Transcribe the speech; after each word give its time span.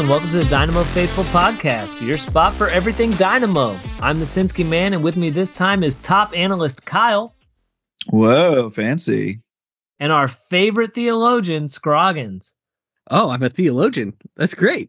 Hello 0.00 0.14
and 0.14 0.22
welcome 0.22 0.40
to 0.40 0.42
the 0.42 0.50
Dynamo 0.50 0.82
Faithful 0.82 1.24
Podcast, 1.24 2.00
your 2.00 2.16
spot 2.16 2.54
for 2.54 2.68
everything 2.68 3.10
Dynamo. 3.10 3.78
I'm 4.00 4.18
the 4.18 4.24
Sinski 4.24 4.66
man, 4.66 4.94
and 4.94 5.04
with 5.04 5.18
me 5.18 5.28
this 5.28 5.50
time 5.50 5.82
is 5.82 5.96
top 5.96 6.34
analyst 6.34 6.86
Kyle 6.86 7.34
Whoa, 8.06 8.70
fancy. 8.70 9.42
and 9.98 10.10
our 10.10 10.26
favorite 10.26 10.94
theologian, 10.94 11.68
Scroggins. 11.68 12.54
Oh, 13.10 13.28
I'm 13.28 13.42
a 13.42 13.50
theologian. 13.50 14.14
That's 14.36 14.54
great. 14.54 14.88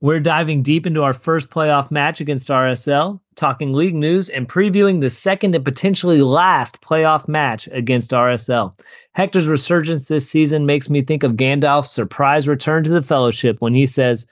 We're 0.00 0.18
diving 0.18 0.62
deep 0.62 0.86
into 0.86 1.02
our 1.02 1.12
first 1.12 1.50
playoff 1.50 1.90
match 1.90 2.22
against 2.22 2.48
RSL, 2.48 3.20
talking 3.36 3.74
league 3.74 3.94
news, 3.94 4.30
and 4.30 4.48
previewing 4.48 5.02
the 5.02 5.10
second 5.10 5.56
and 5.56 5.64
potentially 5.64 6.22
last 6.22 6.80
playoff 6.80 7.28
match 7.28 7.68
against 7.70 8.12
RSL. 8.12 8.72
Hector's 9.14 9.48
resurgence 9.48 10.08
this 10.08 10.28
season 10.28 10.66
makes 10.66 10.88
me 10.88 11.02
think 11.02 11.22
of 11.22 11.32
Gandalf's 11.32 11.90
surprise 11.90 12.46
return 12.46 12.84
to 12.84 12.90
the 12.90 13.02
Fellowship 13.02 13.56
when 13.60 13.74
he 13.74 13.86
says, 13.86 14.26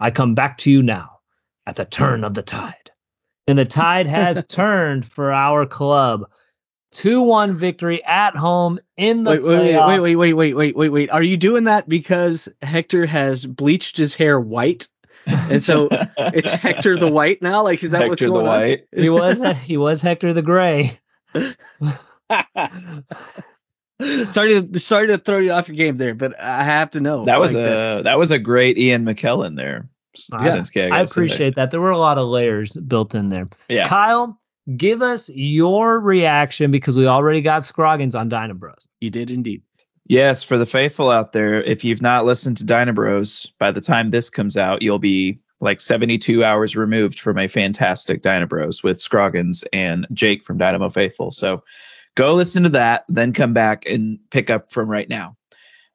I 0.00 0.10
come 0.10 0.34
back 0.34 0.58
to 0.58 0.70
you 0.70 0.82
now 0.82 1.20
at 1.66 1.76
the 1.76 1.84
turn 1.84 2.24
of 2.24 2.34
the 2.34 2.42
tide. 2.42 2.90
And 3.46 3.58
the 3.58 3.64
tide 3.64 4.06
has 4.06 4.44
turned 4.48 5.10
for 5.10 5.32
our 5.32 5.66
club. 5.66 6.24
2 6.92 7.22
1 7.22 7.56
victory 7.56 8.04
at 8.04 8.36
home 8.36 8.78
in 8.98 9.22
the 9.22 9.30
Wait, 9.30 9.42
wait, 9.42 9.74
playoffs. 9.74 9.88
wait, 10.02 10.16
wait, 10.16 10.16
wait, 10.16 10.34
wait, 10.34 10.54
wait, 10.54 10.76
wait, 10.76 10.88
wait. 10.90 11.10
Are 11.10 11.22
you 11.22 11.36
doing 11.38 11.64
that 11.64 11.88
because 11.88 12.48
Hector 12.60 13.06
has 13.06 13.46
bleached 13.46 13.96
his 13.96 14.14
hair 14.14 14.38
white? 14.38 14.88
And 15.26 15.62
so 15.62 15.88
it's 16.18 16.52
Hector 16.52 16.98
the 16.98 17.08
White 17.10 17.40
now? 17.40 17.62
Like, 17.62 17.82
is 17.82 17.92
that 17.92 18.08
what's 18.08 18.20
Hector 18.20 18.26
the 18.26 18.32
going 18.32 18.46
on? 18.46 18.60
White. 18.60 18.84
He 18.94 19.08
was 19.08 19.40
he 19.62 19.76
was 19.76 20.02
Hector 20.02 20.34
the 20.34 20.42
Gray. 20.42 20.98
sorry 24.30 24.60
to 24.62 24.78
sorry 24.80 25.06
to 25.08 25.18
throw 25.18 25.38
you 25.38 25.52
off 25.52 25.68
your 25.68 25.76
game 25.76 25.96
there, 25.96 26.14
but 26.14 26.38
I 26.40 26.64
have 26.64 26.90
to 26.92 27.00
know. 27.00 27.24
That 27.24 27.40
was 27.40 27.54
like, 27.54 27.66
a 27.66 28.00
that. 28.04 28.18
was 28.18 28.30
a 28.30 28.38
great 28.38 28.78
Ian 28.78 29.04
McKellen 29.04 29.56
there. 29.56 29.88
S- 30.14 30.28
Yeah. 30.32 30.38
Sinski, 30.54 30.86
I 30.86 30.88
gotta 30.88 31.04
appreciate 31.04 31.54
that. 31.56 31.70
There 31.70 31.80
were 31.80 31.90
a 31.90 31.98
lot 31.98 32.18
of 32.18 32.28
layers 32.28 32.72
built 32.74 33.14
in 33.14 33.28
there. 33.28 33.48
Yeah. 33.68 33.88
Kyle, 33.88 34.38
give 34.76 35.02
us 35.02 35.30
your 35.34 36.00
reaction 36.00 36.70
because 36.70 36.96
we 36.96 37.06
already 37.06 37.40
got 37.40 37.64
Scroggins 37.64 38.14
on 38.14 38.28
Dyna 38.28 38.54
Bros. 38.54 38.86
you 39.00 39.10
did 39.10 39.30
indeed. 39.30 39.62
Yes, 40.08 40.42
for 40.42 40.58
the 40.58 40.66
faithful 40.66 41.10
out 41.10 41.32
there, 41.32 41.62
if 41.62 41.84
you've 41.84 42.02
not 42.02 42.24
listened 42.24 42.56
to 42.58 42.64
Dynabros, 42.64 43.50
by 43.60 43.70
the 43.70 43.80
time 43.80 44.10
this 44.10 44.28
comes 44.28 44.56
out, 44.56 44.82
you'll 44.82 44.98
be 44.98 45.38
like 45.60 45.80
72 45.80 46.42
hours 46.44 46.74
removed 46.74 47.20
from 47.20 47.38
a 47.38 47.46
fantastic 47.46 48.20
Dynabros 48.20 48.82
with 48.82 49.00
Scroggins 49.00 49.64
and 49.72 50.06
Jake 50.12 50.42
from 50.42 50.58
Dynamo 50.58 50.88
Faithful. 50.88 51.30
So 51.30 51.62
go 52.14 52.34
listen 52.34 52.62
to 52.64 52.68
that, 52.70 53.04
then 53.08 53.32
come 53.32 53.52
back 53.52 53.84
and 53.86 54.18
pick 54.30 54.50
up 54.50 54.70
from 54.70 54.88
right 54.88 55.08
now. 55.08 55.36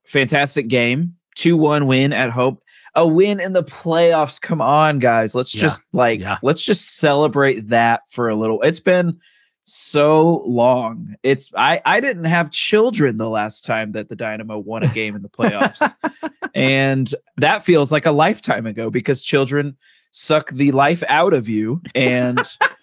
Fantastic 0.06 0.68
game. 0.68 1.16
2 1.36 1.56
1 1.58 1.86
win 1.88 2.14
at 2.14 2.32
Hope. 2.32 2.64
A 2.96 3.06
win 3.06 3.40
in 3.40 3.54
the 3.54 3.64
playoffs. 3.64 4.42
Come 4.42 4.62
on, 4.62 4.98
guys. 5.00 5.36
Let's 5.36 5.54
Yeah. 5.54 5.62
just 5.62 5.84
like, 5.94 6.20
Yeah. 6.20 6.38
let's 6.42 6.64
just 6.64 6.98
celebrate 6.98 7.70
that 7.70 8.02
for 8.10 8.28
a 8.30 8.36
little. 8.36 8.62
It's 8.64 8.80
been 8.80 9.20
so 9.66 10.42
long. 10.46 11.14
It's 11.24 11.52
I 11.56 11.82
I 11.86 12.00
didn't 12.00 12.24
have 12.24 12.50
children 12.52 13.18
the 13.18 13.30
last 13.30 13.66
time 13.66 13.92
that 13.92 14.10
the 14.10 14.16
Dynamo 14.16 14.58
won 14.58 14.82
a 14.84 14.88
game 14.88 15.16
in 15.16 15.22
the 15.22 15.30
playoffs. 15.30 15.94
and 16.56 17.14
that 17.36 17.64
feels 17.64 17.92
like 17.92 18.06
a 18.06 18.12
lifetime 18.12 18.66
ago 18.66 18.90
because 18.90 19.22
children 19.22 19.76
suck 20.12 20.50
the 20.52 20.72
life 20.72 21.04
out 21.10 21.34
of 21.34 21.48
you 21.50 21.82
and 21.94 22.40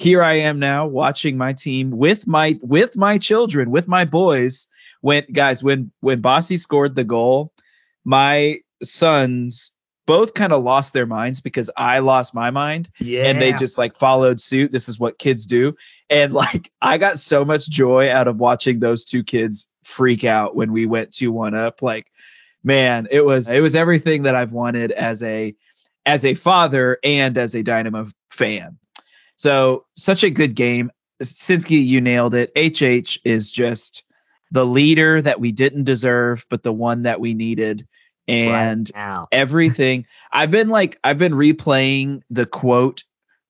here 0.00 0.22
I 0.22 0.32
am 0.32 0.58
now 0.58 0.86
watching 0.86 1.36
my 1.36 1.52
team 1.52 1.90
with 1.90 2.26
my 2.26 2.58
with 2.62 2.96
my 2.96 3.18
children, 3.18 3.70
with 3.70 3.86
my 3.86 4.06
boys. 4.06 4.66
When 5.02 5.24
guys, 5.32 5.62
when 5.62 5.92
when 6.00 6.22
Bassi 6.22 6.56
scored 6.56 6.94
the 6.94 7.04
goal, 7.04 7.52
my 8.04 8.60
sons 8.82 9.72
both 10.06 10.32
kind 10.32 10.54
of 10.54 10.64
lost 10.64 10.94
their 10.94 11.04
minds 11.06 11.40
because 11.40 11.70
I 11.76 11.98
lost 11.98 12.34
my 12.34 12.50
mind 12.50 12.88
Yeah. 12.98 13.24
and 13.26 13.40
they 13.40 13.52
just 13.52 13.76
like 13.78 13.94
followed 13.94 14.40
suit. 14.40 14.72
This 14.72 14.88
is 14.88 14.98
what 14.98 15.18
kids 15.18 15.44
do. 15.44 15.76
And 16.08 16.32
like 16.32 16.72
I 16.80 16.96
got 16.96 17.18
so 17.18 17.44
much 17.44 17.68
joy 17.68 18.10
out 18.10 18.26
of 18.26 18.40
watching 18.40 18.80
those 18.80 19.04
two 19.04 19.22
kids 19.22 19.68
freak 19.84 20.24
out 20.24 20.56
when 20.56 20.72
we 20.72 20.86
went 20.86 21.10
2-1 21.10 21.54
up. 21.54 21.82
Like, 21.82 22.10
man, 22.64 23.06
it 23.10 23.26
was 23.26 23.50
it 23.50 23.60
was 23.60 23.74
everything 23.74 24.22
that 24.22 24.34
I've 24.34 24.52
wanted 24.52 24.92
as 24.92 25.22
a 25.22 25.54
as 26.06 26.24
a 26.24 26.34
father 26.34 26.98
and 27.04 27.36
as 27.36 27.54
a 27.54 27.62
Dynamo 27.62 28.08
fan. 28.30 28.78
So 29.40 29.86
such 29.96 30.22
a 30.22 30.28
good 30.28 30.54
game. 30.54 30.90
Sinski, 31.22 31.82
you 31.82 31.98
nailed 31.98 32.34
it. 32.34 32.52
HH 32.54 33.18
is 33.24 33.50
just 33.50 34.02
the 34.50 34.66
leader 34.66 35.22
that 35.22 35.40
we 35.40 35.50
didn't 35.50 35.84
deserve, 35.84 36.44
but 36.50 36.62
the 36.62 36.74
one 36.74 37.04
that 37.04 37.20
we 37.20 37.32
needed. 37.32 37.88
And 38.28 38.90
right 38.94 39.26
everything. 39.32 40.04
I've 40.30 40.50
been 40.50 40.68
like 40.68 40.98
i've 41.04 41.16
been 41.16 41.32
replaying 41.32 42.20
the 42.28 42.44
quote 42.44 43.02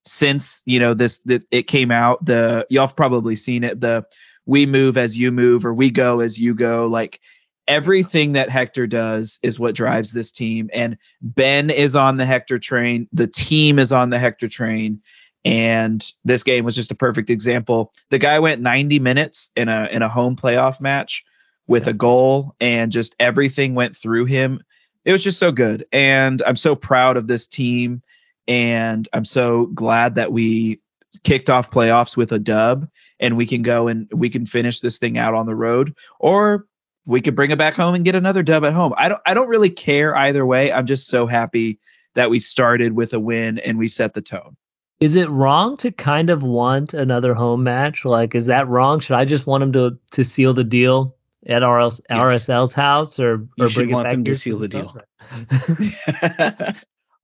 since 0.04 0.62
you 0.64 0.78
know 0.78 0.94
this 0.94 1.18
that 1.24 1.42
it 1.50 1.64
came 1.64 1.90
out. 1.90 2.24
The 2.24 2.68
y'all 2.70 2.86
have 2.86 2.94
probably 2.94 3.34
seen 3.34 3.64
it 3.64 3.80
the 3.80 4.06
we 4.46 4.66
move 4.66 4.96
as 4.96 5.18
you 5.18 5.32
move 5.32 5.66
or 5.66 5.74
we 5.74 5.90
go 5.90 6.20
as 6.20 6.38
you 6.38 6.54
go. 6.54 6.86
Like 6.86 7.20
everything 7.66 8.34
that 8.34 8.48
hector 8.48 8.86
does 8.86 9.40
is 9.42 9.58
what 9.58 9.74
drives 9.74 10.12
this 10.12 10.30
team. 10.30 10.70
And 10.72 10.96
ben 11.20 11.68
is 11.68 11.96
on 11.96 12.16
the 12.16 12.26
hector 12.26 12.60
train. 12.60 13.08
The 13.12 13.26
team 13.26 13.80
is 13.80 13.90
on 13.90 14.10
the 14.10 14.20
hector 14.20 14.46
train 14.46 15.02
and 15.44 16.04
this 16.24 16.42
game 16.42 16.64
was 16.64 16.74
just 16.74 16.90
a 16.90 16.94
perfect 16.94 17.30
example. 17.30 17.92
The 18.10 18.18
guy 18.18 18.38
went 18.38 18.60
90 18.60 18.98
minutes 18.98 19.50
in 19.56 19.68
a 19.68 19.88
in 19.90 20.02
a 20.02 20.08
home 20.08 20.36
playoff 20.36 20.80
match 20.80 21.24
with 21.66 21.86
a 21.86 21.92
goal 21.92 22.54
and 22.60 22.92
just 22.92 23.16
everything 23.20 23.74
went 23.74 23.96
through 23.96 24.26
him. 24.26 24.60
It 25.04 25.12
was 25.12 25.24
just 25.24 25.38
so 25.38 25.50
good. 25.50 25.86
And 25.92 26.42
i'm 26.46 26.56
so 26.56 26.74
proud 26.74 27.16
of 27.16 27.26
this 27.26 27.46
team. 27.46 28.02
And 28.48 29.08
i'm 29.12 29.24
so 29.24 29.66
glad 29.66 30.14
that 30.16 30.32
we 30.32 30.80
kicked 31.24 31.50
off 31.50 31.70
playoffs 31.70 32.16
with 32.16 32.32
a 32.32 32.38
dub 32.38 32.88
and 33.18 33.36
we 33.36 33.46
can 33.46 33.62
go 33.62 33.88
and 33.88 34.08
we 34.12 34.28
can 34.28 34.46
finish 34.46 34.80
this 34.80 34.98
thing 34.98 35.18
out 35.18 35.34
on 35.34 35.46
the 35.46 35.56
road. 35.56 35.94
Or 36.18 36.66
we 37.06 37.20
could 37.20 37.34
bring 37.34 37.50
it 37.50 37.58
back 37.58 37.74
home 37.74 37.94
and 37.94 38.04
get 38.04 38.14
another 38.14 38.42
dub 38.42 38.64
at 38.64 38.74
home. 38.74 38.92
I 38.98 39.08
don't 39.08 39.22
i 39.24 39.32
don't 39.32 39.48
really 39.48 39.70
care 39.70 40.14
either 40.16 40.44
way. 40.44 40.70
I'm 40.70 40.86
just 40.86 41.08
so 41.08 41.26
happy 41.26 41.78
that 42.14 42.28
we 42.28 42.38
started 42.38 42.92
with 42.92 43.14
a 43.14 43.20
win 43.20 43.58
and 43.60 43.78
we 43.78 43.88
set 43.88 44.12
the 44.12 44.20
tone 44.20 44.56
Is 45.00 45.16
it 45.16 45.30
wrong 45.30 45.76
to 45.78 45.90
kind 45.90 46.28
of 46.28 46.42
want 46.42 46.92
another 46.92 47.32
home 47.34 47.62
match? 47.64 48.04
Like, 48.04 48.34
is 48.34 48.46
that 48.46 48.68
wrong? 48.68 49.00
Should 49.00 49.16
I 49.16 49.24
just 49.24 49.46
want 49.46 49.60
them 49.62 49.72
to 49.72 49.98
to 50.12 50.24
seal 50.24 50.52
the 50.52 50.64
deal 50.64 51.16
at 51.46 51.62
RS, 51.66 52.02
Yes. 52.10 52.18
RSL's 52.48 52.74
house, 52.74 53.18
or 53.18 53.46
You 53.56 53.64
or 53.64 53.68
should 53.70 53.90
want 53.90 54.04
back 54.06 54.12
them 54.12 54.24
to 54.24 54.36
seal 54.36 54.58
the 54.58 54.68
deal. 54.68 54.96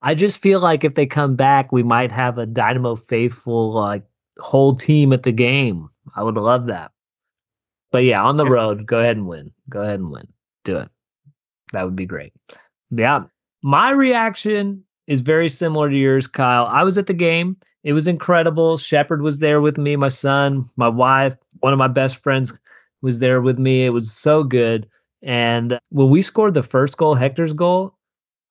I 0.03 0.15
just 0.15 0.41
feel 0.41 0.61
like 0.61 0.85
if 0.85 0.95
they 0.95 1.07
come 1.07 1.37
back, 1.37 1.71
we 1.73 1.83
might 1.83 2.13
have 2.13 2.39
a 2.39 2.47
Dynamo 2.47 2.95
faithful 2.95 3.73
like 3.73 4.05
whole 4.39 4.75
team 4.75 5.13
at 5.13 5.23
the 5.23 5.33
game. 5.33 5.89
I 6.15 6.23
would 6.23 6.37
love 6.37 6.67
that. 6.67 6.93
But 7.93 8.05
yeah, 8.05 8.23
on 8.23 8.37
the 8.37 8.47
road, 8.47 8.87
go 8.87 9.01
ahead 9.01 9.17
and 9.17 9.27
win. 9.27 9.53
Go 9.69 9.83
ahead 9.83 10.01
and 10.01 10.11
win. 10.11 10.29
Do 10.65 10.77
it. 10.77 10.89
That 11.73 11.85
would 11.85 11.97
be 11.97 12.07
great. 12.07 12.33
Yeah. 12.91 13.25
My 13.63 13.91
reaction 13.91 14.85
is 15.06 15.21
very 15.21 15.49
similar 15.49 15.89
to 15.89 15.97
yours, 15.97 16.27
Kyle. 16.27 16.67
I 16.67 16.83
was 16.83 16.99
at 16.99 17.06
the 17.06 17.15
game. 17.15 17.56
It 17.84 17.93
was 17.93 18.09
incredible. 18.09 18.77
Shepard 18.77 19.22
was 19.22 19.39
there 19.39 19.61
with 19.61 19.78
me, 19.78 19.97
my 19.97 20.09
son, 20.09 20.69
my 20.77 20.89
wife, 20.89 21.34
one 21.61 21.72
of 21.72 21.78
my 21.78 21.89
best 21.89 22.22
friends 22.22 22.53
was 23.03 23.19
there 23.21 23.41
with 23.41 23.59
me. 23.59 23.84
It 23.84 23.91
was 23.91 24.11
so 24.12 24.43
good. 24.43 24.89
And 25.22 25.78
when 25.91 26.11
we 26.11 26.22
scored 26.22 26.55
the 26.55 26.62
first 26.62 26.97
goal, 26.97 27.15
Hector's 27.15 27.53
goal, 27.53 27.95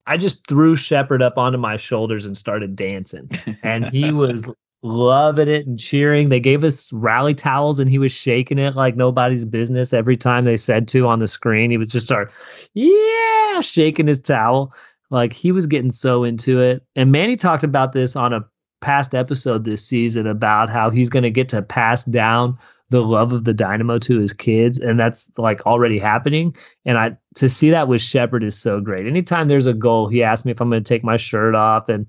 I 0.08 0.18
just 0.18 0.48
threw 0.48 0.76
Shepard 0.76 1.22
up 1.22 1.38
onto 1.38 1.58
my 1.58 1.78
shoulders 1.78 2.26
and 2.26 2.38
started 2.38 2.76
dancing. 2.76 3.30
And 3.64 3.86
he 3.86 4.12
was 4.12 4.52
loving 4.84 5.48
it 5.48 5.66
and 5.66 5.80
cheering. 5.80 6.30
They 6.30 6.40
gave 6.40 6.64
us 6.64 6.94
rally 6.94 7.34
towels 7.34 7.80
and 7.80 7.90
he 7.90 7.98
was 7.98 8.12
shaking 8.12 8.60
it 8.60 8.76
like 8.76 8.96
nobody's 8.96 9.46
business 9.46 9.94
every 9.94 10.16
time 10.16 10.46
they 10.46 10.58
said 10.58 10.88
to 10.90 11.08
on 11.08 11.20
the 11.20 11.28
screen. 11.28 11.72
He 11.72 11.78
would 11.78 11.90
just 11.90 12.06
start, 12.06 12.32
yeah, 12.74 13.62
shaking 13.62 14.08
his 14.08 14.20
towel. 14.20 14.74
Like 15.10 15.34
he 15.34 15.52
was 15.52 15.68
getting 15.68 15.92
so 15.92 16.24
into 16.24 16.60
it. 16.60 16.84
And 16.96 17.12
Manny 17.12 17.38
talked 17.38 17.64
about 17.64 17.92
this 17.92 18.16
on 18.16 18.34
a 18.34 18.46
past 18.82 19.16
episode 19.16 19.64
this 19.64 19.86
season 19.86 20.28
about 20.28 20.70
how 20.70 20.90
he's 20.90 21.10
going 21.10 21.24
to 21.24 21.32
get 21.32 21.50
to 21.50 21.62
pass 21.62 22.04
down 22.06 22.58
the 22.90 23.02
love 23.02 23.34
of 23.34 23.46
the 23.46 23.54
dynamo 23.54 23.98
to 23.98 24.20
his 24.20 24.32
kids 24.32 24.80
and 24.80 25.00
that's 25.00 25.32
like 25.40 25.66
already 25.66 25.98
happening. 25.98 26.56
And 26.86 26.98
i 26.98 27.18
to 27.36 27.50
see 27.50 27.72
that 27.72 27.88
with 27.88 28.02
shepard 28.02 28.44
is 28.44 28.58
so 28.58 28.80
great. 28.80 29.08
Anytime 29.08 29.48
there's 29.48 29.66
a 29.66 29.74
goal 29.74 30.08
he 30.08 30.22
asks 30.22 30.46
me 30.46 30.52
if 30.52 30.62
i'm 30.62 30.70
going 30.70 30.84
to 30.84 30.88
take 30.88 31.04
my 31.04 31.18
shirt 31.18 31.56
off 31.56 31.90
and 31.90 32.06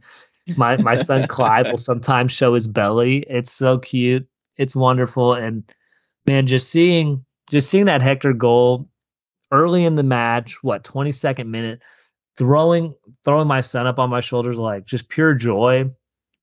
my 0.56 0.76
my 0.76 0.94
son 0.94 1.26
clyde 1.28 1.70
will 1.70 1.78
sometimes 1.78 2.32
show 2.32 2.54
his 2.54 2.66
belly. 2.66 3.24
It's 3.28 3.52
so 3.52 3.78
cute. 3.78 4.26
It's 4.56 4.76
wonderful. 4.76 5.32
And 5.34 5.64
man 6.26 6.46
just 6.46 6.70
seeing 6.70 7.24
just 7.50 7.70
seeing 7.70 7.86
that 7.86 8.02
hector 8.02 8.34
goal 8.34 8.88
early 9.52 9.84
in 9.84 9.94
the 9.94 10.02
match 10.02 10.62
what 10.62 10.84
22nd 10.84 11.46
minute 11.46 11.80
throwing 12.36 12.94
throwing 13.24 13.48
my 13.48 13.60
son 13.60 13.86
up 13.86 13.98
on 13.98 14.10
my 14.10 14.20
shoulders 14.20 14.58
like 14.58 14.84
just 14.84 15.08
pure 15.08 15.34
joy 15.34 15.90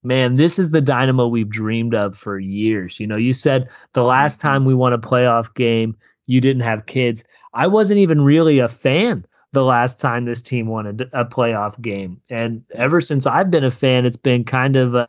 man, 0.04 0.36
this 0.36 0.60
is 0.60 0.72
the 0.72 0.81
dynamo 0.81 1.28
we've 1.28 1.50
dreamed 1.50 1.95
of 1.95 2.16
for 2.18 2.38
years. 2.38 3.00
You 3.00 3.07
know, 3.07 3.16
you 3.16 3.34
said 3.34 3.69
the 3.94 4.01
mm-hmm. 4.01 4.10
last 4.10 4.42
time 4.42 4.66
we 4.66 4.74
won 4.74 4.94
a 4.94 5.00
playoff 5.00 5.54
game, 5.56 5.95
you 6.28 6.42
didn't 6.42 6.62
have 6.62 6.86
kids. 6.86 7.24
I 7.54 7.68
wasn't 7.68 8.00
even 8.00 8.22
really 8.22 8.60
a 8.60 8.68
fan 8.68 9.25
the 9.54 9.63
last 9.63 10.00
time 10.00 10.25
this 10.25 10.42
team 10.42 10.68
won 10.68 10.88
a, 10.88 11.22
a 11.22 11.25
playoff 11.25 11.80
game. 11.81 12.19
And 12.30 12.63
ever 12.75 13.01
since 13.01 13.25
I've 13.25 13.51
been 13.51 13.63
a 13.63 13.72
fan, 13.72 14.06
it's 14.06 14.18
been 14.18 14.44
kind 14.44 14.75
of 14.75 14.95
a 14.95 15.07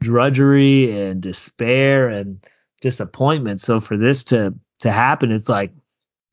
drudgery 0.00 0.96
and 0.96 1.20
despair 1.20 2.08
and 2.08 2.44
disappointment. 2.80 3.60
So 3.60 3.80
for 3.80 3.96
this 3.96 4.22
to 4.24 4.54
to 4.80 4.92
happen, 4.92 5.32
it's 5.32 5.48
like 5.48 5.72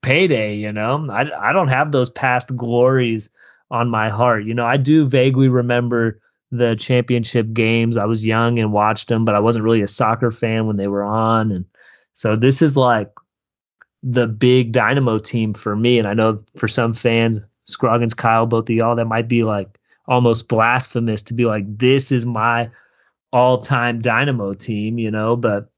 payday, 0.01 0.56
you 0.56 0.71
know. 0.71 1.07
I 1.09 1.50
I 1.50 1.53
don't 1.53 1.69
have 1.69 1.92
those 1.92 2.09
past 2.09 2.56
glories 2.56 3.30
on 3.75 3.89
my 3.89 4.10
heart. 4.10 4.45
You 4.45 4.54
know, 4.54 4.66
I 4.66 4.77
do 4.77 5.07
vaguely 5.07 5.50
remember 5.50 6.19
the 6.51 6.75
championship 6.75 7.51
games. 7.54 7.98
I 7.98 8.06
was 8.06 8.25
young 8.25 8.57
and 8.57 8.72
watched 8.72 9.10
them, 9.10 9.25
but 9.25 9.36
I 9.36 9.39
wasn't 9.39 9.66
really 9.66 9.81
a 9.81 9.88
soccer 9.88 10.31
fan 10.31 10.66
when 10.66 10.77
they 10.77 10.88
were 10.88 11.04
on. 11.04 11.51
And 11.51 11.66
so 12.13 12.36
this 12.36 12.62
is 12.62 12.77
like 12.77 13.12
the 14.01 14.27
big 14.27 14.72
dynamo 14.72 15.19
team 15.19 15.54
for 15.54 15.75
me. 15.75 16.00
And 16.00 16.07
I 16.07 16.13
know 16.13 16.42
for 16.56 16.68
some 16.68 16.94
fans, 16.94 17.39
Scroggins, 17.66 18.13
Kyle, 18.13 18.45
both 18.45 18.69
of 18.69 18.75
y'all, 18.75 18.95
that 18.95 19.06
might 19.06 19.27
be 19.27 19.44
like 19.44 19.80
almost 20.07 20.48
blasphemous 20.48 21.21
to 21.24 21.33
be 21.33 21.45
like, 21.45 21.66
this 21.78 22.12
is 22.12 22.25
my 22.25 22.69
all 23.33 23.57
time 23.57 24.00
dynamo 24.00 24.54
team, 24.54 24.98
you 24.98 25.12
know, 25.12 25.36
but 25.36 25.69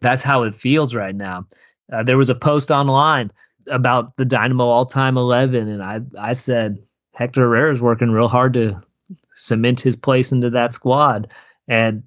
that's 0.00 0.22
how 0.22 0.44
it 0.44 0.54
feels 0.54 0.94
right 0.94 1.14
now. 1.14 1.46
Uh, 1.92 2.02
there 2.02 2.16
was 2.16 2.30
a 2.30 2.34
post 2.34 2.70
online 2.70 3.30
about 3.68 4.16
the 4.16 4.24
Dynamo 4.24 4.64
all 4.64 4.86
time 4.86 5.16
11, 5.16 5.68
and 5.68 5.82
I, 5.82 6.00
I 6.18 6.32
said, 6.32 6.78
Hector 7.14 7.42
Herrera 7.42 7.72
is 7.72 7.80
working 7.80 8.10
real 8.10 8.28
hard 8.28 8.52
to 8.54 8.80
cement 9.34 9.80
his 9.80 9.96
place 9.96 10.32
into 10.32 10.50
that 10.50 10.72
squad. 10.72 11.28
And 11.68 12.02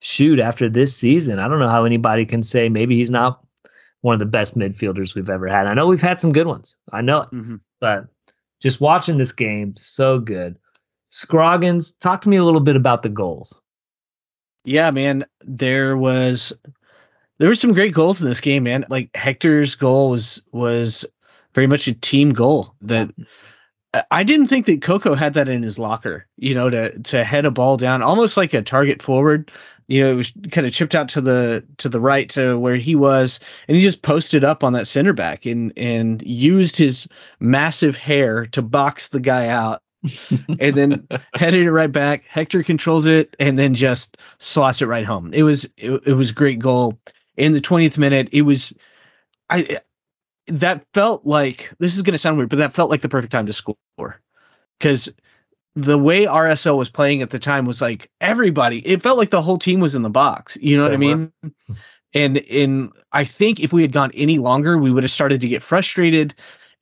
shoot, 0.00 0.38
after 0.38 0.68
this 0.68 0.96
season, 0.96 1.38
I 1.38 1.48
don't 1.48 1.58
know 1.58 1.68
how 1.68 1.84
anybody 1.84 2.24
can 2.24 2.42
say 2.42 2.68
maybe 2.68 2.96
he's 2.96 3.10
not 3.10 3.44
one 4.02 4.12
of 4.12 4.18
the 4.18 4.26
best 4.26 4.56
midfielders 4.56 5.14
we've 5.14 5.30
ever 5.30 5.48
had. 5.48 5.66
I 5.66 5.74
know 5.74 5.86
we've 5.86 6.00
had 6.00 6.20
some 6.20 6.32
good 6.32 6.46
ones. 6.46 6.76
I 6.92 7.00
know 7.00 7.22
it. 7.22 7.30
Mm-hmm. 7.30 7.56
But 7.80 8.06
just 8.60 8.80
watching 8.80 9.16
this 9.16 9.32
game, 9.32 9.74
so 9.76 10.18
good. 10.18 10.56
Scroggins, 11.10 11.92
talk 11.92 12.20
to 12.22 12.28
me 12.28 12.36
a 12.36 12.44
little 12.44 12.60
bit 12.60 12.76
about 12.76 13.02
the 13.02 13.08
goals. 13.08 13.60
Yeah, 14.64 14.90
man, 14.90 15.24
there 15.42 15.96
was 15.96 16.52
there 17.38 17.48
were 17.48 17.54
some 17.54 17.72
great 17.72 17.94
goals 17.94 18.20
in 18.20 18.26
this 18.26 18.40
game, 18.40 18.64
man. 18.64 18.84
Like 18.88 19.10
Hector's 19.14 19.74
goal 19.74 20.10
was 20.10 20.40
was 20.52 21.04
very 21.54 21.66
much 21.66 21.86
a 21.86 21.94
team 21.94 22.30
goal 22.30 22.74
that 22.82 23.10
I 24.10 24.22
didn't 24.22 24.48
think 24.48 24.66
that 24.66 24.82
Coco 24.82 25.14
had 25.14 25.34
that 25.34 25.48
in 25.48 25.62
his 25.62 25.78
locker, 25.78 26.26
you 26.36 26.54
know, 26.54 26.70
to 26.70 26.98
to 26.98 27.24
head 27.24 27.44
a 27.44 27.50
ball 27.50 27.76
down 27.76 28.02
almost 28.02 28.36
like 28.36 28.54
a 28.54 28.62
target 28.62 29.02
forward. 29.02 29.50
You 29.86 30.02
know, 30.02 30.12
it 30.12 30.14
was 30.14 30.32
kind 30.50 30.66
of 30.66 30.72
chipped 30.72 30.94
out 30.94 31.08
to 31.10 31.20
the 31.20 31.64
to 31.78 31.88
the 31.88 32.00
right 32.00 32.28
to 32.30 32.58
where 32.58 32.76
he 32.76 32.94
was, 32.94 33.40
and 33.68 33.76
he 33.76 33.82
just 33.82 34.02
posted 34.02 34.42
up 34.42 34.64
on 34.64 34.72
that 34.72 34.86
center 34.86 35.12
back 35.12 35.46
and 35.46 35.72
and 35.76 36.22
used 36.22 36.76
his 36.76 37.08
massive 37.40 37.96
hair 37.96 38.46
to 38.46 38.62
box 38.62 39.08
the 39.08 39.20
guy 39.20 39.48
out. 39.48 39.80
and 40.60 40.74
then 40.74 41.08
headed 41.34 41.64
it 41.64 41.72
right 41.72 41.90
back. 41.90 42.24
Hector 42.28 42.62
controls 42.62 43.06
it 43.06 43.34
and 43.40 43.58
then 43.58 43.72
just 43.72 44.18
slots 44.38 44.82
it 44.82 44.86
right 44.86 45.04
home. 45.04 45.32
It 45.32 45.44
was 45.44 45.64
it, 45.78 45.92
it 46.06 46.12
was 46.14 46.30
great 46.30 46.58
goal. 46.58 46.98
In 47.36 47.52
the 47.52 47.60
20th 47.60 47.96
minute, 47.96 48.28
it 48.30 48.42
was 48.42 48.74
I 49.48 49.78
that 50.46 50.84
felt 50.94 51.24
like 51.24 51.72
this 51.78 51.96
is 51.96 52.02
going 52.02 52.12
to 52.12 52.18
sound 52.18 52.36
weird, 52.36 52.50
but 52.50 52.56
that 52.56 52.72
felt 52.72 52.90
like 52.90 53.00
the 53.00 53.08
perfect 53.08 53.32
time 53.32 53.46
to 53.46 53.52
score 53.52 53.76
because 54.78 55.12
the 55.76 55.98
way 55.98 56.24
RSL 56.24 56.76
was 56.76 56.88
playing 56.88 57.22
at 57.22 57.30
the 57.30 57.38
time 57.38 57.64
was 57.64 57.80
like 57.80 58.10
everybody. 58.20 58.86
It 58.86 59.02
felt 59.02 59.18
like 59.18 59.30
the 59.30 59.42
whole 59.42 59.58
team 59.58 59.80
was 59.80 59.94
in 59.94 60.02
the 60.02 60.10
box. 60.10 60.56
You 60.60 60.76
know 60.76 60.82
what 60.82 60.92
I 60.92 60.98
mean? 60.98 61.32
And 62.16 62.36
in 62.36 62.92
I 63.10 63.24
think 63.24 63.58
if 63.58 63.72
we 63.72 63.82
had 63.82 63.90
gone 63.90 64.12
any 64.14 64.38
longer, 64.38 64.78
we 64.78 64.92
would 64.92 65.02
have 65.02 65.10
started 65.10 65.40
to 65.40 65.48
get 65.48 65.64
frustrated 65.64 66.32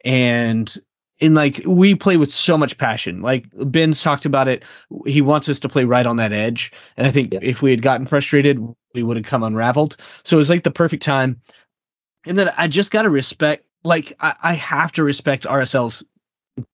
and 0.04 0.76
in 1.20 1.34
like 1.34 1.62
we 1.66 1.94
play 1.94 2.18
with 2.18 2.30
so 2.30 2.58
much 2.58 2.76
passion. 2.76 3.22
Like 3.22 3.46
Ben's 3.54 4.02
talked 4.02 4.26
about 4.26 4.46
it. 4.46 4.62
He 5.06 5.22
wants 5.22 5.48
us 5.48 5.58
to 5.60 5.70
play 5.70 5.84
right 5.84 6.06
on 6.06 6.16
that 6.16 6.34
edge. 6.34 6.70
And 6.98 7.06
I 7.06 7.10
think 7.10 7.32
yeah. 7.32 7.38
if 7.40 7.62
we 7.62 7.70
had 7.70 7.80
gotten 7.80 8.04
frustrated, 8.04 8.58
we 8.94 9.02
would 9.02 9.16
have 9.16 9.24
come 9.24 9.42
unraveled. 9.42 9.96
So 10.24 10.36
it 10.36 10.38
was 10.38 10.50
like 10.50 10.64
the 10.64 10.70
perfect 10.70 11.02
time 11.02 11.40
and 12.26 12.38
then 12.38 12.52
I 12.56 12.68
just 12.68 12.92
got 12.92 13.02
to 13.02 13.10
respect, 13.10 13.64
like, 13.84 14.12
I, 14.20 14.34
I 14.42 14.52
have 14.54 14.92
to 14.92 15.04
respect 15.04 15.44
RSL's 15.44 16.04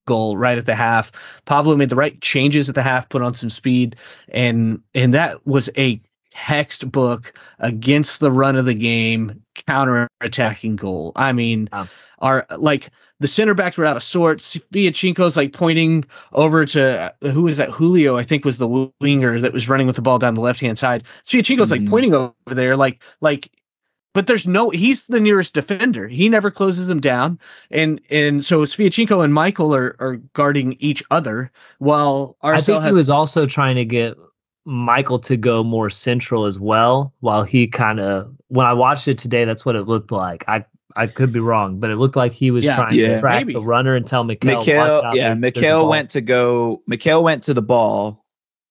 goal 0.07 0.37
right 0.37 0.59
at 0.59 0.67
the 0.67 0.75
half. 0.75 1.13
Pablo 1.45 1.77
made 1.77 1.89
the 1.89 1.97
right 1.97 2.21
changes 2.21 2.69
at 2.69 2.75
the 2.75 2.83
half, 2.83 3.09
put 3.09 3.23
on 3.23 3.35
some 3.35 3.51
speed, 3.51 3.97
and 4.29 4.81
and 4.95 5.15
that 5.15 5.47
was 5.47 5.71
a 5.77 6.01
textbook 6.33 7.33
against 7.59 8.21
the 8.21 8.31
run 8.31 8.57
of 8.57 8.65
the 8.65 8.75
game 8.75 9.43
counter 9.67 10.09
attacking 10.21 10.77
goal. 10.77 11.13
I 11.17 11.33
mean, 11.33 11.69
our 12.21 12.47
like 12.57 12.91
the 13.21 13.29
center 13.29 13.55
backs 13.55 13.77
were 13.77 13.85
out 13.85 13.97
of 13.97 14.03
sorts. 14.03 14.57
Sviatchenko's 14.57 15.37
like 15.37 15.53
pointing 15.53 16.05
over 16.33 16.65
to 16.67 17.13
uh, 17.23 17.29
who 17.31 17.49
is 17.49 17.57
that? 17.57 17.71
Julio, 17.71 18.17
I 18.17 18.23
think, 18.23 18.45
was 18.45 18.59
the 18.59 18.91
winger 19.01 19.41
that 19.41 19.53
was 19.53 19.69
running 19.69 19.87
with 19.87 19.97
the 19.97 20.03
ball 20.03 20.19
down 20.19 20.35
the 20.35 20.41
left 20.41 20.61
hand 20.61 20.79
side. 20.79 21.05
Sviatchenko's 21.25 21.71
mm-hmm. 21.71 21.85
like 21.85 21.91
pointing 21.91 22.15
over 22.15 22.33
there, 22.49 22.77
like 22.77 23.03
like 23.21 23.51
but 24.19 24.27
there's 24.27 24.49
no 24.49 24.71
he's 24.71 25.07
the 25.07 25.21
nearest 25.21 25.55
defender. 25.55 26.09
He 26.09 26.29
never 26.29 26.51
closes 26.51 26.89
him 26.89 26.99
down. 26.99 27.39
And 27.71 28.01
and 28.11 28.45
so 28.45 28.63
Sviatchenko 28.63 29.23
and 29.23 29.33
Micael 29.33 29.77
are 29.77 29.95
are 30.01 30.17
guarding 30.33 30.75
each 30.81 31.05
other 31.13 31.53
while 31.79 32.37
RSL 32.43 32.53
I 32.53 32.61
think 32.61 32.83
has, 32.83 32.91
he 32.91 32.97
was 32.97 33.11
also 33.11 33.47
trying 33.47 33.77
to 33.77 33.85
get 33.85 34.17
Micael 34.67 35.23
to 35.23 35.37
go 35.37 35.63
more 35.63 35.89
central 35.89 36.47
as 36.47 36.59
well. 36.59 37.15
While 37.21 37.45
he 37.45 37.69
kind 37.69 38.01
of 38.01 38.35
when 38.49 38.67
I 38.67 38.73
watched 38.73 39.07
it 39.07 39.19
today, 39.19 39.45
that's 39.45 39.65
what 39.65 39.77
it 39.77 39.83
looked 39.83 40.11
like. 40.11 40.43
I 40.49 40.65
I 40.97 41.07
could 41.07 41.33
be 41.33 41.39
wrong, 41.39 41.79
but 41.79 41.91
it 41.91 41.95
looked 41.95 42.17
like 42.17 42.33
he 42.33 42.51
was 42.51 42.65
yeah, 42.65 42.75
trying 42.75 42.97
yeah, 42.97 43.15
to 43.15 43.21
track 43.21 43.47
maybe. 43.47 43.53
the 43.53 43.63
runner 43.63 43.95
and 43.95 44.05
tell 44.05 44.25
Micael. 44.25 44.65
Micael 44.65 45.15
yeah, 45.15 45.33
Micael 45.37 45.89
went 45.89 46.11
to 46.11 46.21
go. 46.21 46.83
Micael 46.91 47.23
went 47.23 47.45
to 47.45 47.55
the 47.55 47.63
ball, 47.63 48.27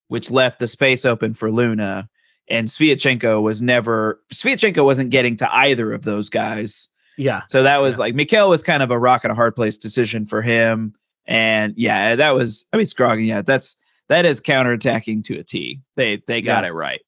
which 0.10 0.30
left 0.30 0.60
the 0.60 0.68
space 0.68 1.06
open 1.06 1.34
for 1.34 1.50
Luna 1.50 2.10
and 2.50 2.68
Sviatchenko 2.68 3.42
was 3.42 3.62
never 3.62 4.22
Sviatchenko 4.34 4.84
wasn't 4.84 5.10
getting 5.10 5.36
to 5.38 5.56
either 5.56 5.92
of 5.92 6.04
those 6.04 6.30
guys. 6.30 6.88
Yeah. 7.18 7.42
So 7.50 7.64
that 7.64 7.78
was 7.78 7.96
yeah. 7.96 8.02
like 8.02 8.16
Micael 8.16 8.50
was 8.50 8.64
kind 8.64 8.84
of 8.84 8.92
a 8.92 9.00
rock 9.00 9.24
and 9.24 9.32
a 9.32 9.36
hard 9.36 9.56
place 9.56 9.78
decision 9.78 10.26
for 10.26 10.42
him. 10.42 10.94
And 11.26 11.74
yeah, 11.76 12.16
that 12.16 12.36
was 12.36 12.66
I 12.72 12.78
mean 12.78 12.86
Scroggin, 12.86 13.26
yeah, 13.26 13.42
that's 13.42 13.76
that 14.08 14.26
is 14.26 14.40
counterattacking 14.40 15.24
to 15.26 15.40
a 15.40 15.44
T. 15.44 15.82
They 15.96 16.22
they 16.28 16.42
got 16.42 16.64
yeah. 16.64 16.70
it 16.70 16.74
right. 16.74 17.02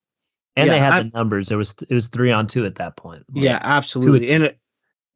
And 0.55 0.67
yeah, 0.67 0.73
they 0.73 0.79
had 0.79 0.93
I, 0.93 1.03
the 1.03 1.11
numbers. 1.13 1.47
There 1.47 1.57
was 1.57 1.73
it 1.87 1.93
was 1.93 2.07
three 2.07 2.31
on 2.31 2.47
two 2.47 2.65
at 2.65 2.75
that 2.75 2.97
point. 2.97 3.23
Like, 3.33 3.43
yeah, 3.43 3.59
absolutely. 3.61 4.31
And 4.31 4.55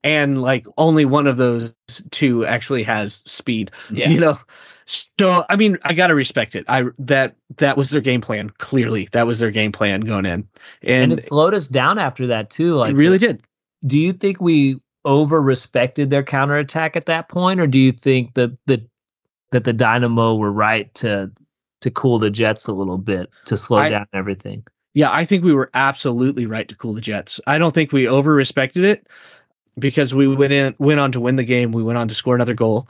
and 0.03 0.41
like 0.41 0.65
only 0.77 1.05
one 1.05 1.27
of 1.27 1.37
those 1.37 1.73
two 2.11 2.45
actually 2.45 2.83
has 2.83 3.23
speed. 3.25 3.71
Yeah. 3.91 4.09
You 4.13 4.19
know, 4.19 4.37
so 4.85 5.45
I 5.49 5.55
mean, 5.55 5.77
I 5.83 5.93
gotta 5.93 6.15
respect 6.15 6.55
it. 6.55 6.65
I 6.67 6.83
that 6.99 7.35
that 7.57 7.77
was 7.77 7.89
their 7.89 8.01
game 8.01 8.21
plan. 8.21 8.49
Clearly, 8.57 9.07
that 9.11 9.27
was 9.27 9.39
their 9.39 9.51
game 9.51 9.71
plan 9.71 10.01
going 10.01 10.25
in, 10.25 10.47
and, 10.81 11.11
and 11.11 11.13
it 11.13 11.23
slowed 11.23 11.53
us 11.53 11.67
down 11.67 11.99
after 11.99 12.27
that 12.27 12.49
too. 12.49 12.75
Like, 12.75 12.91
it 12.91 12.95
really 12.95 13.17
did. 13.17 13.41
Do 13.85 13.99
you 13.99 14.13
think 14.13 14.41
we 14.41 14.79
over 15.05 15.41
respected 15.41 16.09
their 16.09 16.23
counterattack 16.23 16.95
at 16.95 17.05
that 17.05 17.29
point, 17.29 17.59
or 17.59 17.67
do 17.67 17.79
you 17.79 17.91
think 17.91 18.33
that 18.35 18.57
the 18.65 18.85
that 19.51 19.63
the 19.63 19.73
Dynamo 19.73 20.35
were 20.35 20.51
right 20.51 20.93
to 20.95 21.31
to 21.81 21.91
cool 21.91 22.19
the 22.19 22.29
Jets 22.29 22.67
a 22.67 22.73
little 22.73 22.97
bit 22.97 23.29
to 23.45 23.57
slow 23.57 23.77
I, 23.77 23.89
down 23.89 24.07
everything? 24.13 24.65
Yeah, 24.93 25.11
I 25.11 25.25
think 25.25 25.43
we 25.43 25.53
were 25.53 25.71
absolutely 25.73 26.45
right 26.45 26.67
to 26.67 26.75
cool 26.75 26.93
the 26.93 27.01
Jets. 27.01 27.39
I 27.47 27.57
don't 27.57 27.73
think 27.73 27.91
we 27.91 28.07
over 28.07 28.33
respected 28.33 28.83
it 28.83 29.07
because 29.79 30.13
we 30.13 30.27
went 30.27 30.53
in 30.53 30.75
went 30.77 30.99
on 30.99 31.11
to 31.13 31.19
win 31.19 31.35
the 31.35 31.43
game. 31.43 31.71
We 31.71 31.83
went 31.83 31.97
on 31.97 32.07
to 32.07 32.15
score 32.15 32.35
another 32.35 32.53
goal. 32.53 32.87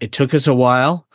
It 0.00 0.12
took 0.12 0.32
us 0.34 0.46
a 0.46 0.54
while. 0.54 1.06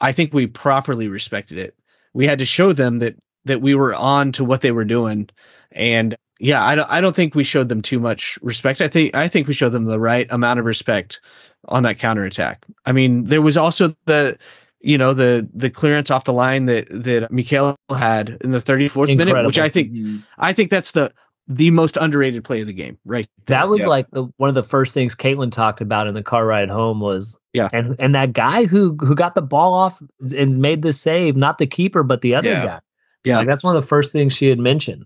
I 0.00 0.12
think 0.12 0.32
we 0.32 0.46
properly 0.46 1.08
respected 1.08 1.58
it. 1.58 1.74
We 2.12 2.26
had 2.26 2.38
to 2.38 2.44
show 2.44 2.72
them 2.72 2.98
that 2.98 3.16
that 3.44 3.60
we 3.60 3.74
were 3.74 3.94
on 3.94 4.32
to 4.32 4.44
what 4.44 4.62
they 4.62 4.72
were 4.72 4.84
doing, 4.84 5.28
and 5.72 6.16
yeah, 6.38 6.64
I 6.64 6.74
don't 6.74 6.90
I 6.90 7.00
don't 7.00 7.16
think 7.16 7.34
we 7.34 7.44
showed 7.44 7.68
them 7.68 7.82
too 7.82 7.98
much 7.98 8.38
respect. 8.42 8.80
I 8.80 8.88
think 8.88 9.14
I 9.14 9.28
think 9.28 9.48
we 9.48 9.54
showed 9.54 9.70
them 9.70 9.84
the 9.84 10.00
right 10.00 10.26
amount 10.30 10.60
of 10.60 10.66
respect 10.66 11.20
on 11.68 11.82
that 11.84 11.98
counterattack. 11.98 12.64
I 12.86 12.92
mean, 12.92 13.24
there 13.24 13.42
was 13.42 13.56
also 13.56 13.94
the 14.06 14.38
you 14.80 14.98
know 14.98 15.14
the 15.14 15.48
the 15.54 15.70
clearance 15.70 16.10
off 16.10 16.24
the 16.24 16.32
line 16.32 16.66
that 16.66 16.88
that 16.90 17.30
Micael 17.30 17.76
had 17.90 18.36
in 18.42 18.50
the 18.50 18.58
34th 18.58 19.08
Incredible. 19.08 19.24
minute, 19.24 19.46
which 19.46 19.58
I 19.58 19.68
think 19.68 19.92
mm-hmm. 19.92 20.18
I 20.38 20.52
think 20.52 20.70
that's 20.70 20.92
the 20.92 21.12
the 21.46 21.70
most 21.70 21.96
underrated 21.98 22.42
play 22.44 22.60
of 22.60 22.66
the 22.66 22.72
game, 22.72 22.98
right? 23.04 23.28
That 23.46 23.68
was 23.68 23.82
yeah. 23.82 23.88
like 23.88 24.10
the, 24.12 24.24
one 24.38 24.48
of 24.48 24.54
the 24.54 24.62
first 24.62 24.94
things 24.94 25.14
Caitlin 25.14 25.52
talked 25.52 25.80
about 25.80 26.06
in 26.06 26.14
the 26.14 26.22
car 26.22 26.46
ride 26.46 26.70
home 26.70 27.00
was 27.00 27.38
yeah, 27.52 27.68
and 27.72 27.96
and 27.98 28.14
that 28.14 28.32
guy 28.32 28.64
who 28.64 28.96
who 29.00 29.14
got 29.14 29.34
the 29.34 29.42
ball 29.42 29.74
off 29.74 30.02
and 30.36 30.56
made 30.56 30.82
the 30.82 30.92
save, 30.92 31.36
not 31.36 31.58
the 31.58 31.66
keeper 31.66 32.02
but 32.02 32.22
the 32.22 32.34
other 32.34 32.50
yeah. 32.50 32.66
guy. 32.66 32.80
Yeah, 33.24 33.38
like 33.38 33.46
that's 33.46 33.64
one 33.64 33.76
of 33.76 33.82
the 33.82 33.88
first 33.88 34.12
things 34.12 34.34
she 34.34 34.48
had 34.48 34.58
mentioned. 34.58 35.04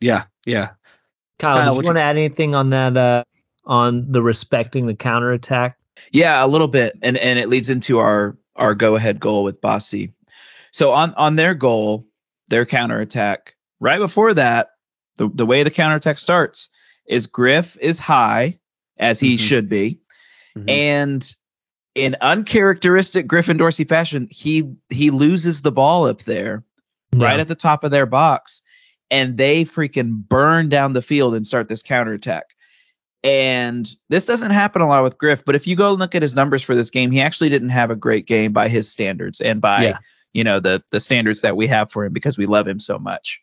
Yeah, 0.00 0.24
yeah. 0.46 0.70
Kyle, 1.38 1.58
Kyle 1.58 1.74
did 1.74 1.82
you 1.82 1.88
want 1.88 1.96
to 1.96 2.02
add 2.02 2.16
anything 2.16 2.54
on 2.54 2.70
that? 2.70 2.96
Uh, 2.96 3.24
on 3.66 4.10
the 4.10 4.22
respecting 4.22 4.86
the 4.86 4.94
counterattack? 4.94 5.78
Yeah, 6.12 6.44
a 6.44 6.48
little 6.48 6.68
bit, 6.68 6.98
and 7.02 7.16
and 7.18 7.38
it 7.38 7.48
leads 7.48 7.70
into 7.70 7.98
our 7.98 8.36
our 8.56 8.74
go 8.74 8.96
ahead 8.96 9.20
goal 9.20 9.44
with 9.44 9.60
Bassi. 9.60 10.12
So 10.72 10.92
on 10.92 11.14
on 11.14 11.36
their 11.36 11.54
goal, 11.54 12.06
their 12.48 12.66
counterattack. 12.66 13.54
Right 13.80 13.98
before 13.98 14.34
that, 14.34 14.70
the, 15.20 15.30
the 15.34 15.46
way 15.46 15.62
the 15.62 15.70
counterattack 15.70 16.16
starts 16.16 16.70
is 17.06 17.26
Griff 17.26 17.76
is 17.80 17.98
high, 17.98 18.58
as 18.98 19.20
he 19.20 19.34
mm-hmm. 19.34 19.44
should 19.44 19.68
be. 19.68 20.00
Mm-hmm. 20.56 20.68
And 20.68 21.36
in 21.94 22.16
uncharacteristic 22.22 23.26
Griffin 23.26 23.58
Dorsey 23.58 23.84
fashion, 23.84 24.28
he 24.30 24.64
he 24.88 25.10
loses 25.10 25.60
the 25.60 25.72
ball 25.72 26.06
up 26.06 26.22
there, 26.22 26.64
right 27.14 27.38
at 27.38 27.48
the 27.48 27.54
top 27.54 27.84
of 27.84 27.90
their 27.90 28.06
box, 28.06 28.62
and 29.10 29.36
they 29.36 29.64
freaking 29.64 30.26
burn 30.26 30.70
down 30.70 30.94
the 30.94 31.02
field 31.02 31.34
and 31.34 31.46
start 31.46 31.68
this 31.68 31.82
counterattack. 31.82 32.44
And 33.22 33.86
this 34.08 34.24
doesn't 34.24 34.52
happen 34.52 34.80
a 34.80 34.88
lot 34.88 35.02
with 35.02 35.18
Griff, 35.18 35.44
but 35.44 35.54
if 35.54 35.66
you 35.66 35.76
go 35.76 35.92
look 35.92 36.14
at 36.14 36.22
his 36.22 36.34
numbers 36.34 36.62
for 36.62 36.74
this 36.74 36.90
game, 36.90 37.10
he 37.10 37.20
actually 37.20 37.50
didn't 37.50 37.68
have 37.68 37.90
a 37.90 37.96
great 37.96 38.26
game 38.26 38.54
by 38.54 38.68
his 38.68 38.90
standards 38.90 39.42
and 39.42 39.60
by 39.60 39.82
Yeah. 39.82 39.98
you 40.32 40.42
know 40.42 40.60
the 40.60 40.82
the 40.90 41.00
standards 41.00 41.42
that 41.42 41.56
we 41.56 41.66
have 41.66 41.92
for 41.92 42.06
him 42.06 42.14
because 42.14 42.38
we 42.38 42.46
love 42.46 42.66
him 42.66 42.78
so 42.78 42.98
much. 42.98 43.38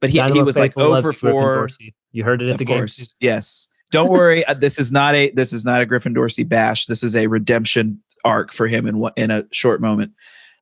But 0.00 0.10
he, 0.10 0.18
Dynamo 0.18 0.34
he 0.34 0.42
was 0.42 0.58
like 0.58 0.76
over 0.76 1.12
four. 1.12 1.68
You 2.12 2.24
heard 2.24 2.42
it 2.42 2.46
at 2.50 2.52
Of 2.52 2.58
the 2.58 2.64
game. 2.64 2.86
yes. 3.20 3.68
Don't 3.90 4.10
worry. 4.10 4.44
uh, 4.46 4.54
this 4.54 4.78
is 4.78 4.92
not 4.92 5.14
a 5.14 5.30
this 5.32 5.52
is 5.52 5.64
not 5.64 5.80
a 5.80 5.86
Griffin 5.86 6.12
Dorsey 6.12 6.44
bash. 6.44 6.86
This 6.86 7.02
is 7.02 7.16
a 7.16 7.26
redemption 7.28 8.00
arc 8.24 8.52
for 8.52 8.66
him 8.66 8.86
in 8.86 9.08
in 9.16 9.30
a 9.30 9.44
short 9.52 9.80
moment. 9.80 10.12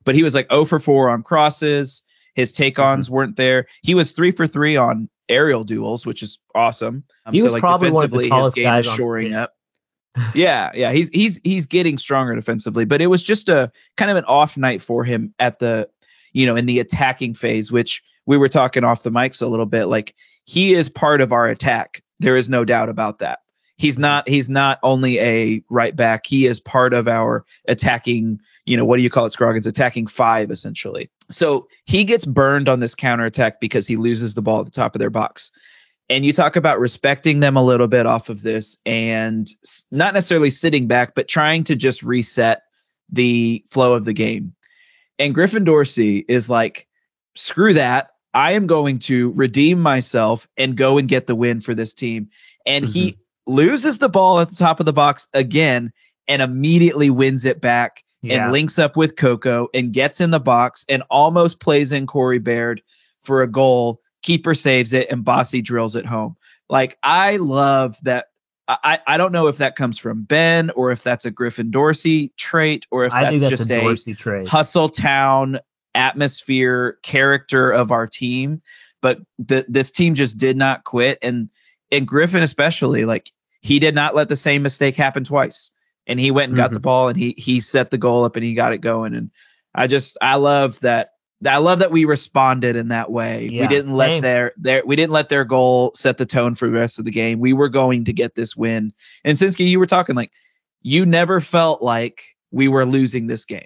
But 0.03 0.13
he 0.15 0.21
was 0.23 0.35
like 0.35 0.47
0 0.51 0.65
for 0.65 0.79
4 0.79 1.09
on 1.09 1.23
crosses. 1.23 2.03
His 2.35 2.51
take 2.53 2.77
ons 2.79 3.07
Mm-hmm. 3.07 3.15
weren't 3.15 3.35
there. 3.37 3.65
He 3.81 3.95
was 3.95 4.11
three 4.11 4.31
for 4.31 4.45
three 4.45 4.75
on 4.77 5.09
aerial 5.29 5.63
duels, 5.63 6.05
which 6.05 6.21
is 6.21 6.37
awesome. 6.53 7.03
Um, 7.25 7.33
He 7.33 7.41
was 7.41 7.53
probably 7.59 7.89
one 7.91 8.05
of 8.05 8.11
the 8.11 8.17
defensively, 8.23 8.43
his 8.45 8.53
game 8.53 8.63
guys 8.65 8.85
is 8.85 8.93
shoring 8.93 9.33
up. 9.33 9.53
yeah, 10.33 10.71
yeah, 10.73 10.91
he's 10.93 11.09
he's 11.09 11.41
he's 11.43 11.65
getting 11.65 11.97
stronger 11.97 12.35
defensively, 12.35 12.85
but 12.85 13.01
it 13.01 13.07
was 13.07 13.21
just 13.23 13.49
a 13.49 13.69
kind 13.97 14.09
of 14.11 14.15
an 14.17 14.23
off 14.25 14.55
night 14.55 14.81
for 14.81 15.03
him 15.03 15.33
at 15.39 15.59
the 15.59 15.89
you 16.35 16.45
know 16.45 16.55
in 16.55 16.67
the 16.67 16.79
attacking 16.79 17.33
phase, 17.33 17.71
which 17.71 18.03
we 18.27 18.37
were 18.37 18.49
talking 18.49 18.83
off 18.83 19.03
the 19.03 19.09
mics 19.09 19.41
a 19.41 19.47
little 19.47 19.65
bit. 19.65 19.85
Like 19.85 20.13
he 20.45 20.73
is 20.73 20.89
part 20.89 21.21
of 21.21 21.31
our 21.31 21.47
attack. 21.47 22.03
There 22.19 22.35
is 22.35 22.49
no 22.49 22.65
doubt 22.65 22.89
about 22.89 23.19
that. 23.19 23.39
He's 23.77 23.97
not 23.97 24.27
he's 24.27 24.49
not 24.49 24.77
only 24.83 25.17
a 25.19 25.63
right 25.69 25.95
back, 25.95 26.25
he 26.27 26.45
is 26.45 26.59
part 26.59 26.93
of 26.93 27.07
our 27.07 27.45
attacking, 27.67 28.39
you 28.65 28.75
know, 28.77 28.85
what 28.85 28.97
do 28.97 29.03
you 29.03 29.09
call 29.09 29.25
it, 29.25 29.31
Scroggins? 29.31 29.65
Attacking 29.65 30.07
five, 30.07 30.51
essentially. 30.51 31.09
So 31.31 31.67
he 31.85 32.03
gets 32.03 32.25
burned 32.25 32.69
on 32.69 32.81
this 32.81 32.95
counterattack 32.95 33.59
because 33.59 33.87
he 33.87 33.95
loses 33.95 34.33
the 34.33 34.41
ball 34.41 34.59
at 34.59 34.65
the 34.65 34.71
top 34.71 34.93
of 34.93 34.99
their 34.99 35.09
box. 35.09 35.51
And 36.09 36.23
you 36.25 36.33
talk 36.33 36.55
about 36.55 36.79
respecting 36.79 37.39
them 37.39 37.57
a 37.57 37.63
little 37.63 37.87
bit 37.87 38.05
off 38.05 38.29
of 38.29 38.43
this 38.43 38.77
and 38.85 39.47
not 39.91 40.13
necessarily 40.13 40.51
sitting 40.51 40.85
back, 40.85 41.15
but 41.15 41.27
trying 41.27 41.63
to 41.63 41.75
just 41.75 42.03
reset 42.03 42.61
the 43.09 43.63
flow 43.67 43.93
of 43.93 44.05
the 44.05 44.13
game. 44.13 44.53
And 45.19 45.33
Griffin 45.33 45.63
Dorsey 45.63 46.25
is 46.27 46.49
like, 46.49 46.87
screw 47.35 47.73
that. 47.73 48.11
I 48.33 48.51
am 48.51 48.67
going 48.67 48.99
to 48.99 49.31
redeem 49.31 49.79
myself 49.79 50.47
and 50.57 50.75
go 50.75 50.97
and 50.97 51.07
get 51.07 51.27
the 51.27 51.35
win 51.35 51.61
for 51.61 51.73
this 51.73 51.93
team. 51.93 52.29
And 52.65 52.85
he 52.85 53.11
mm-hmm. 53.11 53.53
loses 53.53 53.99
the 53.99 54.09
ball 54.09 54.39
at 54.41 54.49
the 54.49 54.55
top 54.55 54.79
of 54.79 54.85
the 54.85 54.93
box 54.93 55.27
again 55.33 55.93
and 56.27 56.41
immediately 56.41 57.09
wins 57.09 57.45
it 57.45 57.61
back 57.61 58.03
Yeah. 58.21 58.43
and 58.43 58.51
links 58.51 58.77
up 58.77 58.97
with 58.97 59.15
Coco 59.15 59.69
and 59.73 59.93
gets 59.93 60.19
in 60.19 60.31
the 60.31 60.39
box 60.39 60.85
and 60.89 61.03
almost 61.09 61.59
plays 61.59 61.91
in 61.91 62.07
Corey 62.07 62.39
Baird 62.39 62.81
for 63.23 63.41
a 63.41 63.47
goal. 63.47 64.01
Keeper 64.21 64.53
saves 64.53 64.91
it 64.91 65.07
and 65.09 65.23
Bassi 65.23 65.61
drills 65.61 65.95
it 65.95 66.05
home. 66.05 66.35
Like 66.69 66.97
I 67.03 67.37
love 67.37 67.95
that. 68.03 68.27
I, 68.67 68.99
I 69.05 69.17
don't 69.17 69.31
know 69.31 69.47
if 69.47 69.57
that 69.57 69.75
comes 69.75 69.99
from 69.99 70.23
Ben 70.23 70.71
or 70.71 70.91
if 70.91 71.03
that's 71.03 71.25
a 71.25 71.31
Griffin 71.31 71.69
Dorsey 71.69 72.33
trait 72.35 72.87
or 72.89 73.05
if 73.05 73.11
that's, 73.11 73.41
that's 73.41 73.49
just 73.49 73.71
a 73.71 73.95
a 74.43 74.45
hustle 74.45 74.89
town 74.89 75.59
atmosphere 75.93 76.97
character 77.03 77.71
of 77.71 77.91
our 77.91 78.07
team. 78.07 78.61
But 79.01 79.19
the, 79.37 79.65
this 79.67 79.91
team 79.91 80.15
just 80.15 80.37
did 80.37 80.57
not 80.57 80.83
quit. 80.83 81.19
And 81.21 81.49
and 81.91 82.07
griffin 82.07 82.41
especially 82.41 83.05
like 83.05 83.31
he 83.61 83.77
did 83.77 83.93
not 83.93 84.15
let 84.15 84.29
the 84.29 84.35
same 84.35 84.63
mistake 84.63 84.95
happen 84.95 85.23
twice. 85.23 85.69
And 86.07 86.19
he 86.19 86.31
went 86.31 86.49
and 86.49 86.57
got 86.57 86.71
the 86.71 86.77
mm-hmm. 86.77 86.83
ball 86.83 87.07
and 87.09 87.17
he 87.17 87.35
he 87.37 87.59
set 87.59 87.91
the 87.91 87.97
goal 87.99 88.23
up 88.23 88.35
and 88.35 88.43
he 88.43 88.55
got 88.55 88.73
it 88.73 88.79
going. 88.79 89.13
And 89.13 89.29
i 89.75 89.87
just 89.87 90.17
i 90.21 90.35
love 90.35 90.79
that 90.79 91.11
I 91.45 91.57
love 91.57 91.79
that 91.79 91.91
we 91.91 92.05
responded 92.05 92.75
in 92.75 92.87
that 92.89 93.11
way. 93.11 93.49
we 93.49 93.67
didn't 93.67 93.87
same. 93.87 93.95
let 93.97 94.21
their 94.21 94.51
their 94.57 94.83
we 94.85 94.95
didn't 94.95 95.11
let 95.13 95.29
their 95.29 95.43
goal 95.43 95.91
set 95.95 96.17
the 96.17 96.25
tone 96.25 96.55
for 96.55 96.67
the 96.67 96.73
rest 96.73 96.97
of 96.99 97.05
the 97.05 97.11
game. 97.11 97.39
We 97.39 97.53
were 97.53 97.69
going 97.69 98.05
to 98.05 98.13
get 98.13 98.35
this 98.35 98.55
win. 98.55 98.93
And 99.23 99.37
Sinski, 99.37 99.67
you 99.69 99.79
were 99.79 99.85
talking 99.85 100.15
like 100.15 100.31
you 100.81 101.03
never 101.05 101.41
felt 101.41 101.81
like 101.81 102.35
we 102.51 102.67
were 102.67 102.85
losing 102.85 103.25
this 103.27 103.43
game 103.43 103.65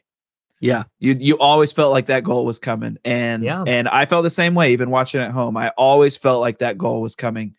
Yeah. 0.62 0.84
you 1.00 1.16
you 1.20 1.38
always 1.38 1.72
felt 1.72 1.92
like 1.92 2.06
that 2.08 2.24
goal 2.24 2.46
was 2.46 2.60
coming 2.60 2.98
and 3.06 3.44
Yeah. 3.44 3.64
and 3.68 3.88
i 3.90 4.06
felt 4.06 4.24
the 4.24 4.30
same 4.30 4.56
way 4.56 4.72
even 4.72 4.90
watching 4.90 5.22
at 5.22 5.32
home 5.32 5.58
i 5.58 5.70
always 5.78 6.16
felt 6.18 6.40
like 6.40 6.58
that 6.60 6.78
goal 6.78 7.02
was 7.02 7.16
coming 7.16 7.56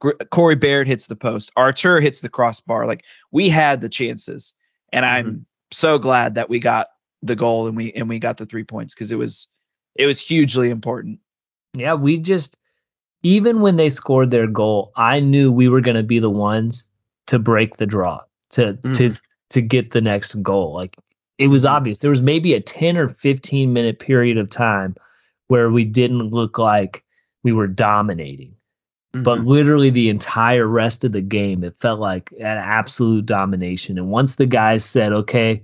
Gr- 0.00 0.12
corey 0.30 0.54
baird 0.56 0.86
hits 0.86 1.06
the 1.08 1.16
post 1.16 1.50
artur 1.56 2.00
hits 2.00 2.20
the 2.20 2.28
crossbar 2.28 2.86
like 2.86 3.02
we 3.32 3.48
had 3.48 3.80
the 3.80 3.88
chances 3.88 4.54
and 4.92 5.04
mm-hmm. 5.04 5.28
i'm 5.28 5.46
so 5.72 5.98
glad 5.98 6.34
that 6.36 6.48
we 6.50 6.60
got 6.60 6.88
the 7.22 7.36
goal 7.36 7.66
and 7.66 7.76
we 7.76 7.92
and 7.92 8.08
we 8.08 8.18
got 8.18 8.36
the 8.36 8.46
three 8.46 8.64
points 8.64 8.94
because 8.94 9.10
it 9.10 9.16
was 9.16 9.48
it 9.96 10.06
was 10.06 10.20
hugely 10.20 10.70
important 10.70 11.18
Yeah, 11.74 11.94
we 11.94 12.18
just 12.18 12.56
even 13.24 13.60
when 13.60 13.76
they 13.76 13.90
scored 13.90 14.30
their 14.30 14.46
goal, 14.46 14.92
I 14.94 15.18
knew 15.18 15.50
we 15.50 15.68
were 15.68 15.80
going 15.80 15.96
to 15.96 16.04
be 16.04 16.20
the 16.20 16.30
ones 16.30 16.86
to 17.26 17.38
break 17.38 17.76
the 17.78 17.86
draw 17.86 18.20
to 18.50 18.74
to 18.94 19.10
to 19.50 19.60
get 19.60 19.90
the 19.90 20.00
next 20.00 20.40
goal. 20.42 20.72
Like 20.74 20.96
it 21.38 21.48
was 21.48 21.64
Mhm. 21.64 21.70
obvious. 21.70 21.98
There 21.98 22.10
was 22.10 22.22
maybe 22.22 22.54
a 22.54 22.60
10 22.60 22.96
or 22.96 23.08
15 23.08 23.72
minute 23.72 23.98
period 23.98 24.38
of 24.38 24.48
time 24.48 24.94
where 25.48 25.70
we 25.70 25.84
didn't 25.84 26.30
look 26.30 26.58
like 26.58 27.02
we 27.42 27.52
were 27.52 27.66
dominating. 27.66 28.54
But 29.14 29.40
literally 29.46 29.90
the 29.90 30.10
entire 30.10 30.66
rest 30.68 31.02
of 31.02 31.12
the 31.12 31.22
game, 31.22 31.64
it 31.64 31.74
felt 31.80 31.98
like 31.98 32.30
an 32.38 32.58
absolute 32.58 33.24
domination. 33.26 33.98
And 33.98 34.10
once 34.10 34.36
the 34.36 34.46
guys 34.46 34.84
said, 34.84 35.12
"Okay, 35.12 35.62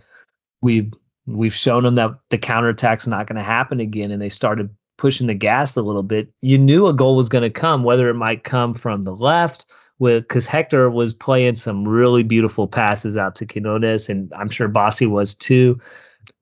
we've 0.63 0.93
we've 1.27 1.55
shown 1.55 1.85
them 1.85 1.95
that 1.97 2.11
the 2.31 2.39
counterattack's 2.39 3.07
not 3.07 3.27
going 3.27 3.37
to 3.37 3.43
happen 3.43 3.81
again," 3.81 4.11
and 4.11 4.21
they 4.21 4.29
started 4.29 4.71
pushing 4.97 5.27
the 5.27 5.35
gas 5.35 5.77
a 5.77 5.83
little 5.83 6.03
bit, 6.03 6.33
you 6.41 6.59
knew 6.59 6.87
a 6.87 6.93
goal 6.93 7.17
was 7.17 7.29
going 7.29 7.43
to 7.43 7.51
come, 7.51 7.83
whether 7.83 8.09
it 8.09 8.15
might 8.15 8.45
come 8.45 8.75
from 8.75 9.03
the 9.03 9.15
left, 9.15 9.67
with 9.99 10.25
because 10.25 10.47
Hector 10.47 10.91
was 10.91 11.13
playing 11.13 11.57
some 11.57 11.87
really 11.87 12.23
beautiful 12.23 12.67
passes 12.67 13.17
out 13.17 13.35
to 13.37 13.47
Quinones, 13.47 14.09
and 14.09 14.33
I'm 14.35 14.49
sure 14.49 14.69
Bassi 14.69 15.07
was 15.07 15.35
too. 15.35 15.79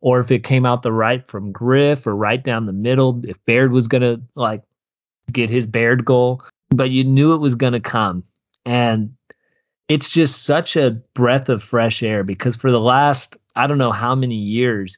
Or 0.00 0.20
if 0.20 0.30
it 0.30 0.44
came 0.44 0.64
out 0.64 0.82
the 0.82 0.92
right 0.92 1.26
from 1.26 1.50
Griff 1.50 2.06
or 2.06 2.14
right 2.14 2.42
down 2.42 2.66
the 2.66 2.72
middle, 2.72 3.20
if 3.24 3.44
Baird 3.46 3.72
was 3.72 3.88
going 3.88 4.02
to 4.02 4.22
like 4.36 4.62
get 5.32 5.50
his 5.50 5.66
Baird 5.66 6.04
goal, 6.04 6.42
but 6.70 6.90
you 6.90 7.04
knew 7.04 7.34
it 7.34 7.40
was 7.40 7.54
going 7.54 7.72
to 7.72 7.80
come. 7.80 8.22
And 8.64 9.12
it's 9.92 10.08
just 10.08 10.44
such 10.44 10.74
a 10.74 10.90
breath 11.14 11.48
of 11.50 11.62
fresh 11.62 12.02
air 12.02 12.24
because 12.24 12.56
for 12.56 12.70
the 12.70 12.80
last, 12.80 13.36
I 13.56 13.66
don't 13.66 13.76
know 13.76 13.92
how 13.92 14.14
many 14.14 14.34
years, 14.36 14.96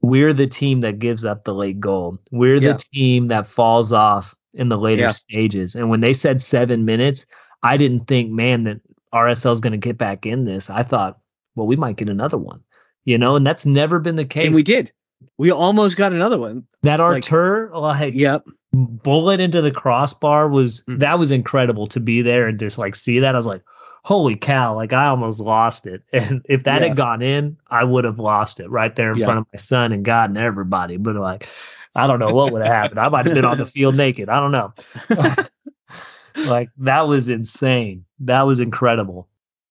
we're 0.00 0.32
the 0.32 0.46
team 0.46 0.80
that 0.80 0.98
gives 0.98 1.24
up 1.26 1.44
the 1.44 1.52
late 1.54 1.78
goal. 1.78 2.18
We're 2.30 2.56
Yeah. 2.56 2.72
the 2.72 2.84
team 2.94 3.26
that 3.26 3.46
falls 3.46 3.92
off 3.92 4.34
in 4.54 4.70
the 4.70 4.78
later 4.78 5.02
Yeah. 5.02 5.08
stages. 5.10 5.74
And 5.74 5.90
when 5.90 6.00
they 6.00 6.14
said 6.14 6.40
seven 6.40 6.86
minutes, 6.86 7.26
I 7.62 7.76
didn't 7.76 8.06
think, 8.06 8.30
man, 8.30 8.64
that 8.64 8.80
RSL 9.12 9.52
is 9.52 9.60
going 9.60 9.72
to 9.72 9.76
get 9.88 9.98
back 9.98 10.24
in 10.24 10.44
this. 10.46 10.70
I 10.70 10.82
thought, 10.82 11.18
well, 11.54 11.66
we 11.66 11.76
might 11.76 11.96
get 11.98 12.08
another 12.08 12.38
one, 12.38 12.60
you 13.04 13.18
know, 13.18 13.36
and 13.36 13.46
that's 13.46 13.66
never 13.66 13.98
been 13.98 14.16
the 14.16 14.24
case. 14.24 14.46
And 14.46 14.54
we 14.54 14.62
did. 14.62 14.90
We 15.36 15.50
almost 15.50 15.96
got 15.98 16.12
another 16.14 16.38
one. 16.38 16.64
that 16.84 16.98
like- 16.98 17.22
Artur, 17.30 17.70
like, 17.74 18.14
Yep. 18.14 18.44
bullet 18.72 19.38
into 19.40 19.60
the 19.62 19.70
crossbar 19.70 20.48
was 20.48 20.82
Mhm. 20.88 20.98
that 21.00 21.18
was 21.18 21.30
incredible 21.30 21.86
to 21.88 22.00
be 22.00 22.22
there 22.22 22.48
and 22.48 22.58
just 22.58 22.78
like 22.78 22.94
see 22.94 23.20
that. 23.20 23.34
I 23.34 23.38
was 23.38 23.46
like, 23.46 23.62
holy 24.04 24.36
cow, 24.36 24.74
like 24.74 24.92
I 24.92 25.06
almost 25.06 25.40
lost 25.40 25.86
it. 25.86 26.02
And 26.12 26.44
if 26.48 26.64
that 26.64 26.82
Yeah. 26.82 26.88
had 26.88 26.96
gone 26.96 27.22
in, 27.22 27.56
I 27.70 27.84
would 27.84 28.04
have 28.04 28.18
lost 28.18 28.60
it 28.60 28.68
right 28.70 28.94
there 28.94 29.12
in 29.12 29.18
Yeah. 29.18 29.26
front 29.26 29.38
of 29.40 29.46
my 29.52 29.56
son 29.58 29.92
and 29.92 30.04
God 30.04 30.30
and 30.30 30.38
everybody. 30.38 30.96
But 30.96 31.16
like, 31.16 31.48
I 31.94 32.06
don't 32.06 32.18
know 32.18 32.32
what 32.34 32.52
would 32.52 32.62
have 32.62 32.72
happened. 32.72 33.00
I 33.00 33.08
might 33.08 33.26
have 33.26 33.34
been 33.34 33.44
on 33.44 33.58
the 33.58 33.66
field 33.74 33.96
naked. 33.96 34.28
I 34.28 34.40
don't 34.40 34.52
know. 34.52 34.74
like 36.44 36.70
that 36.78 37.02
was 37.08 37.28
insane. 37.28 38.04
That 38.20 38.42
was 38.42 38.60
incredible. 38.60 39.28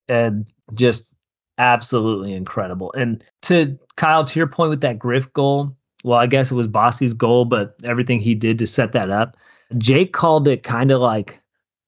And 0.07 0.45
just 0.73 1.13
absolutely 1.57 2.33
incredible. 2.33 2.91
And 2.93 3.23
to 3.43 3.77
Kyle, 3.97 4.23
to 4.23 4.39
your 4.39 4.47
point 4.47 4.69
with 4.69 4.81
that 4.81 4.99
Griff 4.99 5.31
goal, 5.33 5.75
well, 6.03 6.17
I 6.17 6.27
guess 6.27 6.51
it 6.51 6.55
was 6.55 6.67
Bassi's 6.67 7.13
goal, 7.13 7.45
but 7.45 7.75
everything 7.83 8.19
he 8.19 8.33
did 8.33 8.57
to 8.59 8.67
set 8.67 8.91
that 8.93 9.09
up. 9.11 9.37
Jake 9.77 10.13
called 10.13 10.47
it 10.47 10.63
kind 10.63 10.91
of 10.91 11.01
like 11.01 11.39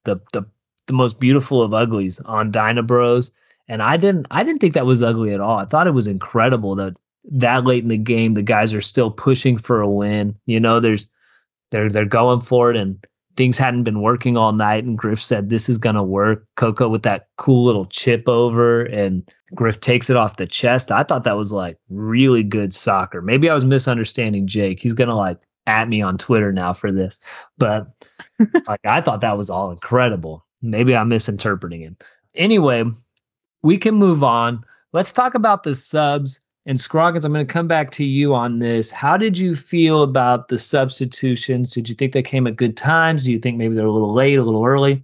the 0.05 0.17
the 0.33 0.45
the 0.88 0.94
most 0.94 1.20
beautiful 1.20 1.62
of 1.62 1.74
uglies 1.74 2.20
on 2.22 2.52
Dyna 2.52 2.84
Bros. 2.84 3.32
And 3.68 3.82
I 3.82 3.98
didn't 3.98 4.28
I 4.32 4.44
didn't 4.44 4.60
think 4.60 4.74
that 4.74 4.86
was 4.86 5.04
ugly 5.04 5.34
at 5.34 5.40
all. 5.40 5.58
I 5.58 5.66
thought 5.66 5.88
it 5.88 5.92
was 5.92 6.08
incredible 6.08 6.75
that 6.75 6.96
that 7.32 7.63
late 7.63 7.84
in 7.84 7.90
the 7.90 7.98
game 7.98 8.34
the 8.34 8.42
guys 8.42 8.74
are 8.74 8.82
still 8.82 9.12
pushing 9.12 9.58
for 9.58 9.82
a 9.82 9.90
win. 9.90 10.36
You 10.46 10.60
know, 10.60 10.80
there's 10.80 11.10
they're 11.72 11.90
they're 11.90 12.06
going 12.06 12.42
for 12.42 12.70
it 12.70 12.78
and 12.78 13.06
things 13.36 13.58
hadn't 13.58 13.84
been 13.84 14.02
working 14.02 14.38
all 14.38 14.52
night 14.52 14.84
and 14.84 14.98
Griff 14.98 15.22
said 15.22 15.50
this 15.50 15.70
is 15.70 15.78
gonna 15.78 16.04
work. 16.04 16.46
Coco 16.56 16.90
with 16.90 17.04
that 17.04 17.28
cool 17.38 17.63
little 17.63 17.86
chip 17.86 18.28
over 18.28 18.84
and 18.84 19.28
Griff 19.56 19.80
takes 19.80 20.10
it 20.10 20.18
off 20.18 20.38
the 20.38 20.46
chest. 20.46 20.92
I 20.92 21.04
thought 21.04 21.24
that 21.24 21.38
was 21.38 21.54
like 21.54 21.78
really 21.90 22.44
good 22.44 22.74
soccer. 22.74 23.22
Maybe 23.22 23.50
I 23.50 23.54
was 23.54 23.66
misunderstanding 23.66 24.46
Jake. 24.46 24.80
He's 24.80 24.94
gonna 24.94 25.16
like 25.16 25.40
at 25.68 25.88
me 25.88 26.02
on 26.02 26.18
Twitter 26.18 26.52
now 26.52 26.74
for 26.74 26.92
this. 26.92 27.20
But 27.58 27.88
like 28.68 28.82
I 28.86 29.02
thought 29.02 29.22
that 29.22 29.38
was 29.38 29.50
all 29.50 29.72
incredible. 29.72 30.46
Maybe 30.63 30.96
I'm 30.96 31.10
misinterpreting 31.10 31.82
it. 31.82 32.03
Anyway, 32.36 32.84
we 33.62 33.77
can 33.77 33.96
move 33.96 34.24
on. 34.24 34.63
let's 34.93 35.12
talk 35.12 35.36
about 35.36 35.63
the 35.63 35.75
subs. 35.75 36.39
And 36.65 36.79
Scroggins, 36.79 37.25
I'm 37.25 37.34
going 37.34 37.46
to 37.46 37.51
come 37.51 37.67
back 37.67 37.91
to 37.91 38.05
you 38.05 38.34
on 38.34 38.60
this. 38.60 38.89
How 38.89 39.17
did 39.17 39.38
you 39.38 39.53
feel 39.53 40.01
about 40.01 40.48
the 40.48 40.58
substitutions? 40.58 41.72
Did 41.74 41.89
you 41.89 41.96
think 41.96 42.13
they 42.13 42.24
came 42.24 42.48
at 42.48 42.55
good 42.55 42.77
times? 42.77 43.25
Do 43.25 43.34
you 43.34 43.39
think 43.39 43.58
maybe 43.58 43.75
they're 43.75 43.86
a 43.86 43.91
little 43.91 44.13
late, 44.13 44.39
a 44.39 44.43
little 44.43 44.63
early? 44.63 45.03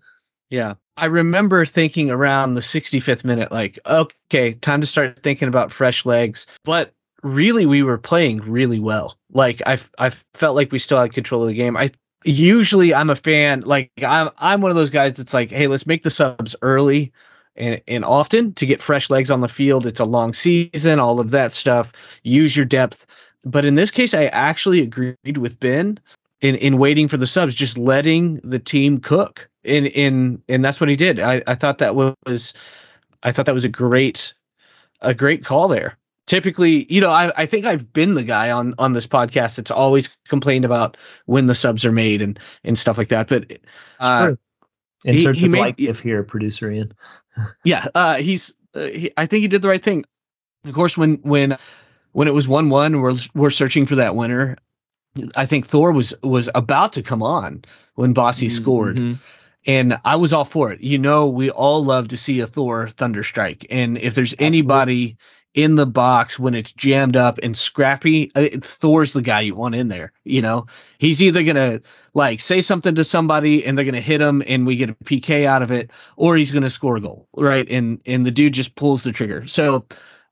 Yeah. 0.50 0.76
I 0.96 1.06
remember 1.06 1.66
thinking 1.66 2.12
around 2.12 2.54
the 2.54 2.62
65th 2.62 3.26
minute, 3.26 3.52
like, 3.52 3.78
okay, 3.86 4.54
time 4.54 4.80
to 4.80 4.88
start 4.88 5.22
thinking 5.22 5.50
about 5.50 5.72
fresh 5.74 6.06
legs. 6.06 6.48
But 6.64 6.94
really, 7.24 7.66
we 7.66 7.84
were 7.84 7.98
playing 7.98 8.40
really 8.40 8.80
well. 8.80 9.18
Like, 9.32 9.62
I, 9.66 9.80
I 9.98 10.12
felt 10.34 10.56
like 10.56 10.72
we 10.72 10.80
still 10.80 11.02
had 11.02 11.14
control 11.14 11.42
of 11.42 11.50
the 11.50 11.54
game. 11.54 11.76
I 11.76 11.92
usually 12.24 12.94
I'm 12.94 13.10
a 13.10 13.16
fan, 13.16 13.62
like, 13.62 13.92
I'm, 14.06 14.30
I'm 14.38 14.62
one 14.62 14.72
of 14.72 14.78
those 14.78 14.90
guys 14.90 15.18
that's 15.18 15.34
like, 15.34 15.50
hey, 15.50 15.68
let's 15.68 15.86
make 15.86 16.04
the 16.04 16.10
subs 16.10 16.56
early 16.62 17.12
and, 17.56 17.82
and 17.88 18.06
often 18.06 18.54
to 18.54 18.66
get 18.66 18.82
fresh 18.82 19.10
legs 19.10 19.32
on 19.32 19.42
the 19.42 19.48
field. 19.48 19.86
It's 19.86 20.00
a 20.00 20.06
long 20.06 20.34
season, 20.34 21.00
all 21.00 21.20
of 21.20 21.32
that 21.32 21.54
stuff. 21.54 21.92
Use 22.24 22.56
your 22.56 22.66
depth. 22.66 23.06
But 23.46 23.66
in 23.66 23.76
this 23.76 23.92
case, 23.92 24.14
I 24.14 24.26
actually 24.26 24.82
agreed 24.82 25.38
with 25.38 25.60
Ben 25.60 26.00
in, 26.42 26.56
in 26.56 26.78
waiting 26.78 27.08
for 27.08 27.18
the 27.18 27.28
subs, 27.28 27.56
just 27.56 27.78
letting 27.78 28.36
the 28.38 28.60
team 28.60 29.00
cook. 29.00 29.50
In 29.66 29.88
in 29.88 30.42
and 30.48 30.64
that's 30.64 30.80
what 30.80 30.88
he 30.88 30.96
did. 30.96 31.20
I, 31.20 31.42
I 31.46 31.54
thought 31.54 31.80
that 31.80 31.94
was 31.94 32.54
I 33.24 33.32
thought 33.34 33.46
that 33.46 33.54
was 33.54 33.66
a 33.66 33.70
great 33.70 34.34
a 35.02 35.14
great 35.14 35.44
call 35.44 35.68
there. 35.68 35.98
Typically, 36.30 36.86
you 36.94 37.02
know, 37.02 37.10
I, 37.10 37.32
I 37.36 37.48
think 37.48 37.66
I've 37.66 37.92
been 37.92 38.14
the 38.14 38.24
guy 38.24 38.52
on 38.52 38.76
on 38.78 38.94
this 38.94 39.08
podcast 39.08 39.56
that's 39.56 39.72
always 39.72 40.16
complained 40.28 40.64
about 40.64 40.96
when 41.26 41.48
the 41.48 41.56
subs 41.56 41.84
are 41.84 41.92
made 41.92 42.22
and 42.22 42.40
and 42.64 42.78
stuff 42.78 43.00
like 43.00 43.10
that. 43.10 43.28
But 43.28 43.60
uh, 44.00 44.34
Insert 45.06 45.36
he, 45.36 45.42
he 45.42 45.48
made, 45.48 45.60
like 45.60 45.80
if 45.80 46.00
here, 46.00 46.22
producer 46.24 46.70
Ian. 46.70 46.94
yeah, 47.64 47.88
uh, 47.96 48.16
he's. 48.16 48.54
Uh, 48.76 48.86
he, 48.88 49.12
I 49.18 49.26
think 49.26 49.42
he 49.42 49.48
did 49.48 49.64
the 49.64 49.70
right 49.70 49.82
thing. 49.82 50.06
Of 50.66 50.74
course, 50.74 51.00
when 51.00 51.16
when 51.24 51.58
when 52.12 52.28
it 52.28 52.34
was 52.36 52.48
one 52.48 52.70
one, 52.70 53.02
we're 53.02 53.16
we're 53.34 53.50
searching 53.50 53.88
for 53.88 53.96
that 53.96 54.16
winner. 54.16 54.56
I 55.36 55.48
think 55.48 55.66
Thor 55.66 55.92
was 55.92 56.14
was 56.22 56.48
about 56.54 56.94
to 56.94 57.02
come 57.02 57.24
on 57.24 57.64
when 57.96 58.14
Bassi 58.14 58.48
mm-hmm. 58.48 58.56
scored, 58.56 59.20
and 59.66 59.98
I 60.06 60.16
was 60.16 60.32
all 60.32 60.46
for 60.46 60.72
it. 60.72 60.82
You 60.82 61.00
know, 61.00 61.28
we 61.28 61.50
all 61.50 61.84
love 61.84 62.10
to 62.10 62.18
see 62.18 62.40
a 62.40 62.46
Thor 62.48 62.90
thunder 62.90 63.24
strike, 63.24 63.66
and 63.72 63.98
if 63.98 64.14
there's 64.16 64.34
Absolutely. 64.34 64.46
anybody 64.46 65.18
in 65.56 65.76
the 65.76 65.86
box 65.86 66.38
when 66.38 66.54
it's 66.54 66.72
jammed 66.74 67.16
up 67.16 67.40
and 67.42 67.58
scrappy, 67.58 68.32
uh, 68.36 68.48
Thor's 68.62 69.14
the 69.14 69.22
guy 69.22 69.42
you 69.42 69.56
want 69.56 69.76
in 69.76 69.88
there. 69.88 70.12
You 70.24 70.42
know, 70.42 70.68
he's 71.00 71.24
either 71.24 71.44
gonna 71.44 71.82
like 72.14 72.40
say 72.40 72.62
something 72.62 72.96
to 72.96 73.04
somebody 73.04 73.66
and 73.66 73.78
they're 73.78 73.86
gonna 73.86 74.02
hit 74.02 74.22
him 74.22 74.44
and 74.48 74.68
we 74.68 74.76
get 74.76 74.90
a 74.90 74.96
PK 75.06 75.46
out 75.46 75.62
of 75.62 75.72
it, 75.72 75.92
or 76.18 76.38
he's 76.38 76.52
gonna 76.52 76.70
score 76.70 76.98
a 76.98 77.02
goal, 77.02 77.28
right? 77.36 77.68
And 77.70 78.00
and 78.06 78.26
the 78.26 78.32
dude 78.32 78.54
just 78.54 78.76
pulls 78.76 79.04
the 79.04 79.12
trigger. 79.12 79.48
So 79.48 79.86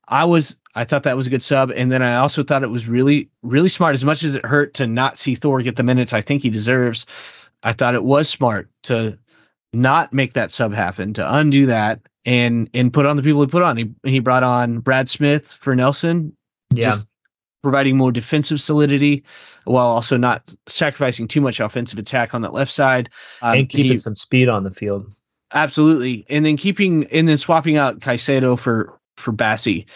I 0.08 0.24
was 0.24 0.58
I 0.76 0.84
thought 0.84 1.04
that 1.04 1.18
was 1.18 1.28
a 1.28 1.32
good 1.32 1.44
sub, 1.44 1.72
and 1.72 1.92
then 1.92 2.04
I 2.04 2.16
also 2.16 2.44
thought 2.44 2.64
it 2.64 2.70
was 2.70 2.88
really 2.88 3.30
really 3.42 3.70
smart. 3.70 3.96
As 3.96 4.06
much 4.06 4.24
as 4.24 4.36
it 4.36 4.46
hurt 4.46 4.74
to 4.76 4.88
not 4.88 5.18
see 5.18 5.36
Thor 5.36 5.62
get 5.62 5.76
the 5.78 5.84
minutes 5.84 6.14
I 6.14 6.22
think 6.22 6.44
he 6.44 6.50
deserves, 6.50 7.06
I 7.64 7.74
thought 7.74 7.96
it 7.96 8.04
was 8.04 8.30
smart 8.30 8.70
to 8.84 9.18
not 9.74 10.14
make 10.14 10.34
that 10.34 10.52
sub 10.52 10.74
happen, 10.74 11.14
to 11.14 11.36
undo 11.36 11.66
that 11.66 12.02
and 12.28 12.70
and 12.74 12.94
put 12.94 13.08
on 13.08 13.18
the 13.18 13.24
people 13.24 13.42
he 13.42 13.48
put 13.48 13.64
on. 13.64 13.78
He 13.78 13.90
he 14.04 14.20
brought 14.20 14.44
on 14.44 14.80
Brad 14.80 15.10
Smith 15.10 15.54
for 15.54 15.76
Nelson. 15.76 16.36
Yeah. 16.70 16.90
Just 16.92 17.08
providing 17.64 17.98
more 17.98 18.12
defensive 18.12 18.62
solidity 18.62 19.24
while 19.64 19.88
also 19.88 20.18
not 20.18 20.54
sacrificing 20.68 21.28
too 21.28 21.42
much 21.42 21.60
offensive 21.60 21.98
attack 21.98 22.36
on 22.36 22.42
that 22.42 22.54
left 22.54 22.72
side. 22.72 23.10
Um, 23.42 23.60
and 23.60 23.70
keeping 23.70 23.94
he, 23.94 23.98
some 23.98 24.16
speed 24.16 24.50
on 24.50 24.64
the 24.64 24.72
field. 24.72 25.12
Absolutely. 25.54 26.26
And 26.30 26.46
then 26.46 26.58
keeping 26.58 27.06
and 27.06 27.28
then 27.28 27.38
swapping 27.38 27.78
out 27.78 28.00
Caicedo 28.00 28.60
for 28.60 29.00
for 29.16 29.32
Bassi 29.32 29.88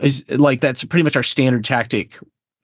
is 0.00 0.24
like 0.28 0.60
that's 0.60 0.84
pretty 0.84 1.04
much 1.04 1.16
our 1.16 1.22
standard 1.22 1.64
tactic. 1.64 2.18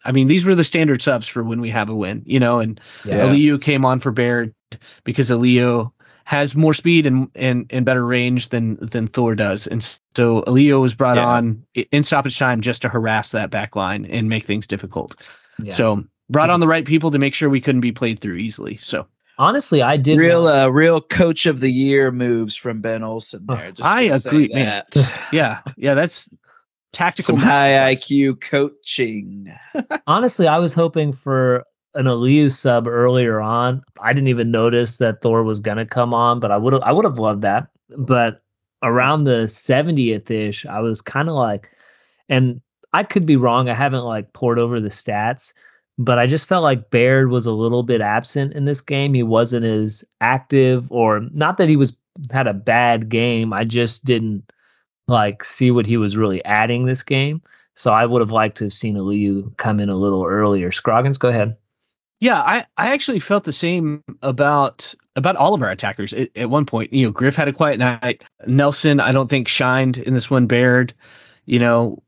I 0.05 0.11
mean, 0.11 0.27
these 0.27 0.45
were 0.45 0.57
the 0.57 0.65
standard 0.65 1.01
subs 1.01 1.29
for 1.29 1.45
when 1.45 1.61
we 1.61 1.71
have 1.71 1.89
a 1.89 1.95
win, 1.95 2.23
you 2.27 2.41
know, 2.41 2.59
and 2.59 2.81
yeah. 3.05 3.57
Came 3.59 3.85
on 3.85 4.01
for 4.01 4.11
Baird 4.11 4.53
because 5.05 5.31
Aliyu 5.31 5.93
has 6.25 6.55
more 6.55 6.75
speed 6.75 7.07
and, 7.07 7.29
and, 7.35 7.67
and 7.71 7.85
better 7.85 8.05
range 8.07 8.49
than 8.49 8.77
than 8.77 9.09
Thor 9.09 9.35
does. 9.35 9.67
And 9.67 9.83
so 10.15 10.43
Aliyu 10.43 10.81
was 10.81 10.95
brought 10.95 11.17
yeah. 11.17 11.27
on 11.27 11.65
in 11.91 12.03
stoppage 12.03 12.39
time 12.39 12.61
just 12.61 12.83
to 12.83 12.89
harass 12.89 13.33
that 13.33 13.51
back 13.51 13.77
line 13.77 14.07
and 14.07 14.29
make 14.29 14.45
things 14.45 14.67
difficult. 14.67 15.15
Yeah. 15.63 15.73
So 15.75 16.05
brought 16.31 16.51
on 16.51 16.61
the 16.61 16.67
right 16.67 16.85
people 16.85 17.11
to 17.11 17.19
make 17.19 17.35
sure 17.35 17.49
we 17.49 17.61
couldn't 17.61 17.81
be 17.81 17.93
played 17.93 18.19
through 18.21 18.37
easily. 18.37 18.79
So 18.79 19.07
honestly, 19.39 19.83
I 19.83 19.97
did 19.97 20.19
real 20.19 20.47
uh, 20.47 20.69
real 20.69 21.01
coach 21.01 21.47
of 21.47 21.61
the 21.61 21.71
year 21.71 22.11
moves 22.11 22.57
from 22.57 22.81
Ben 22.81 23.03
Olsen 23.03 23.47
there. 23.47 23.73
I 23.83 24.03
agree, 24.03 24.49
man. 24.53 24.83
yeah, 25.33 25.61
yeah, 25.77 25.95
that's 25.95 26.31
tactical. 26.93 27.37
Some 27.37 27.45
high 27.45 27.95
IQ 27.95 28.41
coaching. 28.41 29.55
honestly, 30.07 30.47
I 30.47 30.59
was 30.59 30.75
hoping 30.75 31.13
for 31.13 31.65
an 31.95 32.07
Aliyu 32.07 32.51
sub 32.51 32.87
earlier 32.87 33.41
on. 33.41 33.83
I 34.01 34.13
didn't 34.13 34.29
even 34.29 34.51
notice 34.51 34.97
that 34.99 35.21
Thor 35.21 35.43
was 35.43 35.61
gonna 35.61 35.87
come 35.87 36.15
on, 36.15 36.41
but 36.41 36.51
I 36.51 36.57
would 36.57 36.75
I 36.83 36.93
would 36.93 37.05
have 37.05 37.19
loved 37.19 37.43
that. 37.43 37.69
But 37.97 38.43
around 38.83 39.25
the 39.25 39.47
70th 39.47 40.31
ish, 40.31 40.67
I 40.67 40.81
was 40.81 41.01
kind 41.01 41.29
of 41.29 41.35
like, 41.35 41.71
and 42.29 42.61
I 42.93 43.03
could 43.03 43.27
be 43.27 43.37
wrong. 43.37 43.69
I 43.69 43.75
haven't 43.75 44.05
like 44.05 44.33
poured 44.33 44.59
over 44.59 44.81
the 44.81 44.89
stats, 44.89 45.53
but 45.99 46.19
I 46.19 46.27
just 46.27 46.49
felt 46.49 46.63
like 46.63 46.91
Baird 46.91 47.31
was 47.31 47.47
a 47.47 47.53
little 47.53 47.83
bit 47.83 48.01
absent 48.01 48.55
in 48.55 48.65
this 48.65 48.81
game. 48.81 49.15
He 49.15 49.23
wasn't 49.23 49.65
as 49.65 50.05
active, 50.21 50.91
or 50.91 51.21
not 51.33 51.57
that 51.59 51.69
he 51.69 51.77
was 51.77 51.97
had 52.31 52.47
a 52.47 52.55
bad 52.55 53.09
game. 53.09 53.53
I 53.53 53.65
just 53.65 54.05
didn't 54.05 54.51
like 55.09 55.45
see 55.45 55.71
what 55.71 55.87
he 55.87 55.97
was 55.97 56.17
really 56.17 56.45
adding 56.45 56.87
this 56.87 57.03
game. 57.03 57.43
So 57.75 57.93
I 57.93 58.07
would 58.07 58.21
have 58.21 58.33
liked 58.33 58.59
to 58.59 58.65
have 58.65 58.73
seen 58.73 58.97
Aliyu 58.97 59.57
come 59.57 59.81
in 59.81 59.89
a 59.89 59.97
little 59.97 60.25
earlier. 60.25 60.71
Scroggins, 60.73 61.19
go 61.19 61.29
ahead. 61.29 61.57
Yeah, 62.23 62.41
I, 62.41 62.65
I 62.77 62.93
actually 62.93 63.19
felt 63.19 63.43
the 63.43 63.53
same 63.53 64.01
about 64.23 64.95
about 65.17 65.35
all 65.35 65.55
of 65.55 65.63
our 65.63 65.73
attackers 65.73 66.13
at, 66.13 66.29
at, 66.37 66.51
one 66.51 66.65
point. 66.65 66.93
You 66.93 67.07
know, 67.07 67.11
Griff 67.11 67.35
had 67.35 67.49
a 67.49 67.53
quiet 67.53 67.81
night. 67.81 68.23
Nelson, 68.47 69.01
I 69.01 69.11
don't 69.11 69.29
think 69.29 69.49
shined 69.49 69.99
in 69.99 70.15
this 70.15 70.31
one. 70.31 70.47
Baird, 70.47 70.95
you 71.47 71.59
know, 71.59 72.01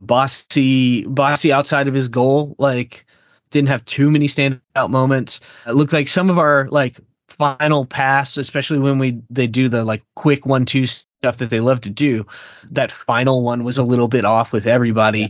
Bassi 0.00 1.04
Bassi 1.08 1.52
outside 1.52 1.88
of 1.88 1.94
his 1.94 2.06
goal, 2.06 2.54
like 2.60 3.04
didn't 3.50 3.66
have 3.66 3.84
too 3.86 4.08
many 4.08 4.28
standout 4.28 4.90
moments. 4.90 5.40
It 5.66 5.72
looked 5.74 5.92
like 5.92 6.06
some 6.06 6.30
of 6.30 6.38
our 6.38 6.68
like 6.68 7.00
final 7.28 7.86
pass, 7.86 8.36
especially 8.36 8.78
when 8.78 9.00
we 9.00 9.20
they 9.30 9.48
do 9.48 9.68
the 9.68 9.82
like 9.82 10.04
quick 10.14 10.46
one 10.46 10.64
two 10.64 10.86
stuff 11.20 11.38
that 11.38 11.50
they 11.50 11.60
love 11.60 11.80
to 11.82 11.90
do. 11.90 12.26
That 12.70 12.92
final 12.92 13.42
one 13.42 13.64
was 13.64 13.78
a 13.78 13.82
little 13.82 14.08
bit 14.08 14.24
off 14.24 14.52
with 14.52 14.66
everybody. 14.66 15.20
Yeah. 15.20 15.28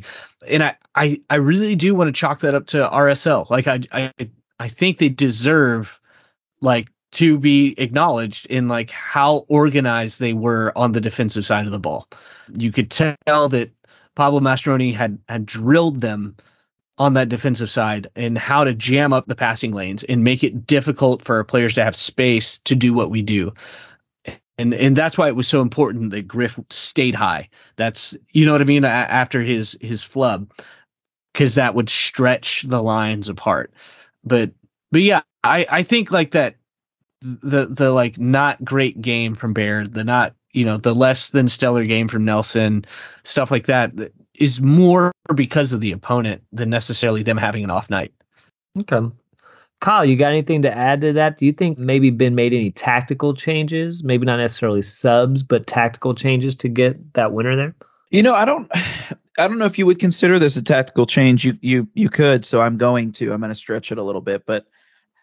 And 0.49 0.63
I, 0.65 0.77
I 0.95 1.21
I 1.31 1.37
really 1.37 1.75
do 1.75 1.95
want 1.95 2.09
to 2.09 2.13
chalk 2.13 2.41
that 2.41 2.55
up 2.55 2.67
to 2.69 2.89
RSL. 2.89 3.49
Like 3.51 3.67
I 3.67 3.81
I 3.93 4.13
I 4.59 4.69
think 4.69 4.99
they 4.99 5.09
deserve 5.09 6.01
like 6.61 6.89
to 7.13 7.39
be 7.39 7.75
acknowledged 7.79 8.47
in 8.47 8.69
like 8.69 8.91
how 8.91 9.47
organized 9.49 10.21
they 10.21 10.33
were 10.33 10.73
on 10.77 10.93
the 10.93 11.01
defensive 11.01 11.47
side 11.47 11.67
of 11.67 11.73
the 11.73 11.79
ball. 11.79 12.09
You 12.55 12.73
could 12.73 12.91
tell 12.91 13.49
that 13.49 13.71
Pablo 14.15 14.41
Mastroeni 14.41 14.95
had 14.95 15.19
had 15.29 15.47
drilled 15.47 16.01
them 16.01 16.37
on 16.99 17.13
that 17.13 17.29
defensive 17.29 17.71
side 17.71 18.09
and 18.17 18.39
how 18.39 18.65
to 18.65 18.75
jam 18.75 19.13
up 19.13 19.27
the 19.27 19.35
passing 19.35 19.73
lanes 19.73 20.03
and 20.05 20.25
make 20.25 20.43
it 20.43 20.67
difficult 20.67 21.21
for 21.23 21.37
our 21.37 21.45
players 21.45 21.75
to 21.75 21.85
have 21.85 21.95
space 21.95 22.59
to 22.61 22.75
do 22.75 22.95
what 22.95 23.11
we 23.11 23.21
do 23.21 23.53
and 24.59 24.75
and 24.75 24.97
that's 24.97 25.19
why 25.19 25.29
it 25.29 25.37
was 25.37 25.49
so 25.49 25.61
important 25.61 26.11
that 26.11 26.27
Griff 26.29 26.59
stayed 26.71 27.15
high. 27.15 27.49
That's 27.77 28.17
you 28.33 28.47
know 28.47 28.53
what 28.53 28.61
I 28.61 28.65
mean 28.65 28.85
after 28.85 29.43
his 29.43 29.77
his 29.81 30.03
flub, 30.03 30.51
because 31.33 31.55
that 31.55 31.75
would 31.75 31.89
stretch 31.89 32.65
the 32.67 32.83
lines 32.83 33.29
apart. 33.29 33.73
But 34.25 34.51
but 34.93 35.03
yeah, 35.03 35.21
I 35.45 35.67
I 35.71 35.83
think 35.83 36.11
like 36.11 36.31
that 36.33 36.57
the 37.21 37.67
the 37.67 37.91
like 37.93 38.19
not 38.19 38.65
great 38.65 39.01
game 39.01 39.35
from 39.35 39.53
Baird, 39.53 39.95
the 39.95 40.05
not 40.05 40.35
you 40.53 40.65
know 40.65 40.79
the 40.79 40.95
less 40.95 41.31
than 41.31 41.49
stellar 41.49 41.85
game 41.85 42.09
from 42.09 42.25
Nelson, 42.25 42.85
stuff 43.25 43.51
like 43.51 43.67
that 43.67 43.93
is 44.39 44.61
more 44.61 45.13
because 45.35 45.73
of 45.73 45.81
the 45.81 45.93
opponent 45.93 46.43
than 46.53 46.71
necessarily 46.71 47.23
them 47.23 47.37
having 47.37 47.65
an 47.65 47.71
off 47.71 47.91
night. 47.91 48.13
Okay. 48.81 49.11
Kyle, 49.81 50.05
you 50.05 50.17
got 50.17 50.33
anything 50.33 50.63
to 50.63 50.77
add 50.77 51.01
to 51.03 51.13
that? 51.13 51.39
Do 51.39 51.47
you 51.47 51.53
think 51.53 51.79
maybe 51.79 52.11
Ben 52.11 52.35
made 52.35 52.53
any 52.53 52.71
tactical 52.71 53.35
changes? 53.35 54.03
Maybe 54.03 54.25
not 54.25 54.39
necessarily 54.39 54.83
subs, 54.83 55.43
but 55.43 55.67
tactical 55.67 56.15
changes 56.15 56.55
to 56.57 56.69
get 56.69 57.15
that 57.15 57.33
winner 57.33 57.57
there? 57.57 57.75
You 58.11 58.23
know, 58.23 58.35
I 58.35 58.45
don't 58.45 58.71
I 59.39 59.47
don't 59.47 59.59
know 59.59 59.67
if 59.67 59.79
you 59.79 59.85
would 59.85 59.99
consider 59.99 60.39
this 60.39 60.57
a 60.57 60.63
tactical 60.63 61.05
change. 61.05 61.45
You 61.45 61.59
you 61.61 61.89
you 61.95 62.09
could, 62.09 62.45
so 62.45 62.63
I'm 62.63 62.79
going 62.79 63.13
to. 63.13 63.33
I'm 63.33 63.41
going 63.41 63.51
to 63.51 63.55
stretch 63.55 63.93
it 63.93 63.99
a 63.99 64.03
little 64.03 64.23
bit, 64.23 64.47
but 64.47 64.67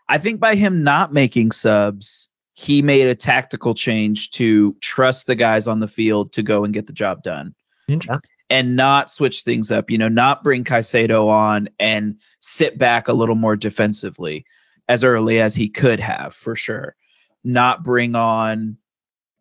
I 0.07 0.19
think 0.19 0.39
by 0.39 0.53
him 0.53 0.83
not 0.83 1.13
making 1.13 1.51
subs, 1.51 2.29
he 2.53 2.83
made 2.83 3.07
a 3.07 3.15
tactical 3.15 3.73
change 3.73 4.29
to 4.31 4.73
trust 4.81 5.25
the 5.25 5.35
guys 5.35 5.67
on 5.67 5.79
the 5.79 5.87
field 5.87 6.31
to 6.33 6.43
go 6.43 6.63
and 6.63 6.73
get 6.73 6.85
the 6.85 6.93
job 6.93 7.23
done. 7.23 7.55
Okay 7.89 8.17
and 8.53 8.75
not 8.75 9.09
switch 9.09 9.41
things 9.41 9.71
up, 9.71 9.89
you 9.89 9.97
know, 9.97 10.07
not 10.07 10.43
bring 10.43 10.63
Caicedo 10.63 11.27
on 11.27 11.67
and 11.79 12.15
sit 12.39 12.77
back 12.77 13.07
a 13.07 13.13
little 13.13 13.33
more 13.33 13.55
defensively 13.55 14.45
as 14.87 15.03
early 15.03 15.41
as 15.41 15.55
he 15.55 15.67
could 15.67 15.99
have 15.99 16.35
for 16.35 16.55
sure. 16.55 16.95
Not 17.43 17.83
bring 17.83 18.15
on 18.15 18.77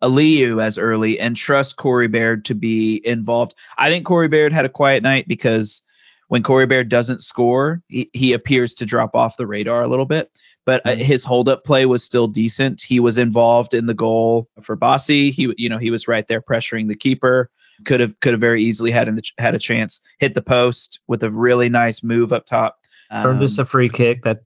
Aliyu 0.03 0.63
as 0.63 0.79
early 0.79 1.21
and 1.21 1.37
trust 1.37 1.77
Corey 1.77 2.09
Baird 2.09 2.47
to 2.47 2.55
be 2.55 3.03
involved. 3.05 3.55
I 3.77 3.91
think 3.91 4.07
Corey 4.07 4.29
Baird 4.29 4.51
had 4.51 4.65
a 4.65 4.71
quiet 4.71 5.03
night 5.03 5.29
because 5.29 5.83
when 6.29 6.43
Corey 6.43 6.67
Baird 6.67 6.89
doesn't 6.89 7.23
score, 7.23 7.83
he, 7.89 8.09
he 8.15 8.33
appears 8.33 8.73
to 8.73 8.87
drop 8.87 9.15
off 9.15 9.37
the 9.37 9.47
radar 9.47 9.83
a 9.83 9.89
little 9.89 10.07
bit. 10.07 10.31
But 10.65 10.87
uh, 10.87 10.95
his 10.95 11.25
holdup 11.25 11.65
play 11.65 11.87
was 11.87 12.05
still 12.05 12.29
decent. 12.29 12.81
He 12.81 13.01
was 13.01 13.19
involved 13.19 13.75
in 13.75 13.87
the 13.87 13.95
goal 13.95 14.49
for 14.61 14.77
Bassi. 14.77 15.31
He, 15.31 15.53
you 15.57 15.69
know, 15.69 15.79
he 15.79 15.91
was 15.91 16.07
right 16.07 16.27
there 16.29 16.41
pressuring 16.41 16.89
the 16.89 16.95
keeper. 16.95 17.51
Could 17.85 18.01
have 18.01 18.19
could 18.21 18.33
have 18.33 18.41
very 18.41 18.63
easily 18.63 18.93
had 18.93 19.09
a, 19.09 19.21
had 19.39 19.55
a 19.55 19.59
chance. 19.59 20.01
Hit 20.19 20.35
the 20.35 20.43
post 20.43 21.01
with 21.09 21.23
a 21.25 21.31
really 21.31 21.69
nice 21.69 22.03
move 22.03 22.33
up 22.33 22.47
top. 22.47 22.79
Um, 23.11 23.43
us 23.43 23.59
a 23.59 23.65
free 23.65 23.89
kick 23.89 24.23
that 24.23 24.43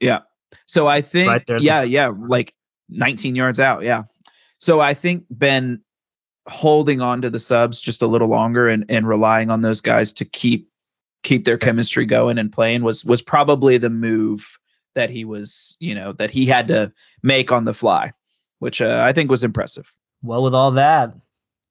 yeah. 0.00 0.20
So 0.66 0.88
I 0.88 1.00
think, 1.00 1.28
Right 1.28 1.60
yeah, 1.60 1.82
yeah, 1.82 2.12
like 2.16 2.52
19 2.88 3.34
yards 3.34 3.60
out. 3.60 3.82
Yeah. 3.82 4.04
So 4.58 4.80
I 4.80 4.94
think 4.94 5.24
Ben 5.30 5.80
holding 6.48 7.00
on 7.00 7.22
to 7.22 7.30
the 7.30 7.38
subs 7.38 7.80
just 7.80 8.02
a 8.02 8.06
little 8.06 8.28
longer 8.28 8.68
and, 8.68 8.84
and 8.88 9.08
relying 9.08 9.50
on 9.50 9.62
those 9.62 9.80
guys 9.80 10.12
to 10.14 10.24
keep 10.24 10.68
keep 11.22 11.44
their 11.44 11.56
chemistry 11.56 12.04
going 12.04 12.36
and 12.36 12.52
playing 12.52 12.82
was 12.82 13.04
was 13.04 13.22
probably 13.22 13.78
the 13.78 13.88
move 13.88 14.58
that 14.94 15.10
he 15.10 15.24
was, 15.24 15.76
you 15.80 15.94
know, 15.94 16.12
that 16.12 16.30
he 16.30 16.46
had 16.46 16.68
to 16.68 16.92
make 17.22 17.52
on 17.52 17.64
the 17.64 17.74
fly, 17.74 18.12
which 18.58 18.80
uh, 18.80 19.02
I 19.04 19.12
think 19.12 19.30
was 19.30 19.44
impressive. 19.44 19.92
Well, 20.22 20.42
with 20.42 20.54
all 20.54 20.70
that, 20.72 21.14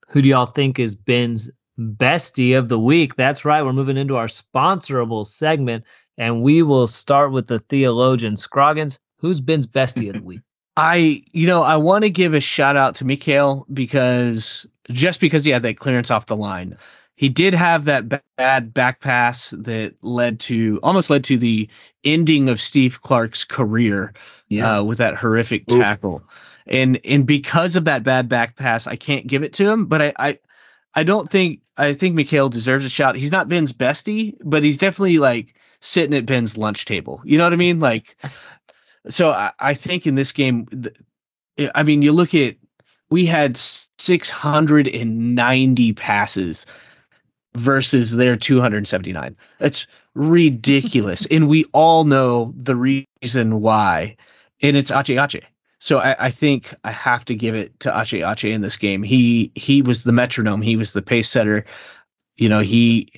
who 0.07 0.21
do 0.21 0.29
y'all 0.29 0.45
think 0.45 0.79
is 0.79 0.95
Ben's 0.95 1.49
bestie 1.79 2.57
of 2.57 2.69
the 2.69 2.79
week? 2.79 3.15
That's 3.15 3.45
right. 3.45 3.63
We're 3.63 3.73
moving 3.73 3.97
into 3.97 4.15
our 4.15 4.27
sponsorable 4.27 5.25
segment, 5.25 5.83
and 6.17 6.43
we 6.43 6.61
will 6.61 6.87
start 6.87 7.31
with 7.31 7.47
the 7.47 7.59
theologian 7.59 8.37
Scroggins. 8.37 8.99
Who's 9.17 9.41
Ben's 9.41 9.67
bestie 9.67 10.09
of 10.09 10.15
the 10.15 10.23
week? 10.23 10.41
I, 10.77 11.23
you 11.33 11.45
know, 11.45 11.63
I 11.63 11.77
want 11.77 12.03
to 12.03 12.09
give 12.09 12.33
a 12.33 12.39
shout 12.39 12.75
out 12.75 12.95
to 12.95 13.05
Micael 13.05 13.65
because 13.73 14.65
just 14.89 15.19
because 15.19 15.45
he 15.45 15.51
had 15.51 15.63
that 15.63 15.77
clearance 15.77 16.09
off 16.09 16.25
the 16.25 16.35
line, 16.35 16.77
he 17.15 17.29
did 17.29 17.53
have 17.53 17.85
that 17.85 18.21
bad 18.37 18.73
back 18.73 19.01
pass 19.01 19.51
that 19.51 19.93
led 20.01 20.39
to 20.41 20.79
almost 20.83 21.09
led 21.09 21.23
to 21.25 21.37
the 21.37 21.69
ending 22.03 22.49
of 22.49 22.59
Steve 22.59 23.01
Clark's 23.01 23.43
career 23.43 24.13
uh, 24.61 24.83
with 24.83 24.97
that 24.97 25.15
horrific 25.15 25.71
Oof. 25.71 25.79
tackle. 25.79 26.23
And 26.65 26.99
and 27.05 27.25
because 27.25 27.75
of 27.75 27.85
that 27.85 28.03
bad 28.03 28.29
back 28.29 28.55
pass, 28.55 28.87
I 28.87 28.95
can't 28.95 29.27
give 29.27 29.43
it 29.43 29.53
to 29.53 29.69
him. 29.69 29.85
But 29.85 30.01
I 30.01 30.13
I, 30.17 30.39
I 30.95 31.03
don't 31.03 31.29
think 31.29 31.59
I 31.77 31.93
think 31.93 32.17
Micael 32.17 32.49
deserves 32.49 32.85
a 32.85 32.89
shot. 32.89 33.15
He's 33.15 33.31
not 33.31 33.49
Ben's 33.49 33.73
bestie, 33.73 34.35
but 34.43 34.63
he's 34.63 34.77
definitely 34.77 35.19
like 35.19 35.55
sitting 35.81 36.15
at 36.15 36.25
Ben's 36.25 36.57
lunch 36.57 36.85
table. 36.85 37.21
You 37.25 37.37
know 37.37 37.43
what 37.43 37.53
I 37.53 37.57
mean? 37.57 37.79
Like 37.79 38.17
so 39.07 39.31
I, 39.31 39.51
I 39.59 39.73
think 39.73 40.07
in 40.07 40.15
this 40.15 40.31
game 40.31 40.65
th- 40.67 40.95
I 41.75 41.83
mean 41.83 42.01
you 42.01 42.11
look 42.11 42.33
at 42.33 42.55
we 43.09 43.25
had 43.25 43.57
690 43.57 45.93
passes 45.93 46.65
versus 47.55 48.15
their 48.15 48.35
279. 48.35 49.35
That's 49.59 49.87
ridiculous. 50.15 51.25
and 51.27 51.47
we 51.47 51.65
all 51.73 52.03
know 52.03 52.53
the 52.57 52.75
reason 52.75 53.61
why. 53.61 54.15
And 54.61 54.77
it's 54.77 54.91
HH. 54.91 55.35
So 55.79 55.99
I, 55.99 56.15
I 56.19 56.29
think 56.31 56.73
I 56.83 56.91
have 56.91 57.25
to 57.25 57.35
give 57.35 57.55
it 57.55 57.77
to 57.81 57.89
Ache 57.99 58.13
Ache 58.23 58.45
in 58.45 58.61
this 58.61 58.77
game. 58.77 59.03
He 59.03 59.51
he 59.55 59.81
was 59.81 60.03
the 60.03 60.13
metronome. 60.13 60.61
He 60.61 60.77
was 60.77 60.93
the 60.93 61.01
pace 61.01 61.29
setter. 61.29 61.65
You 62.37 62.47
know, 62.47 62.59
he 62.59 63.09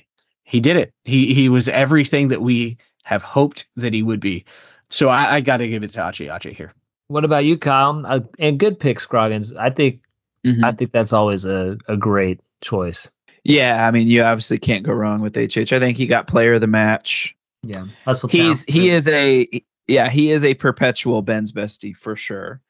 he 0.44 0.60
did 0.60 0.76
it. 0.76 0.92
He 1.04 1.32
he 1.32 1.48
was 1.48 1.68
everything 1.68 2.28
that 2.28 2.42
we 2.42 2.76
have 3.04 3.22
hoped 3.22 3.68
that 3.76 3.94
he 3.94 4.02
would 4.02 4.20
be. 4.20 4.44
So 4.90 5.08
I, 5.08 5.36
I 5.36 5.40
got 5.40 5.58
to 5.58 5.68
give 5.68 5.84
it 5.84 5.92
to 5.92 6.12
HH 6.12 6.56
here. 6.56 6.72
What 7.08 7.24
about 7.24 7.44
you, 7.44 7.56
Kyle? 7.56 8.02
Uh, 8.04 8.20
and 8.40 8.58
good 8.58 8.80
pick, 8.80 8.98
Scroggins. 8.98 9.54
I 9.54 9.70
think 9.70 10.00
Mm-hmm. 10.46 10.64
I 10.64 10.72
think 10.72 10.92
that's 10.92 11.12
always 11.12 11.44
a, 11.44 11.76
a 11.88 11.96
great 11.96 12.40
choice. 12.60 13.10
Yeah, 13.48 13.86
I 13.86 13.90
mean, 13.90 14.08
you 14.08 14.22
obviously 14.22 14.58
can't 14.58 14.82
go 14.84 14.92
wrong 14.92 15.20
with 15.20 15.36
HH. 15.36 15.72
I 15.72 15.78
think 15.78 15.96
he 15.96 16.06
got 16.06 16.26
player 16.26 16.54
of 16.54 16.60
the 16.60 16.66
match. 16.66 17.34
Yeah, 17.62 17.86
hustle. 18.04 18.28
He's 18.28 18.64
he 18.64 18.90
is 18.90 19.08
a 19.08 19.48
yeah 19.88 20.08
he 20.08 20.30
is 20.30 20.44
a 20.44 20.54
perpetual 20.54 21.22
Ben's 21.22 21.52
bestie 21.52 21.96
for 21.96 22.16
sure. 22.16 22.60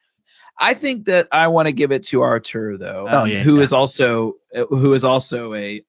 I 0.58 0.72
think 0.74 1.04
that 1.04 1.28
I 1.32 1.48
want 1.48 1.66
to 1.66 1.72
give 1.72 1.92
it 1.92 2.02
to 2.04 2.22
Artur 2.22 2.76
though, 2.78 3.06
Oh, 3.10 3.18
um, 3.20 3.28
yeah, 3.28 3.40
who 3.42 3.56
yeah. 3.56 3.62
is 3.62 3.72
also 3.72 4.34
who 4.70 4.94
is 4.94 5.04
also 5.04 5.52
a 5.54 5.82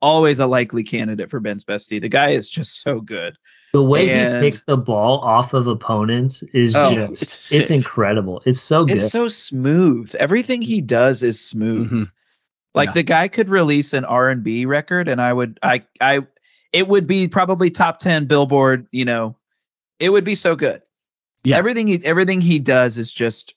always 0.00 0.38
a 0.38 0.46
likely 0.46 0.84
candidate 0.84 1.30
for 1.30 1.40
Ben's 1.40 1.64
bestie. 1.64 2.00
The 2.00 2.08
guy 2.08 2.30
is 2.30 2.48
just 2.50 2.80
so 2.82 3.00
good. 3.00 3.36
the 3.72 3.82
way 3.82 4.08
and- 4.10 4.36
he 4.36 4.40
picks 4.50 4.62
the 4.62 4.76
ball 4.76 5.18
off 5.20 5.52
of 5.52 5.66
opponents 5.66 6.44
is 6.52 6.76
Oh, 6.76 6.94
just 6.94 7.22
it's 7.22 7.52
it's, 7.52 7.70
incredible. 7.70 8.40
It's 8.46 8.60
so 8.60 8.84
good. 8.84 8.98
It's 8.98 9.10
so 9.10 9.26
smooth. 9.26 10.14
Everything 10.16 10.62
he 10.62 10.80
does 10.80 11.24
is 11.24 11.40
smooth. 11.40 11.90
Mhm. 11.90 12.10
Like 12.74 12.88
Yeah. 12.88 12.92
the 12.94 13.02
guy 13.02 13.28
could 13.28 13.48
release 13.48 13.92
an 13.92 14.04
R 14.04 14.28
and 14.28 14.42
B 14.42 14.66
record, 14.66 15.08
and 15.08 15.20
I 15.20 15.32
would, 15.32 15.58
I, 15.62 15.84
I, 16.00 16.26
it 16.72 16.88
would 16.88 17.06
be 17.06 17.28
probably 17.28 17.70
top 17.70 17.98
ten 17.98 18.26
Billboard. 18.26 18.86
You 18.90 19.04
know, 19.04 19.36
it 20.00 20.10
would 20.10 20.24
be 20.24 20.34
so 20.34 20.56
good. 20.56 20.82
Yeah. 21.44 21.56
everything 21.58 21.86
he, 21.86 22.04
everything 22.04 22.40
he 22.40 22.58
does 22.58 22.96
is 22.98 23.12
just 23.12 23.54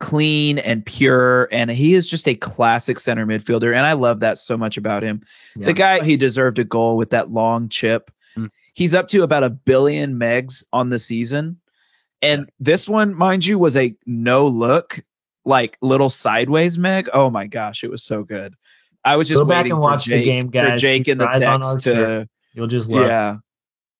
clean 0.00 0.58
and 0.58 0.84
pure, 0.84 1.48
and 1.52 1.70
he 1.70 1.94
is 1.94 2.08
just 2.08 2.26
a 2.26 2.34
classic 2.34 2.98
center 2.98 3.26
midfielder, 3.26 3.74
and 3.74 3.86
I 3.86 3.92
love 3.92 4.20
that 4.20 4.38
so 4.38 4.56
much 4.56 4.76
about 4.76 5.02
him. 5.02 5.20
Yeah. 5.54 5.66
The 5.66 5.72
guy, 5.72 6.04
he 6.04 6.16
deserved 6.16 6.58
a 6.58 6.64
goal 6.64 6.96
with 6.96 7.10
that 7.10 7.30
long 7.30 7.68
chip. 7.68 8.10
Mm. 8.36 8.50
He's 8.74 8.94
up 8.94 9.08
to 9.08 9.22
about 9.22 9.44
a 9.44 9.50
billion 9.50 10.18
megs 10.18 10.64
on 10.72 10.90
the 10.90 10.98
season. 10.98 11.58
And 12.22 12.50
this 12.58 12.88
one, 12.88 13.14
mind 13.14 13.44
you, 13.46 13.58
was 13.58 13.76
a 13.76 13.94
no 14.06 14.46
look, 14.48 15.02
like 15.46 15.78
little 15.80 16.10
sideways 16.10 16.76
meg. 16.76 17.08
Oh 17.14 17.30
my 17.30 17.46
gosh, 17.46 17.82
it 17.82 17.90
was 17.90 18.02
so 18.02 18.22
good. 18.22 18.54
I 19.04 19.16
was 19.16 19.28
just 19.28 19.40
Go 19.40 19.46
back 19.46 19.66
and 19.66 19.76
for 19.76 19.80
watch 19.80 20.04
the 20.04 20.18
Jake, 20.18 20.24
game, 20.24 20.42
for 20.42 20.50
guys. 20.50 20.80
Jake 20.80 21.08
in 21.08 21.18
the 21.18 21.28
text 21.28 21.80
to 21.84 22.28
You'll 22.52 22.66
just 22.66 22.90
love. 22.90 23.06
yeah. 23.06 23.36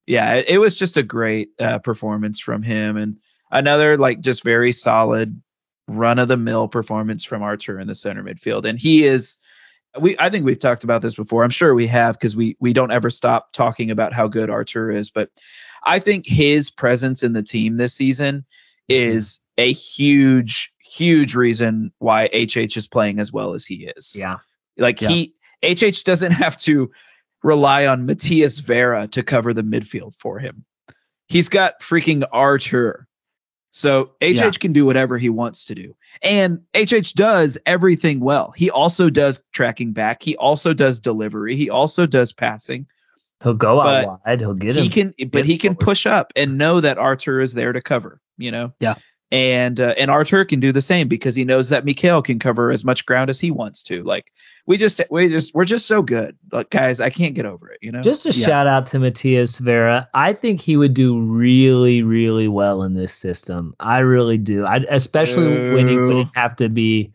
Yeah, 0.07 0.35
it, 0.35 0.47
it 0.49 0.59
was 0.59 0.79
just 0.79 0.97
a 0.97 1.03
great 1.03 1.51
uh, 1.59 1.79
performance 1.79 2.39
from 2.39 2.63
him 2.63 2.97
and 2.97 3.17
another 3.51 3.97
like 3.97 4.21
just 4.21 4.45
very 4.45 4.73
solid 4.73 5.41
run 5.89 6.19
of 6.19 6.29
the 6.29 6.37
mill 6.37 6.69
performance 6.69 7.25
from 7.25 7.43
Artur 7.43 7.79
in 7.81 7.87
the 7.87 7.95
center 7.95 8.23
midfield. 8.23 8.65
And 8.65 8.79
he 8.79 9.05
is 9.05 9.39
we 10.01 10.17
I 10.19 10.29
think 10.31 10.45
we've 10.45 10.59
talked 10.59 10.85
about 10.85 11.03
this 11.03 11.15
before. 11.15 11.45
I'm 11.45 11.51
sure 11.51 11.75
we 11.75 11.87
have 11.87 12.15
because 12.17 12.37
we 12.37 12.57
we 12.61 12.73
don't 12.73 12.91
ever 12.91 13.11
stop 13.11 13.53
talking 13.53 13.91
about 13.91 14.13
how 14.13 14.27
good 14.29 14.51
Artur 14.51 14.91
is, 14.91 15.11
but 15.11 15.31
I 15.85 15.99
think 16.01 16.27
his 16.27 16.71
presence 16.71 17.23
in 17.23 17.33
the 17.33 17.43
team 17.43 17.77
this 17.77 17.95
season 17.95 18.45
is 18.89 19.39
a 19.59 19.73
huge 19.73 20.73
huge 20.81 21.35
reason 21.35 21.93
why 21.99 22.29
HH 22.33 22.77
is 22.77 22.87
playing 22.87 23.19
as 23.19 23.33
well 23.33 23.55
as 23.55 23.65
he 23.67 23.91
is. 23.97 24.15
Yeah. 24.19 24.39
Like 24.79 25.01
Yeah. 25.01 25.09
he 25.09 25.35
HH 25.63 26.05
doesn't 26.05 26.33
have 26.45 26.57
to 26.59 26.91
rely 27.43 27.87
on 27.87 28.07
Matias 28.07 28.61
Vera 28.61 29.07
to 29.09 29.23
cover 29.23 29.53
the 29.53 29.63
midfield 29.63 30.15
for 30.19 30.39
him. 30.39 30.65
He's 31.29 31.49
got 31.49 31.81
freaking 31.81 32.25
Artur. 32.33 33.07
So 33.73 34.13
HH 34.23 34.37
Yeah. 34.37 34.51
can 34.53 34.73
do 34.73 34.87
whatever 34.87 35.19
he 35.19 35.29
wants 35.29 35.65
to 35.67 35.75
do. 35.75 35.95
And 36.23 36.61
HH 36.75 37.13
does 37.15 37.59
everything 37.67 38.21
well. 38.21 38.53
He 38.57 38.71
also 38.71 39.11
does 39.11 39.43
tracking 39.53 39.93
back. 39.93 40.23
He 40.23 40.35
also 40.37 40.73
does 40.73 40.99
delivery. 40.99 41.57
He 41.57 41.69
also 41.69 42.07
does 42.07 42.33
passing. 42.33 42.87
He'll 43.43 43.53
go 43.55 43.83
But 43.83 44.05
out 44.07 44.21
wide. 44.25 44.41
He'll 44.41 44.55
get 44.55 44.77
it. 44.77 44.83
he 44.83 44.89
him. 45.01 45.13
can 45.19 45.29
but 45.29 45.45
he 45.45 45.59
can 45.59 45.75
forward. 45.75 45.85
push 45.85 46.07
up 46.07 46.33
and 46.37 46.57
know 46.57 46.81
that 46.81 46.97
Artur 46.97 47.39
is 47.41 47.53
there 47.53 47.75
to 47.75 47.83
cover, 47.83 48.21
you 48.39 48.51
know? 48.51 48.73
Yeah. 48.81 48.95
And 49.33 49.81
uh, 49.81 49.95
and 49.99 50.09
Artur 50.09 50.45
can 50.45 50.61
do 50.61 50.71
the 50.71 50.81
same 50.81 51.09
because 51.09 51.35
he 51.35 51.45
knows 51.45 51.69
that 51.69 51.85
Micael 51.85 52.23
can 52.23 52.39
cover 52.39 52.71
as 52.71 52.85
much 52.85 53.05
ground 53.07 53.29
as 53.29 53.41
he 53.41 53.51
wants 53.51 53.83
to. 53.85 54.05
Like 54.05 54.33
we 54.67 54.77
just 54.77 55.01
we 55.11 55.29
just 55.29 55.53
we're 55.53 55.65
just 55.65 55.87
so 55.87 56.01
good. 56.01 56.37
Like 56.53 56.71
guys, 56.71 57.01
I 57.01 57.11
can't 57.11 57.35
get 57.35 57.45
over 57.45 57.69
it, 57.71 57.79
you 57.83 57.91
know? 57.91 58.03
Just 58.03 58.25
a 58.25 58.31
Yeah. 58.31 58.47
shout 58.47 58.67
out 58.69 58.87
to 58.87 59.01
Matias 59.01 59.59
Vera. 59.59 60.09
I 60.15 60.33
think 60.33 60.61
he 60.61 60.77
would 60.77 60.95
do 60.95 61.21
really, 61.21 62.03
really 62.03 62.47
well 62.47 62.85
in 62.85 62.95
this 62.95 63.13
system. 63.13 63.75
I 63.81 63.99
really 63.99 64.39
do. 64.39 64.65
I, 64.65 64.77
especially 64.91 65.73
when 65.75 65.89
he 65.89 65.97
Boo. 65.97 66.19
would 66.19 66.29
have 66.35 66.55
to 66.57 66.69
be 66.69 67.13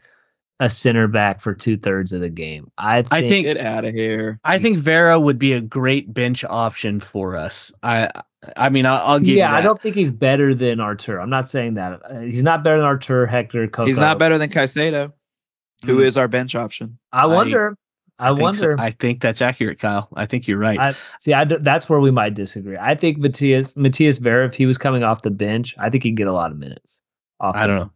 a 0.61 0.69
center 0.69 1.07
back 1.07 1.41
for 1.41 1.53
two 1.55 1.75
thirds 1.75 2.13
of 2.13 2.21
the 2.21 2.29
game. 2.29 2.71
I 2.77 3.01
think, 3.01 3.13
I 3.13 3.27
think 3.27 3.45
get 3.47 3.57
out 3.57 3.83
of 3.83 3.93
here. 3.95 4.39
I 4.45 4.59
think 4.59 4.77
Vera 4.77 5.19
would 5.19 5.39
be 5.39 5.53
a 5.53 5.59
great 5.59 6.13
bench 6.13 6.45
option 6.45 6.99
for 6.99 7.35
us. 7.35 7.73
I 7.83 8.09
I 8.55 8.69
mean 8.69 8.85
I'll, 8.85 9.01
I'll 9.05 9.19
give 9.19 9.29
you 9.29 9.37
yeah, 9.37 9.53
I 9.53 9.61
don't 9.61 9.81
think 9.81 9.95
he's 9.95 10.11
better 10.11 10.53
than 10.55 10.79
Artur. 10.79 11.19
I'm 11.19 11.29
not 11.31 11.47
saying 11.47 11.73
that. 11.73 11.99
Uh, 12.09 12.19
He's 12.19 12.43
not 12.43 12.63
better 12.63 12.77
than 12.77 12.85
Artur, 12.85 13.25
Hector, 13.25 13.67
Coco. 13.67 13.87
He's 13.87 13.99
not 13.99 14.19
better 14.19 14.37
than 14.37 14.49
Caicedo, 14.49 15.11
who 15.85 15.97
Mm. 15.97 16.05
is 16.05 16.15
our 16.17 16.27
bench 16.27 16.53
option. 16.55 16.97
I 17.11 17.25
wonder. 17.25 17.75
I, 18.19 18.27
think 18.27 18.37
so. 18.37 18.43
wonder. 18.43 18.75
I 18.79 18.91
think 18.91 19.19
that's 19.19 19.41
accurate, 19.41 19.79
Kyle. 19.79 20.07
I 20.15 20.27
think 20.27 20.47
you're 20.47 20.59
right. 20.59 20.77
I 20.79 20.93
see. 21.17 21.33
I 21.33 21.43
d- 21.43 21.57
that's 21.59 21.89
where 21.89 21.99
we 21.99 22.11
might 22.11 22.35
disagree. 22.35 22.77
I 22.79 22.93
think 22.93 23.17
Matias 23.17 23.75
Matias 23.75 24.19
Vera, 24.19 24.45
if 24.45 24.53
he 24.53 24.67
was 24.67 24.77
coming 24.77 25.01
off 25.01 25.23
the 25.23 25.31
bench, 25.31 25.73
I 25.79 25.89
think 25.89 26.03
he'd 26.03 26.17
get 26.17 26.27
a 26.27 26.33
lot 26.33 26.51
of 26.51 26.59
minutes. 26.59 27.01
I 27.39 27.65
don't 27.65 27.77
know. 27.79 27.91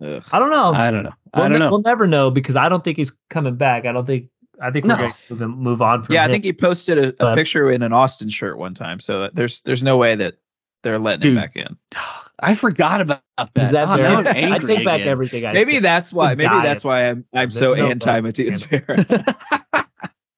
Ugh. 0.00 0.22
I 0.32 0.38
don't 0.38 0.50
know. 0.50 0.72
I 0.72 0.90
don't 0.90 1.02
know. 1.04 1.12
we'll, 1.34 1.44
I 1.44 1.48
don't 1.48 1.58
know. 1.58 1.70
We'll 1.70 1.82
never 1.82 2.06
know 2.06 2.30
because 2.30 2.56
I 2.56 2.68
don't 2.68 2.82
think 2.84 2.96
he's 2.96 3.16
coming 3.30 3.56
back. 3.56 3.84
I 3.86 3.92
don't 3.92 4.06
think. 4.06 4.28
I 4.60 4.70
think 4.70 4.86
we're 4.86 4.96
going 4.96 5.12
to 5.38 5.48
move, 5.48 5.82
on 5.82 6.02
from. 6.02 6.14
Yeah, 6.14 6.24
I 6.24 6.28
think 6.28 6.42
he 6.42 6.52
posted 6.52 6.96
a, 6.96 7.08
a 7.08 7.12
But- 7.12 7.34
picture 7.34 7.70
in 7.70 7.82
an 7.82 7.92
Austin 7.92 8.30
shirt 8.30 8.56
one 8.56 8.72
time. 8.72 9.00
So 9.00 9.28
there's 9.34 9.60
there's 9.62 9.82
no 9.82 9.98
way 9.98 10.14
that 10.14 10.36
they're 10.82 10.98
letting 10.98 11.20
Dude. 11.20 11.32
him 11.36 11.42
back 11.42 11.56
in. 11.56 11.76
I 12.40 12.54
forgot 12.54 13.00
about 13.02 13.20
that. 13.36 13.64
Is 13.64 13.70
that 13.72 13.88
Oh, 13.88 13.96
now 13.96 14.18
I'm 14.18 14.26
I 14.52 14.58
take 14.58 14.84
back 14.84 14.96
again. 15.00 15.08
everything 15.08 15.44
I 15.46 15.52
maybe 15.52 15.74
said. 15.74 15.82
that's 15.82 16.12
why. 16.12 16.34
Maybe 16.34 16.54
that's 16.62 16.84
why 16.84 17.08
I'm 17.08 17.24
I'm 17.34 17.48
There's 17.50 17.58
so 17.58 17.74
no 17.74 17.86
anti. 17.90 18.20
Matias 18.20 18.62
Vera. 18.64 19.04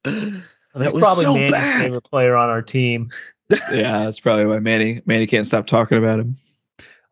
That 0.05 0.43
was 0.75 1.03
probably 1.03 1.25
so 1.25 1.35
Manny's 1.35 1.51
bad. 1.51 1.83
favorite 1.83 2.03
player 2.05 2.37
on 2.37 2.49
our 2.51 2.63
team. 2.63 3.11
yeah, 3.73 4.05
that's 4.05 4.21
probably 4.21 4.47
why 4.47 4.59
Manny 4.59 5.01
Manny 5.07 5.27
can't 5.27 5.47
stop 5.47 5.67
talking 5.67 5.99
about 5.99 6.21
him. 6.21 6.37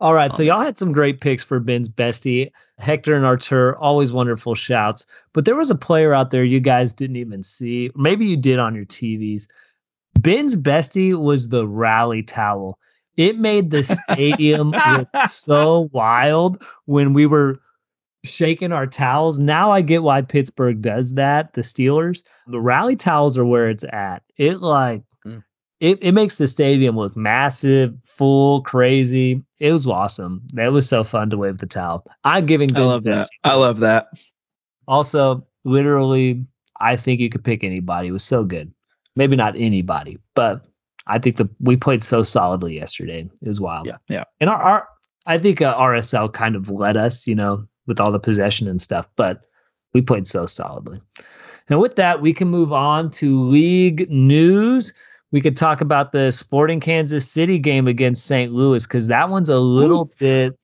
All 0.01 0.13
right, 0.13 0.35
so 0.35 0.43
Um, 0.43 0.47
y'all 0.47 0.61
had 0.61 0.77
some 0.77 0.93
great 0.93 1.21
picks 1.21 1.43
for 1.43 1.59
Ben's 1.59 1.89
bestie. 1.89 2.51
Hector 2.79 3.15
and 3.15 3.25
Artur, 3.25 3.77
always 3.79 4.13
wonderful 4.13 4.55
shouts. 4.55 5.07
But 5.33 5.47
there 5.47 5.57
was 5.57 5.71
a 5.71 5.75
player 5.75 6.13
out 6.13 6.31
there 6.31 6.45
you 6.45 6.61
guys 6.61 6.93
didn't 6.93 7.17
even 7.17 7.43
see. 7.43 7.91
Maybe 7.95 8.27
you 8.27 8.37
did 8.37 8.59
on 8.59 8.75
your 8.75 8.85
TVs. 8.85 9.47
Ben's 10.21 10.57
bestie 10.57 11.19
was 11.19 11.49
the 11.49 11.67
rally 11.67 12.23
towel. 12.23 12.79
It 13.17 13.39
made 13.39 13.71
the 13.71 13.83
stadium 13.83 14.73
look 14.73 15.09
so 15.29 15.89
wild 15.93 16.63
when 16.85 17.15
we 17.15 17.25
were 17.25 17.59
shaking 18.25 18.73
our 18.73 18.87
towels. 18.87 19.39
Now 19.39 19.71
I 19.71 19.81
get 19.81 20.03
why 20.03 20.21
Pittsburgh 20.21 20.83
does 20.83 21.15
that, 21.15 21.55
the 21.55 21.63
Steelers. 21.63 22.23
The 22.49 22.61
rally 22.61 22.97
towels 22.97 23.39
are 23.39 23.47
where 23.47 23.71
it's 23.71 23.85
at. 23.85 24.23
It 24.37 24.61
like. 24.61 25.03
It, 25.81 25.99
it 26.01 26.13
makes 26.13 26.39
the 26.39 26.47
stadium 26.47 26.97
look 26.97 27.17
massive, 27.17 27.95
full, 28.05 28.63
crazy. 28.63 29.43
It 29.59 29.73
was 29.73 29.87
awesome. 29.87 30.43
That 30.55 30.73
was 30.73 30.89
so 30.89 31.05
fun 31.05 31.31
to 31.31 31.37
wave 31.37 31.59
the 31.59 31.67
towel. 31.67 32.05
I'm 32.25 32.47
giving 32.47 32.75
I 32.77 32.81
love 32.81 33.05
that. 33.05 33.29
I 33.45 33.55
love 33.55 33.81
that. 33.81 34.09
also, 34.89 35.47
literally, 35.65 36.45
I 36.81 36.97
think 36.97 37.21
you 37.21 37.29
could 37.29 37.45
pick 37.45 37.63
anybody. 37.63 38.09
It 38.09 38.13
was 38.13 38.25
so 38.25 38.45
good. 38.45 38.73
Maybe 39.17 39.37
not 39.37 39.55
anybody, 39.57 40.19
but 40.35 40.65
I 41.07 41.19
think 41.19 41.37
the 41.37 41.49
we 41.61 41.77
played 41.77 42.03
so 42.03 42.23
solidly 42.23 42.77
yesterday. 42.77 43.29
It 43.43 43.49
was 43.49 43.61
wild. 43.61 43.87
Yeah. 43.87 43.97
Yeah. 44.09 44.25
And 44.41 44.51
our, 44.51 44.61
our 44.61 44.89
I 45.27 45.39
think 45.39 45.61
uh, 45.61 45.77
RSL 45.77 46.33
kind 46.33 46.57
of 46.57 46.71
led 46.71 46.97
us, 46.97 47.27
you 47.27 47.35
know, 47.35 47.67
with 47.87 48.01
all 48.01 48.13
the 48.13 48.19
possession 48.19 48.69
and 48.69 48.81
stuff, 48.81 49.09
but 49.17 49.43
we 49.93 50.03
played 50.03 50.29
so 50.29 50.47
solidly. 50.47 51.01
And 51.69 51.81
with 51.81 51.97
that, 51.97 52.23
we 52.23 52.33
can 52.33 52.49
move 52.49 52.73
on 52.73 53.11
to 53.13 53.43
league 53.49 54.09
news. 54.11 54.93
We 55.33 55.41
could 55.41 55.57
talk 55.57 55.81
about 55.81 56.13
the 56.13 56.31
Sporting 56.31 56.81
Kansas 56.81 57.29
City 57.29 57.59
game 57.59 57.89
against 57.89 58.27
St. 58.27 58.53
Louis 58.53 58.87
because 58.87 59.09
that 59.09 59.29
one's 59.29 59.49
a 59.51 59.59
little 59.59 60.03
Oof. 60.03 60.19
bit 60.19 60.59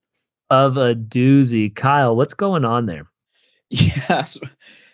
of 0.50 0.76
a 0.76 0.94
doozy. 0.94 1.74
Kyle, 1.74 2.14
what's 2.16 2.34
going 2.34 2.64
on 2.64 2.86
there? 2.86 3.06
Yes. 3.70 4.38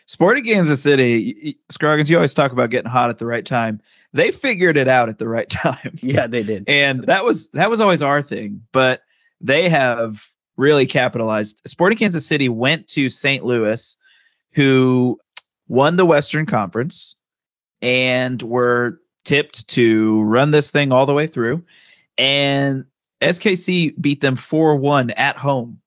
Sporting 0.06 0.44
Kansas 0.44 0.80
City, 0.80 1.58
Scroggins, 1.68 2.08
you 2.08 2.16
always 2.16 2.32
talk 2.32 2.52
about 2.52 2.70
getting 2.70 2.90
hot 2.90 3.10
at 3.10 3.18
the 3.18 3.26
right 3.26 3.44
time. 3.44 3.78
They 4.14 4.30
figured 4.30 4.78
it 4.78 4.88
out 4.88 5.10
at 5.10 5.18
the 5.18 5.28
right 5.28 5.50
time. 5.50 5.96
Yeah, 6.00 6.26
they 6.26 6.42
did. 6.42 6.64
And 6.66 7.04
that 7.04 7.24
was 7.24 7.48
that 7.50 7.68
was 7.68 7.80
always 7.80 8.00
our 8.00 8.22
thing, 8.22 8.62
but 8.72 9.02
they 9.40 9.68
have 9.68 10.24
really 10.56 10.86
capitalized. 10.86 11.60
Sporting 11.66 11.98
Kansas 11.98 12.26
City 12.26 12.48
went 12.48 12.86
to 12.88 13.08
St. 13.10 13.44
Louis, 13.44 13.96
who 14.52 15.20
won 15.68 15.96
the 15.96 16.06
Western 16.06 16.46
Conference 16.46 17.16
and 17.82 18.40
were 18.42 19.00
tipped 19.24 19.68
to 19.68 20.22
run 20.22 20.50
this 20.50 20.70
thing 20.70 20.92
all 20.92 21.06
the 21.06 21.14
way 21.14 21.26
through. 21.26 21.62
And 22.16 22.84
SKC 23.20 24.00
beat 24.00 24.20
them 24.20 24.36
4-1 24.36 25.12
at 25.16 25.36
home 25.36 25.80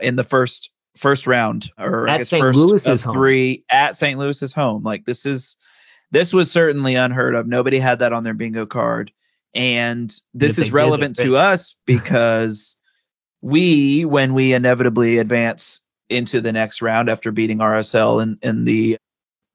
in 0.00 0.16
the 0.16 0.24
first 0.24 0.70
first 0.96 1.28
round 1.28 1.70
or 1.78 2.08
I 2.08 2.14
At 2.14 2.18
guess 2.18 2.30
St. 2.30 2.42
first 2.42 2.58
Louis's 2.58 2.86
of 2.86 3.00
home. 3.02 3.12
three 3.12 3.64
at 3.70 3.94
St. 3.94 4.18
Louis's 4.18 4.52
home. 4.52 4.82
Like 4.82 5.04
this 5.04 5.24
is 5.24 5.56
this 6.10 6.32
was 6.32 6.50
certainly 6.50 6.94
unheard 6.94 7.34
of. 7.34 7.46
Nobody 7.46 7.78
had 7.78 7.98
that 8.00 8.12
on 8.12 8.24
their 8.24 8.34
bingo 8.34 8.66
card. 8.66 9.12
And 9.54 10.14
this 10.34 10.58
is 10.58 10.72
relevant 10.72 11.16
to 11.16 11.36
us 11.36 11.76
because 11.86 12.76
we, 13.40 14.04
when 14.04 14.34
we 14.34 14.52
inevitably 14.52 15.18
advance 15.18 15.80
into 16.08 16.40
the 16.40 16.52
next 16.52 16.80
round 16.82 17.08
after 17.08 17.30
beating 17.30 17.58
RSL 17.58 18.22
in, 18.22 18.38
in 18.42 18.64
the 18.64 18.98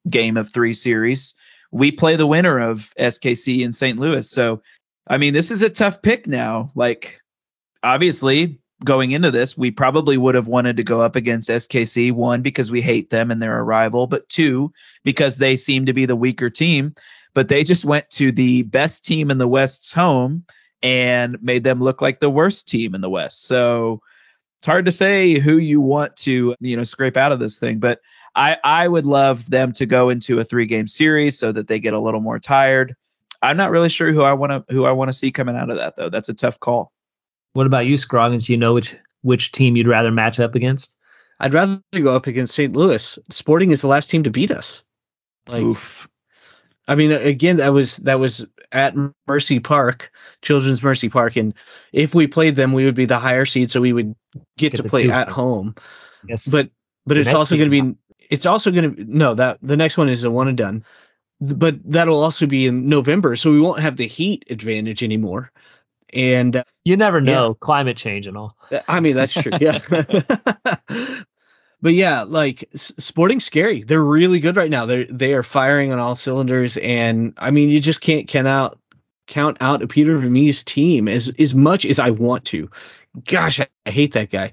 game 0.08 0.36
of 0.36 0.52
three 0.52 0.74
series, 0.74 1.34
we 1.74 1.90
play 1.90 2.14
the 2.14 2.26
winner 2.26 2.60
of 2.60 2.94
SKC 3.00 3.64
in 3.64 3.72
St. 3.72 3.98
Louis. 3.98 4.30
So, 4.30 4.62
I 5.08 5.18
mean, 5.18 5.34
this 5.34 5.50
is 5.50 5.60
a 5.60 5.68
tough 5.68 6.00
pick 6.02 6.28
now. 6.28 6.70
Like, 6.76 7.20
obviously, 7.82 8.60
going 8.84 9.10
into 9.10 9.32
this, 9.32 9.58
we 9.58 9.72
probably 9.72 10.16
would 10.16 10.36
have 10.36 10.46
wanted 10.46 10.76
to 10.76 10.84
go 10.84 11.00
up 11.00 11.16
against 11.16 11.50
SKC, 11.50 12.12
one, 12.12 12.42
because 12.42 12.70
we 12.70 12.80
hate 12.80 13.10
them 13.10 13.28
and 13.28 13.42
they're 13.42 13.58
a 13.58 13.64
rival, 13.64 14.06
but 14.06 14.28
two, 14.28 14.72
because 15.02 15.38
they 15.38 15.56
seem 15.56 15.84
to 15.84 15.92
be 15.92 16.06
the 16.06 16.14
weaker 16.14 16.48
team. 16.48 16.94
But 17.34 17.48
they 17.48 17.64
just 17.64 17.84
went 17.84 18.08
to 18.10 18.30
the 18.30 18.62
best 18.62 19.04
team 19.04 19.28
in 19.28 19.38
the 19.38 19.48
West's 19.48 19.90
home 19.90 20.44
and 20.80 21.42
made 21.42 21.64
them 21.64 21.82
look 21.82 22.00
like 22.00 22.20
the 22.20 22.30
worst 22.30 22.68
team 22.68 22.94
in 22.94 23.00
the 23.00 23.10
West. 23.10 23.48
So 23.48 24.00
it's 24.60 24.66
hard 24.66 24.86
to 24.86 24.92
say 24.92 25.40
who 25.40 25.58
you 25.58 25.80
want 25.80 26.14
to, 26.18 26.54
you 26.60 26.76
know, 26.76 26.84
scrape 26.84 27.16
out 27.16 27.32
of 27.32 27.40
this 27.40 27.58
thing. 27.58 27.80
But 27.80 27.98
I, 28.36 28.56
I 28.64 28.88
would 28.88 29.06
love 29.06 29.48
them 29.50 29.72
to 29.74 29.86
go 29.86 30.08
into 30.08 30.38
a 30.38 30.44
three 30.44 30.66
game 30.66 30.88
series 30.88 31.38
so 31.38 31.52
that 31.52 31.68
they 31.68 31.78
get 31.78 31.94
a 31.94 32.00
little 32.00 32.20
more 32.20 32.38
tired. 32.38 32.96
I'm 33.42 33.56
not 33.56 33.70
really 33.70 33.88
sure 33.88 34.12
who 34.12 34.22
I 34.22 34.32
want 34.32 34.50
to 34.50 34.74
who 34.74 34.84
I 34.86 34.92
want 34.92 35.08
to 35.08 35.12
see 35.12 35.30
coming 35.30 35.56
out 35.56 35.70
of 35.70 35.76
that 35.76 35.96
though. 35.96 36.08
That's 36.08 36.28
a 36.28 36.34
tough 36.34 36.58
call. 36.60 36.92
What 37.52 37.66
about 37.66 37.86
you, 37.86 37.96
Scroggins? 37.96 38.46
Do 38.46 38.52
you 38.52 38.56
know 38.58 38.74
which 38.74 38.96
which 39.22 39.52
team 39.52 39.76
you'd 39.76 39.86
rather 39.86 40.10
match 40.10 40.40
up 40.40 40.54
against? 40.54 40.92
I'd 41.40 41.54
rather 41.54 41.80
go 41.94 42.14
up 42.14 42.26
against 42.26 42.54
St. 42.54 42.74
Louis. 42.74 43.18
Sporting 43.30 43.70
is 43.70 43.82
the 43.82 43.88
last 43.88 44.10
team 44.10 44.22
to 44.22 44.30
beat 44.30 44.50
us. 44.50 44.82
Like, 45.48 45.62
Oof. 45.62 46.08
I 46.88 46.94
mean, 46.94 47.12
again, 47.12 47.56
that 47.56 47.72
was 47.72 47.98
that 47.98 48.18
was 48.18 48.46
at 48.72 48.94
Mercy 49.26 49.60
Park, 49.60 50.10
Children's 50.42 50.82
Mercy 50.82 51.08
Park, 51.08 51.36
and 51.36 51.54
if 51.92 52.14
we 52.14 52.26
played 52.26 52.56
them, 52.56 52.72
we 52.72 52.84
would 52.84 52.94
be 52.94 53.04
the 53.04 53.18
higher 53.18 53.46
seed, 53.46 53.70
so 53.70 53.80
we 53.80 53.92
would 53.92 54.14
get, 54.56 54.72
Get 54.72 54.82
to 54.82 54.88
play 54.88 55.10
at 55.10 55.28
home. 55.28 55.74
Yes, 56.28 56.48
But 56.48 56.70
but 57.06 57.14
The 57.14 57.20
it's 57.20 57.34
also 57.34 57.56
going 57.56 57.70
to 57.70 57.82
be 57.82 57.96
it's 58.30 58.46
also 58.46 58.70
going 58.70 58.94
to 58.94 59.04
no 59.04 59.34
that 59.34 59.58
the 59.62 59.76
next 59.76 59.96
one 59.96 60.08
is 60.08 60.22
a 60.24 60.30
one 60.30 60.48
and 60.48 60.56
done, 60.56 60.84
but 61.40 61.76
that'll 61.84 62.22
also 62.22 62.46
be 62.46 62.66
in 62.66 62.88
November, 62.88 63.36
so 63.36 63.50
we 63.50 63.60
won't 63.60 63.80
have 63.80 63.96
the 63.96 64.06
heat 64.06 64.44
advantage 64.50 65.02
anymore. 65.02 65.50
And 66.12 66.56
uh, 66.56 66.64
you 66.84 66.96
never 66.96 67.20
know 67.20 67.54
climate 67.54 67.96
change 67.96 68.26
and 68.26 68.36
all. 68.36 68.56
I 68.88 69.00
mean, 69.00 69.16
that's 69.16 69.32
true. 69.32 69.52
Yeah. 69.60 69.80
but 71.82 71.92
yeah, 71.92 72.22
like 72.22 72.68
Sporting 72.74 73.40
scary. 73.40 73.82
They're 73.82 74.02
really 74.02 74.40
good 74.40 74.56
right 74.56 74.70
now. 74.70 74.86
They're 74.86 75.06
they 75.06 75.34
are 75.34 75.42
firing 75.42 75.92
on 75.92 75.98
all 75.98 76.16
cylinders, 76.16 76.76
and 76.78 77.34
I 77.38 77.50
mean, 77.50 77.68
you 77.68 77.80
just 77.80 78.00
can't 78.00 78.28
count 78.28 78.48
out 78.48 78.78
count 79.26 79.56
out 79.60 79.82
a 79.82 79.86
Peter 79.86 80.18
Vermes 80.18 80.62
team 80.62 81.08
as 81.08 81.30
as 81.38 81.54
much 81.54 81.84
as 81.84 81.98
I 81.98 82.10
want 82.10 82.44
to. 82.46 82.70
Gosh, 83.24 83.60
I, 83.60 83.66
I 83.86 83.90
hate 83.90 84.12
that 84.12 84.30
guy. 84.30 84.52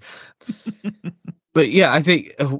but 1.54 1.70
yeah, 1.70 1.94
I 1.94 2.02
think 2.02 2.32
uh, 2.40 2.58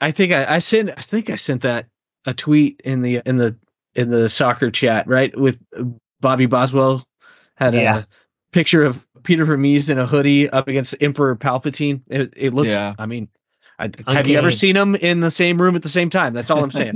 I 0.00 0.10
think 0.10 0.32
I, 0.32 0.56
I 0.56 0.58
sent 0.58 0.90
I 0.96 1.02
think 1.02 1.30
I 1.30 1.36
sent 1.36 1.62
that 1.62 1.86
a 2.24 2.34
tweet 2.34 2.80
in 2.84 3.02
the 3.02 3.20
in 3.26 3.36
the 3.36 3.56
in 3.94 4.10
the 4.10 4.28
soccer 4.28 4.70
chat 4.70 5.06
right 5.06 5.36
with 5.38 5.60
uh, 5.78 5.84
Bobby 6.20 6.46
Boswell 6.46 7.04
had 7.56 7.74
Yeah. 7.74 7.98
a 8.00 8.04
picture 8.52 8.84
of 8.84 9.06
Peter 9.22 9.44
Vermes 9.44 9.90
in 9.90 9.98
a 9.98 10.06
hoodie 10.06 10.48
up 10.50 10.68
against 10.68 10.94
Emperor 11.00 11.34
Palpatine. 11.36 12.00
It, 12.08 12.32
it 12.36 12.54
looks. 12.54 12.72
Yeah. 12.72 12.94
I 12.98 13.06
mean, 13.06 13.28
I, 13.78 13.90
have 14.06 14.26
you 14.26 14.38
ever 14.38 14.50
seen 14.50 14.74
them 14.74 14.94
in 14.96 15.20
the 15.20 15.30
same 15.30 15.60
room 15.60 15.76
at 15.76 15.82
the 15.82 15.88
same 15.88 16.08
time? 16.10 16.32
That's 16.32 16.50
all 16.50 16.62
I'm 16.62 16.70
saying. 16.70 16.94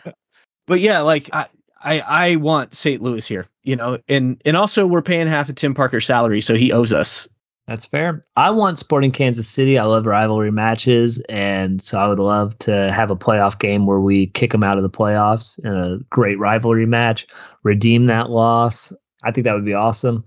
but 0.66 0.80
yeah, 0.80 1.00
like 1.00 1.28
I, 1.32 1.46
I, 1.82 2.00
I 2.00 2.36
want 2.36 2.72
St. 2.72 3.02
Louis 3.02 3.26
here, 3.26 3.46
you 3.64 3.74
know, 3.74 3.98
and 4.08 4.40
and 4.44 4.56
also 4.56 4.86
we're 4.86 5.02
paying 5.02 5.26
half 5.26 5.48
of 5.48 5.56
Tim 5.56 5.74
Parker's 5.74 6.06
salary, 6.06 6.40
so 6.40 6.54
he 6.54 6.72
owes 6.72 6.92
us. 6.92 7.28
That's 7.68 7.84
fair. 7.84 8.22
I 8.36 8.50
want 8.50 8.80
Sporting 8.80 9.12
Kansas 9.12 9.48
City. 9.48 9.78
I 9.78 9.84
love 9.84 10.04
rivalry 10.04 10.50
matches, 10.50 11.18
and 11.28 11.80
so 11.80 11.98
I 11.98 12.08
would 12.08 12.18
love 12.18 12.58
to 12.58 12.92
have 12.92 13.10
a 13.10 13.16
playoff 13.16 13.58
game 13.58 13.86
where 13.86 14.00
we 14.00 14.26
kick 14.28 14.50
them 14.50 14.64
out 14.64 14.78
of 14.78 14.82
the 14.82 14.90
playoffs 14.90 15.64
in 15.64 15.72
a 15.72 15.98
great 16.10 16.38
rivalry 16.38 16.86
match, 16.86 17.26
redeem 17.62 18.06
that 18.06 18.30
loss. 18.30 18.92
I 19.22 19.30
think 19.30 19.44
that 19.44 19.54
would 19.54 19.64
be 19.64 19.74
awesome. 19.74 20.24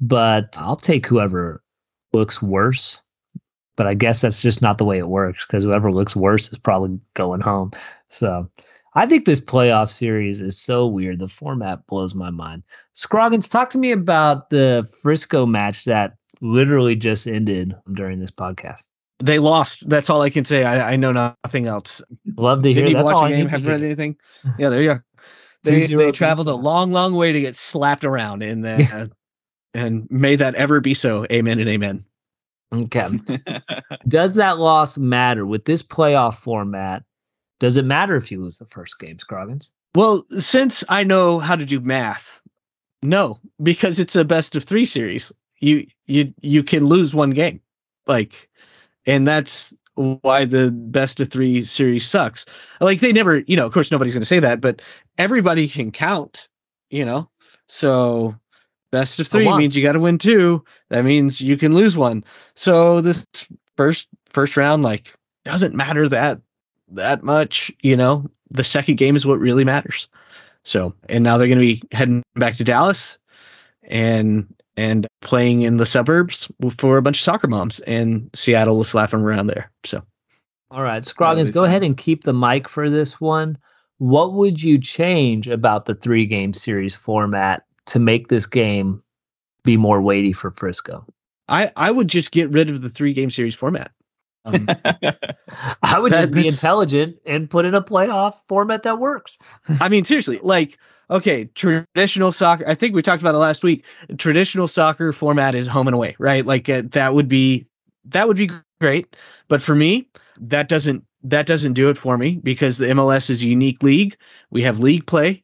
But 0.00 0.58
I'll 0.60 0.76
take 0.76 1.06
whoever 1.06 1.62
looks 2.12 2.42
worse. 2.42 3.00
But 3.76 3.86
I 3.86 3.94
guess 3.94 4.20
that's 4.20 4.42
just 4.42 4.62
not 4.62 4.78
the 4.78 4.84
way 4.84 4.98
it 4.98 5.08
works 5.08 5.44
because 5.46 5.64
whoever 5.64 5.90
looks 5.90 6.14
worse 6.14 6.52
is 6.52 6.58
probably 6.58 7.00
going 7.14 7.40
home. 7.40 7.72
So 8.08 8.48
I 8.94 9.06
think 9.06 9.24
this 9.24 9.40
playoff 9.40 9.90
series 9.90 10.40
is 10.40 10.56
so 10.56 10.86
weird. 10.86 11.18
The 11.18 11.28
format 11.28 11.84
blows 11.88 12.14
my 12.14 12.30
mind. 12.30 12.62
Scroggins, 12.92 13.48
talk 13.48 13.70
to 13.70 13.78
me 13.78 13.90
about 13.90 14.50
the 14.50 14.88
Frisco 15.02 15.44
match 15.44 15.86
that 15.86 16.16
literally 16.40 16.96
just 16.96 17.26
ended 17.26 17.74
during 17.92 18.20
this 18.20 18.30
podcast. 18.30 18.86
They 19.20 19.38
lost. 19.38 19.88
That's 19.88 20.10
all 20.10 20.22
I 20.22 20.30
can 20.30 20.44
say. 20.44 20.64
I, 20.64 20.92
I 20.92 20.96
know 20.96 21.12
nothing 21.12 21.66
else. 21.66 22.02
Love 22.36 22.62
to 22.62 22.72
hear. 22.72 22.84
Didn't 22.84 22.90
even 22.90 23.04
watch 23.04 23.30
the 23.30 23.36
game. 23.36 23.48
Haven't 23.48 23.68
read 23.68 23.82
anything. 23.82 24.16
Yeah, 24.58 24.68
there 24.68 24.82
you 24.82 24.94
go. 24.94 25.00
They 25.62 25.86
they 25.86 26.12
traveled 26.12 26.48
a 26.48 26.54
long, 26.54 26.92
long 26.92 27.14
way 27.14 27.32
to 27.32 27.40
get 27.40 27.56
slapped 27.56 28.04
around, 28.04 28.42
and 28.42 28.66
uh, 28.66 29.06
and 29.72 30.06
may 30.10 30.36
that 30.36 30.54
ever 30.56 30.80
be 30.80 30.92
so. 30.92 31.26
Amen 31.32 31.58
and 31.58 31.68
amen. 31.68 32.04
Okay. 32.72 33.08
Does 34.08 34.34
that 34.34 34.58
loss 34.58 34.98
matter 34.98 35.46
with 35.46 35.64
this 35.64 35.82
playoff 35.82 36.34
format? 36.34 37.02
Does 37.60 37.76
it 37.76 37.84
matter 37.84 38.16
if 38.16 38.30
you 38.30 38.42
lose 38.42 38.58
the 38.58 38.66
first 38.66 38.98
game, 38.98 39.18
Scroggins? 39.18 39.70
Well, 39.94 40.24
since 40.38 40.82
I 40.88 41.04
know 41.04 41.38
how 41.38 41.56
to 41.56 41.64
do 41.64 41.80
math, 41.80 42.40
no, 43.02 43.38
because 43.62 43.98
it's 43.98 44.16
a 44.16 44.24
best 44.24 44.56
of 44.56 44.64
three 44.64 44.86
series. 44.86 45.32
You 45.64 45.86
you 46.06 46.32
you 46.42 46.62
can 46.62 46.86
lose 46.86 47.14
one 47.14 47.30
game, 47.30 47.60
like, 48.06 48.48
and 49.06 49.26
that's 49.26 49.74
why 49.94 50.44
the 50.44 50.70
best 50.70 51.20
of 51.20 51.28
three 51.28 51.64
series 51.64 52.06
sucks. 52.06 52.46
Like 52.80 53.00
they 53.00 53.12
never, 53.12 53.38
you 53.40 53.56
know, 53.56 53.66
of 53.66 53.72
course 53.72 53.90
nobody's 53.90 54.14
going 54.14 54.22
to 54.22 54.26
say 54.26 54.40
that, 54.40 54.60
but 54.60 54.82
everybody 55.18 55.68
can 55.68 55.90
count, 55.90 56.48
you 56.90 57.04
know. 57.04 57.28
So 57.68 58.34
best 58.90 59.20
of 59.20 59.28
three 59.28 59.52
means 59.56 59.76
you 59.76 59.82
got 59.82 59.92
to 59.92 60.00
win 60.00 60.18
two. 60.18 60.64
That 60.90 61.04
means 61.04 61.40
you 61.40 61.56
can 61.56 61.74
lose 61.74 61.96
one. 61.96 62.24
So 62.54 63.00
this 63.00 63.24
first 63.76 64.08
first 64.28 64.56
round 64.56 64.82
like 64.82 65.14
doesn't 65.44 65.74
matter 65.74 66.08
that 66.08 66.40
that 66.90 67.22
much, 67.22 67.72
you 67.82 67.96
know. 67.96 68.28
The 68.50 68.64
second 68.64 68.96
game 68.96 69.16
is 69.16 69.26
what 69.26 69.38
really 69.38 69.64
matters. 69.64 70.08
So, 70.64 70.94
and 71.08 71.22
now 71.22 71.36
they're 71.36 71.48
going 71.48 71.58
to 71.58 71.60
be 71.60 71.82
heading 71.92 72.22
back 72.36 72.56
to 72.56 72.64
Dallas 72.64 73.18
and 73.82 74.46
and 74.76 75.06
playing 75.20 75.62
in 75.62 75.76
the 75.76 75.86
suburbs 75.86 76.50
for 76.76 76.96
a 76.96 77.02
bunch 77.02 77.18
of 77.18 77.22
soccer 77.22 77.46
moms, 77.46 77.80
and 77.80 78.30
Seattle 78.34 78.76
will 78.76 78.84
slap 78.84 79.10
them 79.10 79.24
around 79.24 79.46
there. 79.46 79.70
So, 79.84 80.02
all 80.70 80.82
right, 80.82 81.04
Scroggins, 81.04 81.50
go 81.50 81.60
fun. 81.60 81.68
ahead 81.68 81.82
and 81.82 81.96
keep 81.96 82.24
the 82.24 82.34
mic 82.34 82.68
for 82.68 82.90
this 82.90 83.20
one. 83.20 83.58
What 83.98 84.34
would 84.34 84.62
you 84.62 84.78
change 84.78 85.46
about 85.46 85.84
the 85.86 85.94
three 85.94 86.26
game 86.26 86.52
series 86.52 86.96
format 86.96 87.64
to 87.86 87.98
make 87.98 88.28
this 88.28 88.46
game 88.46 89.02
be 89.62 89.76
more 89.76 90.00
weighty 90.00 90.32
for 90.32 90.50
Frisco? 90.50 91.06
I, 91.48 91.70
I 91.76 91.90
would 91.90 92.08
just 92.08 92.32
get 92.32 92.50
rid 92.50 92.70
of 92.70 92.82
the 92.82 92.90
three 92.90 93.12
game 93.12 93.30
series 93.30 93.54
format. 93.54 93.92
Um, 94.44 94.66
I 95.82 95.98
would 95.98 96.12
just 96.12 96.32
be 96.32 96.46
intelligent 96.46 97.16
and 97.24 97.48
put 97.48 97.64
in 97.64 97.74
a 97.74 97.82
playoff 97.82 98.34
format 98.48 98.82
that 98.82 98.98
works. 98.98 99.38
I 99.80 99.88
mean, 99.88 100.04
seriously, 100.04 100.38
like, 100.42 100.78
okay, 101.10 101.46
traditional 101.54 102.32
soccer. 102.32 102.64
I 102.66 102.74
think 102.74 102.94
we 102.94 103.02
talked 103.02 103.22
about 103.22 103.34
it 103.34 103.38
last 103.38 103.62
week. 103.62 103.84
Traditional 104.18 104.68
soccer 104.68 105.12
format 105.12 105.54
is 105.54 105.66
home 105.66 105.86
and 105.86 105.94
away, 105.94 106.16
right? 106.18 106.44
Like 106.44 106.68
uh, 106.68 106.82
that 106.90 107.14
would 107.14 107.28
be 107.28 107.66
that 108.06 108.28
would 108.28 108.36
be 108.36 108.50
great. 108.80 109.16
But 109.48 109.62
for 109.62 109.74
me, 109.74 110.08
that 110.40 110.68
doesn't 110.68 111.04
that 111.22 111.46
doesn't 111.46 111.72
do 111.72 111.88
it 111.90 111.98
for 111.98 112.18
me 112.18 112.40
because 112.42 112.78
the 112.78 112.86
MLS 112.86 113.30
is 113.30 113.42
a 113.42 113.46
unique 113.46 113.82
league. 113.82 114.16
We 114.50 114.62
have 114.62 114.80
league 114.80 115.06
play, 115.06 115.42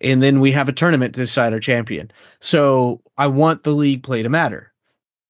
and 0.00 0.22
then 0.22 0.40
we 0.40 0.52
have 0.52 0.68
a 0.68 0.72
tournament 0.72 1.14
to 1.14 1.20
decide 1.20 1.52
our 1.52 1.60
champion. 1.60 2.10
So 2.40 3.00
I 3.18 3.26
want 3.26 3.64
the 3.64 3.72
league 3.72 4.02
play 4.02 4.22
to 4.22 4.28
matter, 4.28 4.72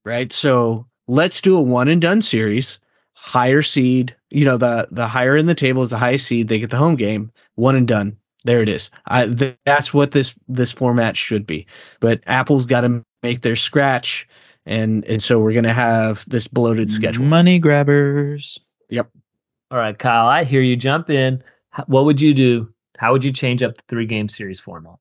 right? 0.05 0.33
So 0.33 0.87
let's 1.09 1.41
do 1.41 1.57
a 1.57 1.61
one 1.61 1.89
and 1.89 2.01
done 2.01 2.23
series 2.23 2.79
higher 3.21 3.61
seed, 3.61 4.17
you 4.31 4.45
know, 4.47 4.57
the 4.57 4.89
the 4.91 5.07
higher 5.07 5.37
in 5.37 5.47
the 5.47 5.55
table 5.55 5.83
is 5.83 5.91
the 5.91 5.99
highest 5.99 6.27
seed. 6.27 6.49
They 6.49 6.59
get 6.59 6.71
the 6.71 6.77
home 6.79 6.97
game, 6.97 7.31
one 7.55 7.77
and 7.77 7.87
done. 7.87 8.17
There 8.45 8.63
it 8.63 8.69
is. 8.69 8.91
I, 9.07 9.27
th- 9.27 9.57
that's 9.67 9.93
what 9.93 10.13
this 10.13 10.35
this 10.49 10.73
format 10.73 11.17
should 11.17 11.47
be. 11.47 11.67
But 12.01 12.23
Apple's 12.27 12.65
got 12.65 12.83
to 12.83 13.05
make 13.23 13.43
their 13.43 13.57
scratch, 13.57 14.27
and 14.67 15.05
and 15.05 15.23
so 15.23 15.39
we're 15.39 15.53
gonna 15.53 15.75
have 15.75 16.25
this 16.29 16.49
bloated 16.49 16.91
schedule. 16.91 17.25
Money 17.25 17.59
grabbers. 17.59 18.59
Yep. 18.89 19.11
All 19.71 19.79
right, 19.79 19.99
Kyle. 19.99 20.27
I 20.27 20.45
hear 20.45 20.63
you. 20.63 20.77
Jump 20.77 21.11
in. 21.11 21.43
What 21.87 22.05
would 22.05 22.21
you 22.21 22.35
do? 22.35 22.73
How 22.99 23.13
would 23.13 23.25
you 23.25 23.33
change 23.33 23.63
up 23.63 23.75
the 23.75 23.83
three 23.89 24.07
game 24.07 24.29
series 24.29 24.59
format? 24.59 24.97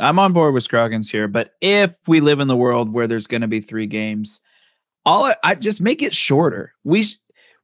I'm 0.00 0.18
on 0.18 0.32
board 0.32 0.54
with 0.54 0.62
Scroggins 0.62 1.10
here, 1.10 1.28
but 1.28 1.54
if 1.60 1.92
we 2.06 2.20
live 2.20 2.40
in 2.40 2.48
the 2.48 2.56
world 2.56 2.92
where 2.92 3.06
there's 3.06 3.26
going 3.26 3.42
to 3.42 3.48
be 3.48 3.60
three 3.60 3.86
games, 3.86 4.40
all 5.04 5.24
I, 5.24 5.36
I 5.44 5.54
just 5.54 5.80
make 5.80 6.02
it 6.02 6.14
shorter. 6.14 6.72
We 6.84 7.06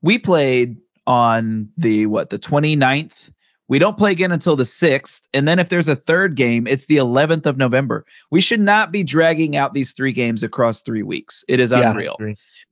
we 0.02 0.18
played 0.18 0.76
on 1.06 1.70
the 1.76 2.06
what 2.06 2.30
the 2.30 2.38
29th 2.38 3.30
we 3.70 3.78
don't 3.78 3.96
play 3.96 4.10
again 4.10 4.32
until 4.32 4.56
the 4.56 4.64
6th 4.64 5.22
and 5.32 5.48
then 5.48 5.58
if 5.58 5.70
there's 5.70 5.88
a 5.88 5.96
third 5.96 6.34
game 6.34 6.66
it's 6.66 6.86
the 6.86 6.96
11th 6.96 7.46
of 7.46 7.56
november. 7.56 8.04
We 8.30 8.42
should 8.42 8.60
not 8.60 8.92
be 8.92 9.02
dragging 9.02 9.56
out 9.56 9.72
these 9.72 9.92
three 9.92 10.12
games 10.12 10.42
across 10.42 10.82
three 10.82 11.04
weeks. 11.04 11.44
It 11.48 11.60
is 11.60 11.70
yeah, 11.70 11.92
unreal. 11.92 12.18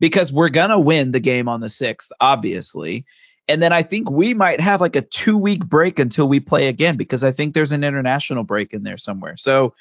because 0.01 0.33
we're 0.33 0.49
gonna 0.51 0.79
win 0.79 1.13
the 1.13 1.21
game 1.21 1.49
on 1.49 1.61
the 1.61 1.69
6th 1.69 2.11
obviously. 2.21 3.07
And 3.49 3.63
then 3.63 3.73
i 3.73 3.83
think 3.83 4.11
we 4.11 4.35
might 4.35 4.61
have 4.61 4.83
like 4.83 4.97
a 4.97 5.03
two 5.03 5.39
week 5.39 5.65
break 5.65 5.99
until 5.99 6.29
we 6.29 6.41
play 6.41 6.69
again 6.69 6.97
because 6.97 7.25
i 7.25 7.31
think 7.31 7.55
there's 7.55 7.73
an 7.73 7.85
international 7.85 8.45
break 8.45 8.75
in 8.75 8.83
there 8.83 8.99
somewhere. 8.99 9.37
So 9.39 9.75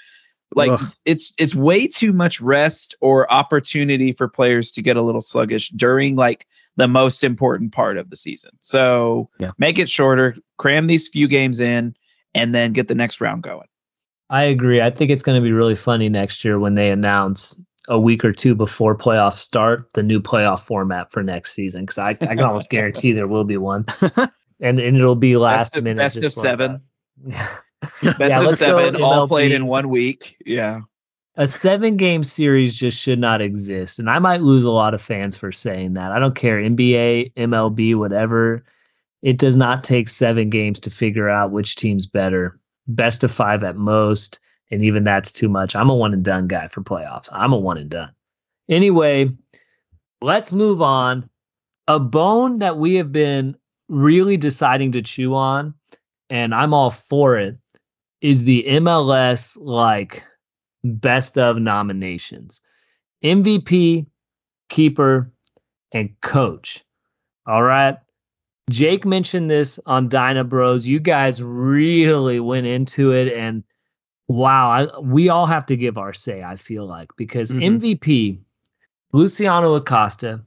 like 0.55 0.71
Ugh. 0.71 0.93
it's 1.05 1.33
it's 1.37 1.53
way 1.53 1.87
too 1.87 2.13
much 2.13 2.39
rest 2.39 2.95
or 3.01 3.31
opportunity 3.31 4.11
for 4.11 4.27
players 4.27 4.71
to 4.71 4.81
get 4.81 4.97
a 4.97 5.01
little 5.01 5.21
sluggish 5.21 5.69
during 5.69 6.15
like 6.15 6.45
the 6.77 6.87
most 6.87 7.23
important 7.23 7.73
part 7.73 7.97
of 7.97 8.09
the 8.09 8.15
season. 8.15 8.51
So 8.61 9.29
yeah. 9.39 9.51
make 9.57 9.77
it 9.79 9.89
shorter, 9.89 10.35
cram 10.57 10.87
these 10.87 11.07
few 11.07 11.27
games 11.27 11.59
in, 11.59 11.95
and 12.33 12.55
then 12.55 12.71
get 12.71 12.87
the 12.87 12.95
next 12.95 13.19
round 13.19 13.43
going. 13.43 13.67
I 14.29 14.43
agree. 14.43 14.81
I 14.81 14.91
think 14.91 15.11
it's 15.11 15.23
going 15.23 15.41
to 15.41 15.45
be 15.45 15.53
really 15.53 15.75
funny 15.75 16.09
next 16.09 16.43
year 16.43 16.59
when 16.59 16.75
they 16.75 16.91
announce 16.91 17.59
a 17.89 17.99
week 17.99 18.25
or 18.25 18.33
two 18.33 18.53
before 18.53 18.95
playoffs 18.97 19.37
start 19.37 19.87
the 19.93 20.03
new 20.03 20.19
playoff 20.19 20.61
format 20.61 21.11
for 21.11 21.23
next 21.23 21.53
season 21.53 21.83
because 21.83 21.97
I, 21.97 22.09
I 22.09 22.15
can 22.15 22.41
almost 22.41 22.69
guarantee 22.71 23.13
there 23.13 23.27
will 23.27 23.45
be 23.45 23.57
one, 23.57 23.85
and, 24.59 24.79
and 24.79 24.97
it'll 24.97 25.15
be 25.15 25.37
last 25.37 25.73
best 25.73 25.83
minute. 25.83 25.97
Best 25.97 26.23
of 26.23 26.33
seven. 26.33 26.81
Best 28.01 28.19
yeah, 28.19 28.43
of 28.43 28.51
seven, 28.51 29.01
all 29.01 29.27
played 29.27 29.51
in 29.51 29.67
one 29.67 29.89
week. 29.89 30.37
Yeah. 30.45 30.81
A 31.35 31.45
seven 31.45 31.97
game 31.97 32.23
series 32.23 32.75
just 32.75 32.99
should 32.99 33.19
not 33.19 33.41
exist. 33.41 33.99
And 33.99 34.09
I 34.09 34.17
might 34.17 34.41
lose 34.41 34.65
a 34.65 34.71
lot 34.71 34.95
of 34.95 35.01
fans 35.01 35.37
for 35.37 35.51
saying 35.51 35.93
that. 35.93 36.11
I 36.11 36.17
don't 36.17 36.35
care. 36.35 36.57
NBA, 36.57 37.33
MLB, 37.35 37.95
whatever. 37.95 38.63
It 39.21 39.37
does 39.37 39.55
not 39.55 39.83
take 39.83 40.09
seven 40.09 40.49
games 40.49 40.79
to 40.81 40.89
figure 40.89 41.29
out 41.29 41.51
which 41.51 41.75
team's 41.75 42.07
better. 42.07 42.59
Best 42.87 43.23
of 43.23 43.31
five 43.31 43.63
at 43.63 43.75
most. 43.75 44.39
And 44.71 44.83
even 44.83 45.03
that's 45.03 45.31
too 45.31 45.47
much. 45.47 45.75
I'm 45.75 45.89
a 45.89 45.95
one 45.95 46.13
and 46.13 46.23
done 46.23 46.47
guy 46.47 46.67
for 46.69 46.81
playoffs. 46.81 47.29
I'm 47.31 47.53
a 47.53 47.57
one 47.57 47.77
and 47.77 47.89
done. 47.89 48.11
Anyway, 48.67 49.29
let's 50.21 50.51
move 50.51 50.81
on. 50.81 51.29
A 51.87 51.99
bone 51.99 52.59
that 52.59 52.77
we 52.77 52.95
have 52.95 53.11
been 53.11 53.55
really 53.87 54.37
deciding 54.37 54.91
to 54.91 55.01
chew 55.01 55.35
on, 55.35 55.73
and 56.29 56.53
I'm 56.53 56.73
all 56.73 56.89
for 56.91 57.37
it, 57.37 57.57
is 58.21 58.43
the 58.43 58.63
MLS 58.67 59.57
like 59.59 60.23
best 60.83 61.37
of 61.37 61.57
nominations 61.57 62.61
MVP, 63.23 64.05
keeper, 64.69 65.31
and 65.91 66.09
coach. 66.21 66.83
All 67.45 67.63
right. 67.63 67.97
Jake 68.69 69.05
mentioned 69.05 69.49
this 69.49 69.79
on 69.85 70.09
Dyna 70.09 70.43
Bros. 70.43 70.87
You 70.87 70.99
guys 70.99 71.41
really 71.41 72.39
went 72.39 72.67
into 72.67 73.11
it, 73.13 73.31
and 73.31 73.63
wow, 74.27 74.69
I, 74.69 74.99
we 74.99 75.29
all 75.29 75.45
have 75.45 75.65
to 75.67 75.77
give 75.77 75.97
our 75.97 76.13
say. 76.13 76.43
I 76.43 76.57
feel 76.57 76.85
like 76.85 77.07
because 77.15 77.49
mm-hmm. 77.49 77.77
MVP, 77.77 78.39
Luciano 79.13 79.73
Acosta, 79.75 80.43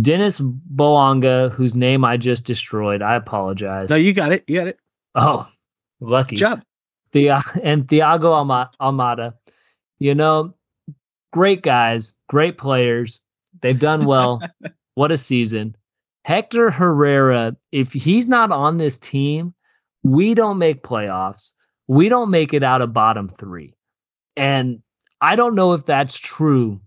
Dennis 0.00 0.40
Bouanga, 0.40 1.52
whose 1.52 1.76
name 1.76 2.06
I 2.06 2.16
just 2.16 2.46
destroyed. 2.46 3.02
I 3.02 3.16
apologize. 3.16 3.90
No, 3.90 3.96
you 3.96 4.14
got 4.14 4.32
it. 4.32 4.44
You 4.46 4.58
got 4.58 4.68
it. 4.68 4.78
Oh, 5.14 5.46
lucky 6.00 6.36
Good 6.36 6.40
job. 6.40 6.62
The 7.12 7.30
and 7.62 7.86
Thiago 7.86 8.68
Almada. 8.80 9.34
You 9.98 10.14
know, 10.14 10.54
great 11.32 11.62
guys, 11.62 12.14
great 12.28 12.58
players. 12.58 13.20
They've 13.60 13.78
done 13.78 14.04
well. 14.04 14.42
what 14.94 15.12
a 15.12 15.18
season. 15.18 15.76
Hector 16.24 16.70
Herrera, 16.70 17.56
if 17.72 17.92
he's 17.92 18.28
not 18.28 18.52
on 18.52 18.76
this 18.76 18.96
team, 18.96 19.54
we 20.02 20.34
don't 20.34 20.58
make 20.58 20.82
playoffs. 20.82 21.52
We 21.88 22.08
don't 22.08 22.30
make 22.30 22.54
it 22.54 22.62
out 22.62 22.80
of 22.80 22.92
bottom 22.92 23.28
three. 23.28 23.74
And 24.36 24.82
I 25.20 25.36
don't 25.36 25.54
know 25.54 25.72
if 25.72 25.84
that's 25.84 26.18
true 26.18 26.80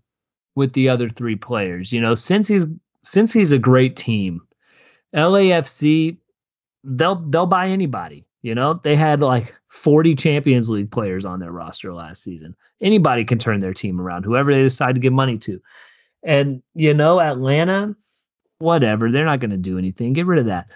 with 0.55 0.73
the 0.73 0.89
other 0.89 1.09
three 1.09 1.35
players. 1.35 1.91
You 1.91 2.01
know, 2.01 2.15
since 2.15 2.47
he's 2.47 2.65
since 3.03 3.31
he's 3.31 3.51
a 3.51 3.59
great 3.59 3.95
team, 3.95 4.41
LAFC, 5.13 6.17
they'll 6.83 7.15
they'll 7.15 7.45
buy 7.45 7.67
anybody. 7.67 8.25
You 8.45 8.53
know, 8.53 8.79
they 8.83 8.95
had 8.95 9.21
like 9.21 9.55
40 9.69 10.13
Champions 10.13 10.69
League 10.69 10.91
players 10.91 11.25
on 11.25 11.39
their 11.39 11.51
roster 11.51 11.95
last 11.95 12.21
season. 12.21 12.55
Anybody 12.79 13.25
can 13.25 13.39
turn 13.39 13.59
their 13.59 13.73
team 13.73 13.99
around, 13.99 14.23
whoever 14.23 14.53
they 14.53 14.61
decide 14.61 14.93
to 14.93 15.01
give 15.01 15.13
money 15.13 15.39
to. 15.39 15.59
And, 16.21 16.61
you 16.75 16.93
know, 16.93 17.19
Atlanta, 17.19 17.95
whatever, 18.59 19.09
they're 19.09 19.25
not 19.25 19.39
going 19.39 19.49
to 19.49 19.57
do 19.57 19.79
anything. 19.79 20.13
Get 20.13 20.27
rid 20.27 20.37
of 20.37 20.45
that. 20.45 20.67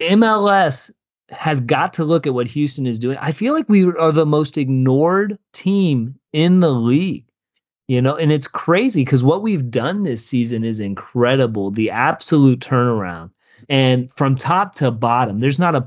MLS 0.00 0.90
has 1.28 1.60
got 1.60 1.92
to 1.92 2.06
look 2.06 2.26
at 2.26 2.32
what 2.32 2.48
Houston 2.48 2.86
is 2.86 2.98
doing. 2.98 3.18
I 3.20 3.32
feel 3.32 3.52
like 3.52 3.68
we 3.68 3.84
are 3.84 4.10
the 4.10 4.24
most 4.24 4.56
ignored 4.56 5.38
team 5.52 6.18
in 6.32 6.60
the 6.60 6.72
league. 6.72 7.26
You 7.88 8.00
know, 8.00 8.16
and 8.16 8.32
it's 8.32 8.48
crazy 8.48 9.04
because 9.04 9.22
what 9.22 9.42
we've 9.42 9.70
done 9.70 10.04
this 10.04 10.24
season 10.24 10.64
is 10.64 10.80
incredible. 10.80 11.70
The 11.70 11.90
absolute 11.90 12.60
turnaround. 12.60 13.30
And 13.68 14.10
from 14.12 14.36
top 14.36 14.74
to 14.76 14.90
bottom, 14.90 15.36
there's 15.36 15.58
not 15.58 15.74
a 15.74 15.86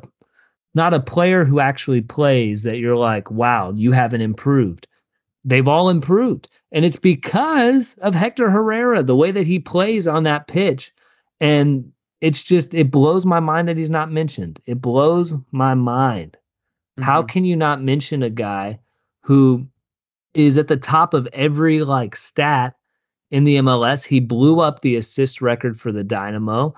not 0.74 0.93
a 0.93 0.99
player 0.99 1.45
who 1.45 1.59
actually 1.59 2.01
plays 2.01 2.63
that 2.63 2.78
you're 2.78 2.95
like, 2.95 3.30
wow, 3.30 3.74
you 3.76 3.91
haven't 3.91 4.22
improved. 4.22 4.88
They've 5.43 5.67
all 5.67 5.89
improved. 5.89 6.49
And 6.72 6.86
it's 6.86 6.99
because 6.99 7.95
of 8.01 8.15
Hector 8.15 8.49
Herrera, 8.49 9.03
the 9.03 9.15
way 9.15 9.32
that 9.32 9.47
he 9.47 9.59
plays 9.59 10.07
on 10.07 10.24
that 10.24 10.47
pitch. 10.47 10.93
And 11.39 11.91
it's 12.22 12.43
just, 12.43 12.74
it 12.74 12.91
blows 12.91 13.26
my 13.26 13.39
mind 13.39 13.67
that 13.67 13.78
he's 13.78 13.89
not 13.89 14.11
mentioned. 14.11 14.61
It 14.65 14.80
blows 14.80 15.36
my 15.51 15.74
mind. 15.74 16.38
Mm-hmm. 16.97 17.03
How 17.03 17.24
can 17.24 17.43
you 17.43 17.55
not 17.55 17.82
mention 17.82 18.24
a 18.24 18.30
guy 18.30 18.80
who 19.22 19.67
is 20.34 20.57
at 20.57 20.67
the 20.67 20.78
top 20.78 21.13
of 21.13 21.28
every 21.34 21.84
like 21.84 22.15
stat 22.15 22.76
in 23.32 23.43
the 23.45 23.57
MLS. 23.57 24.05
He 24.05 24.19
blew 24.19 24.59
up 24.59 24.82
the 24.82 24.95
assist 24.95 25.41
record 25.41 25.80
for 25.80 25.91
the 25.91 26.03
Dynamo. 26.03 26.74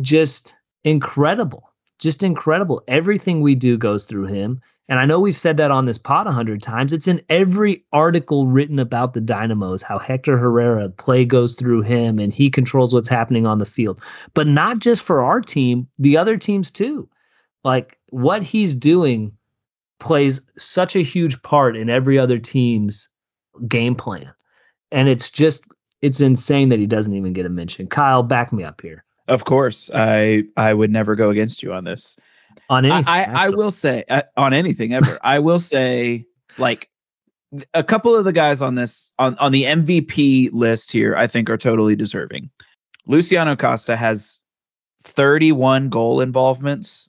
Just 0.00 0.56
incredible. 0.84 1.70
Just 1.98 2.22
incredible. 2.22 2.82
Everything 2.88 3.40
we 3.40 3.54
do 3.54 3.76
goes 3.76 4.04
through 4.04 4.26
him. 4.26 4.60
And 4.88 5.00
I 5.00 5.04
know 5.04 5.18
we've 5.18 5.36
said 5.36 5.56
that 5.56 5.72
on 5.72 5.86
this 5.86 5.98
pod 5.98 6.26
a 6.26 6.32
hundred 6.32 6.62
times. 6.62 6.92
It's 6.92 7.08
in 7.08 7.20
every 7.28 7.84
article 7.92 8.46
written 8.46 8.78
about 8.78 9.14
the 9.14 9.20
Dynamos, 9.20 9.82
how 9.82 9.98
Hector 9.98 10.38
Herrera 10.38 10.90
play 10.90 11.24
goes 11.24 11.54
through 11.54 11.82
him 11.82 12.20
and 12.20 12.32
he 12.32 12.50
controls 12.50 12.94
what's 12.94 13.08
happening 13.08 13.46
on 13.46 13.58
the 13.58 13.66
field. 13.66 14.00
But 14.34 14.46
not 14.46 14.78
just 14.78 15.02
for 15.02 15.24
our 15.24 15.40
team, 15.40 15.88
the 15.98 16.16
other 16.16 16.36
teams 16.36 16.70
too. 16.70 17.08
Like 17.64 17.98
what 18.10 18.44
he's 18.44 18.74
doing 18.74 19.32
plays 19.98 20.40
such 20.56 20.94
a 20.94 21.02
huge 21.02 21.42
part 21.42 21.76
in 21.76 21.90
every 21.90 22.18
other 22.18 22.38
team's 22.38 23.08
game 23.66 23.96
plan. 23.96 24.32
And 24.92 25.08
it's 25.08 25.30
just 25.30 25.66
it's 26.02 26.20
insane 26.20 26.68
that 26.68 26.78
he 26.78 26.86
doesn't 26.86 27.14
even 27.14 27.32
get 27.32 27.46
a 27.46 27.48
mention. 27.48 27.88
Kyle, 27.88 28.22
back 28.22 28.52
me 28.52 28.62
up 28.62 28.80
here. 28.80 29.04
Of 29.28 29.44
course, 29.44 29.90
I 29.94 30.44
I 30.56 30.74
would 30.74 30.90
never 30.90 31.14
go 31.14 31.30
against 31.30 31.62
you 31.62 31.72
on 31.72 31.84
this. 31.84 32.16
On 32.68 32.84
anything, 32.84 33.04
I, 33.06 33.24
I, 33.24 33.46
I 33.46 33.48
will 33.50 33.70
say 33.70 34.04
uh, 34.08 34.22
on 34.36 34.52
anything 34.52 34.94
ever. 34.94 35.18
I 35.22 35.38
will 35.38 35.58
say 35.58 36.26
like 36.58 36.88
a 37.74 37.84
couple 37.84 38.14
of 38.14 38.24
the 38.24 38.32
guys 38.32 38.62
on 38.62 38.74
this 38.74 39.12
on 39.18 39.36
on 39.38 39.52
the 39.52 39.64
MVP 39.64 40.50
list 40.52 40.92
here, 40.92 41.16
I 41.16 41.26
think 41.26 41.50
are 41.50 41.56
totally 41.56 41.96
deserving. 41.96 42.50
Luciano 43.06 43.54
Costa 43.54 43.96
has 43.96 44.40
31 45.04 45.88
goal 45.88 46.20
involvements 46.20 47.08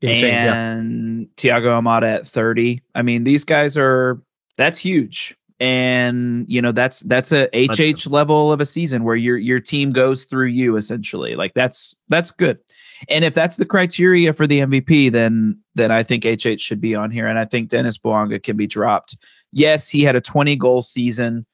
Insane, 0.00 0.28
yeah. 0.28 0.54
and 0.54 1.28
Thiago 1.36 1.80
Almada 1.80 2.16
at 2.16 2.26
30. 2.26 2.82
I 2.94 3.02
mean, 3.02 3.24
these 3.24 3.44
guys 3.44 3.76
are 3.76 4.20
that's 4.56 4.78
huge. 4.78 5.36
And 5.60 6.44
you 6.48 6.60
know, 6.60 6.72
that's 6.72 7.00
that's 7.00 7.32
a 7.32 7.48
HH 7.54 8.06
level 8.06 8.52
of 8.52 8.60
a 8.60 8.66
season 8.66 9.04
where 9.04 9.16
your 9.16 9.36
your 9.36 9.60
team 9.60 9.92
goes 9.92 10.24
through 10.24 10.48
you 10.48 10.76
essentially. 10.76 11.36
Like 11.36 11.54
that's 11.54 11.94
that's 12.08 12.30
good. 12.30 12.58
And 13.08 13.24
if 13.24 13.34
that's 13.34 13.56
the 13.56 13.64
criteria 13.64 14.32
for 14.32 14.46
the 14.46 14.60
MVP, 14.60 15.12
then 15.12 15.58
then 15.74 15.90
I 15.90 16.02
think 16.02 16.24
HH 16.24 16.60
should 16.60 16.80
be 16.80 16.94
on 16.94 17.10
here. 17.10 17.26
And 17.26 17.38
I 17.38 17.44
think 17.44 17.68
Dennis 17.68 17.96
Bouanga 17.96 18.42
can 18.42 18.56
be 18.56 18.66
dropped. 18.66 19.16
Yes, 19.52 19.88
he 19.88 20.02
had 20.02 20.16
a 20.16 20.20
20 20.20 20.56
goal 20.56 20.82
season 20.82 21.46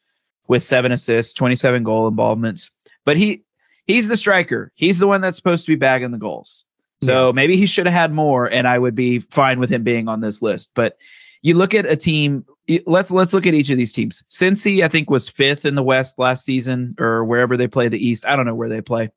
with 0.48 0.62
seven 0.62 0.92
assists, 0.92 1.32
27 1.34 1.84
goal 1.84 2.08
involvements, 2.08 2.70
but 3.04 3.16
he 3.16 3.44
he's 3.86 4.08
the 4.08 4.16
striker. 4.16 4.72
He's 4.74 4.98
the 4.98 5.06
one 5.06 5.20
that's 5.20 5.36
supposed 5.36 5.66
to 5.66 5.72
be 5.72 5.76
bagging 5.76 6.10
the 6.10 6.18
goals. 6.18 6.64
So 7.02 7.28
yeah. 7.28 7.32
maybe 7.32 7.56
he 7.56 7.66
should 7.66 7.86
have 7.86 7.94
had 7.94 8.12
more, 8.12 8.46
and 8.46 8.68
I 8.68 8.78
would 8.78 8.94
be 8.94 9.20
fine 9.20 9.58
with 9.58 9.70
him 9.70 9.82
being 9.82 10.08
on 10.08 10.20
this 10.20 10.42
list. 10.42 10.72
But 10.74 10.98
you 11.42 11.54
look 11.54 11.74
at 11.74 11.86
a 11.86 11.96
team. 11.96 12.44
Let's 12.86 13.10
let's 13.10 13.32
look 13.32 13.46
at 13.46 13.54
each 13.54 13.70
of 13.70 13.78
these 13.78 13.92
teams. 13.92 14.22
Cincy, 14.30 14.84
I 14.84 14.88
think, 14.88 15.10
was 15.10 15.28
fifth 15.28 15.64
in 15.64 15.74
the 15.74 15.82
West 15.82 16.18
last 16.18 16.44
season, 16.44 16.92
or 16.98 17.24
wherever 17.24 17.56
they 17.56 17.68
play 17.68 17.88
the 17.88 18.04
East. 18.04 18.26
I 18.26 18.36
don't 18.36 18.46
know 18.46 18.54
where 18.54 18.68
they 18.68 18.82
play. 18.82 19.08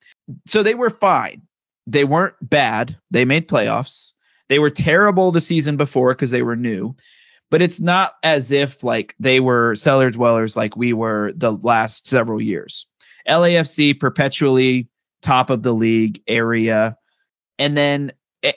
So 0.48 0.64
they 0.64 0.76
were 0.76 0.90
fine. 0.90 1.42
They 1.86 2.04
weren't 2.04 2.36
bad. 2.42 2.98
They 3.12 3.26
made 3.26 3.48
playoffs. 3.48 4.14
They 4.50 4.60
were 4.60 4.70
terrible 4.70 5.32
the 5.32 5.42
season 5.42 5.78
before 5.78 6.14
because 6.14 6.32
they 6.32 6.42
were 6.42 6.56
new. 6.56 6.96
But 7.52 7.62
it's 7.62 7.80
not 7.80 8.14
as 8.24 8.52
if 8.52 8.84
like 8.84 9.16
they 9.20 9.40
were 9.40 9.76
cellar 9.76 10.10
dwellers 10.10 10.58
like 10.58 10.76
we 10.76 10.94
were 10.94 11.34
the 11.36 11.54
last 11.54 12.08
several 12.08 12.42
years. 12.42 12.88
LAFC 13.28 14.00
perpetually 14.00 14.88
top 15.22 15.50
of 15.50 15.62
the 15.64 15.74
league 15.74 16.22
area 16.28 16.98
and 17.60 17.78
then 17.78 18.12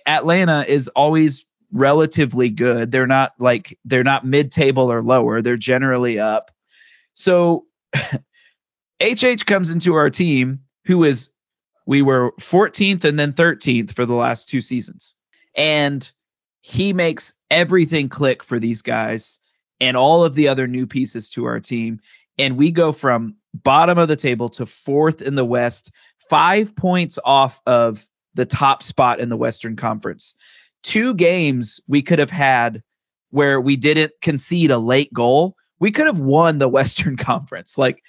Atlanta 0.07 0.65
is 0.67 0.89
always 0.89 1.47
relatively 1.77 2.51
good. 2.51 2.91
They're 2.91 3.07
not 3.07 3.33
like 3.39 3.79
they're 3.85 4.05
not 4.05 4.27
mid-table 4.27 4.91
or 4.91 5.03
lower. 5.03 5.43
They're 5.43 5.57
generally 5.57 6.19
up. 6.19 6.51
So 7.15 7.67
HH 9.03 9.47
comes 9.47 9.71
into 9.71 9.95
our 9.95 10.11
team 10.11 10.61
who 10.85 11.05
is 11.05 11.31
we 11.87 12.03
were 12.03 12.33
14th 12.41 13.05
and 13.05 13.19
then 13.19 13.33
13th 13.33 13.93
for 13.93 14.07
the 14.07 14.15
last 14.15 14.49
two 14.49 14.61
seasons. 14.61 15.15
And 15.57 16.11
he 16.63 16.93
makes 16.93 17.35
everything 17.51 18.09
click 18.09 18.43
for 18.43 18.59
these 18.59 18.83
guys 18.83 19.39
and 19.81 19.97
all 19.97 20.25
of 20.25 20.35
the 20.35 20.49
other 20.49 20.67
new 20.67 20.87
pieces 20.87 21.31
to 21.31 21.45
our 21.45 21.61
team 21.61 22.01
and 22.39 22.57
we 22.57 22.71
go 22.71 22.93
from 22.93 23.37
bottom 23.55 23.99
of 23.99 24.09
the 24.09 24.17
table 24.17 24.49
to 24.51 24.67
fourth 24.67 25.23
in 25.23 25.35
the 25.35 25.45
West, 25.45 25.91
5 26.29 26.75
points 26.77 27.19
off 27.25 27.61
of 27.67 28.07
the 28.35 28.45
top 28.45 28.83
spot 28.83 29.21
in 29.21 29.29
the 29.29 29.37
Western 29.37 29.77
Conference. 29.77 30.35
Two 30.83 31.15
games 31.15 31.81
we 31.87 32.03
could 32.03 32.19
have 32.19 32.31
had 32.31 32.83
where 33.31 33.61
we 33.61 33.77
didn't 33.77 34.13
concede 34.23 34.71
a 34.71 34.79
late 34.79 35.13
goal. 35.13 35.57
We 35.79 35.91
could 35.91 36.07
have 36.07 36.19
won 36.19 36.59
the 36.59 36.69
Western 36.77 37.17
Conference. 37.17 37.77
Like 37.77 38.03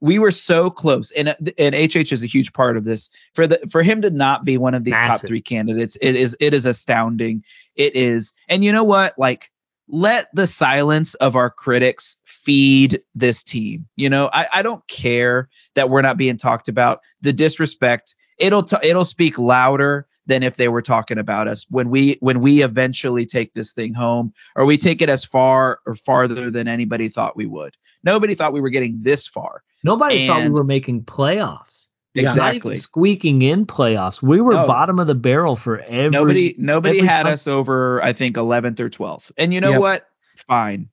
we 0.00 0.18
were 0.18 0.30
so 0.30 0.70
close, 0.70 1.10
and 1.12 1.30
uh, 1.30 1.34
and 1.58 1.74
HH 1.74 2.12
is 2.12 2.22
a 2.22 2.26
huge 2.26 2.52
part 2.52 2.76
of 2.76 2.84
this. 2.84 3.10
For 3.34 3.46
the 3.46 3.58
for 3.70 3.82
him 3.82 4.00
to 4.02 4.10
not 4.10 4.44
be 4.44 4.56
one 4.56 4.74
of 4.74 4.84
these 4.84 4.92
Massive. 4.92 5.20
top 5.22 5.28
three 5.28 5.42
candidates, 5.42 5.96
it 6.00 6.16
is 6.16 6.36
it 6.40 6.54
is 6.54 6.66
astounding. 6.66 7.44
It 7.76 7.94
is, 7.94 8.32
and 8.48 8.64
you 8.64 8.72
know 8.72 8.84
what? 8.84 9.14
Like 9.18 9.50
let 9.92 10.28
the 10.34 10.46
silence 10.46 11.14
of 11.16 11.34
our 11.34 11.50
critics 11.50 12.16
feed 12.24 13.02
this 13.14 13.42
team. 13.42 13.86
You 13.96 14.08
know, 14.08 14.30
I, 14.32 14.46
I 14.52 14.62
don't 14.62 14.86
care 14.86 15.48
that 15.74 15.90
we're 15.90 16.02
not 16.02 16.16
being 16.16 16.36
talked 16.36 16.68
about. 16.68 17.00
The 17.20 17.32
disrespect 17.32 18.14
it'll 18.38 18.62
t- 18.62 18.76
it'll 18.82 19.04
speak 19.04 19.38
louder 19.38 20.06
than 20.26 20.42
if 20.42 20.56
they 20.56 20.68
were 20.68 20.82
talking 20.82 21.18
about 21.18 21.48
us 21.48 21.66
when 21.70 21.90
we 21.90 22.16
when 22.20 22.40
we 22.40 22.62
eventually 22.62 23.26
take 23.26 23.54
this 23.54 23.72
thing 23.72 23.94
home 23.94 24.32
or 24.56 24.64
we 24.64 24.76
take 24.76 25.02
it 25.02 25.08
as 25.08 25.24
far 25.24 25.80
or 25.86 25.94
farther 25.94 26.50
than 26.50 26.68
anybody 26.68 27.08
thought 27.08 27.36
we 27.36 27.46
would. 27.46 27.76
Nobody 28.04 28.34
thought 28.34 28.52
we 28.52 28.60
were 28.60 28.70
getting 28.70 28.98
this 29.00 29.26
far. 29.26 29.62
Nobody 29.82 30.26
and 30.26 30.28
thought 30.28 30.42
we 30.42 30.50
were 30.50 30.64
making 30.64 31.02
playoffs. 31.04 31.88
Exactly. 32.14 32.76
squeaking 32.76 33.42
in 33.42 33.66
playoffs. 33.66 34.20
We 34.20 34.40
were 34.40 34.54
no. 34.54 34.66
bottom 34.66 34.98
of 34.98 35.06
the 35.06 35.14
barrel 35.14 35.54
for 35.54 35.78
every 35.80 36.10
Nobody 36.10 36.54
nobody 36.58 36.98
every 36.98 37.08
had 37.08 37.26
us 37.26 37.46
over 37.46 38.02
I 38.02 38.12
think 38.12 38.36
11th 38.36 38.80
or 38.80 38.90
12th. 38.90 39.30
And 39.36 39.54
you 39.54 39.60
know 39.60 39.70
yep. 39.70 39.80
what? 39.80 40.08
Fine. 40.48 40.88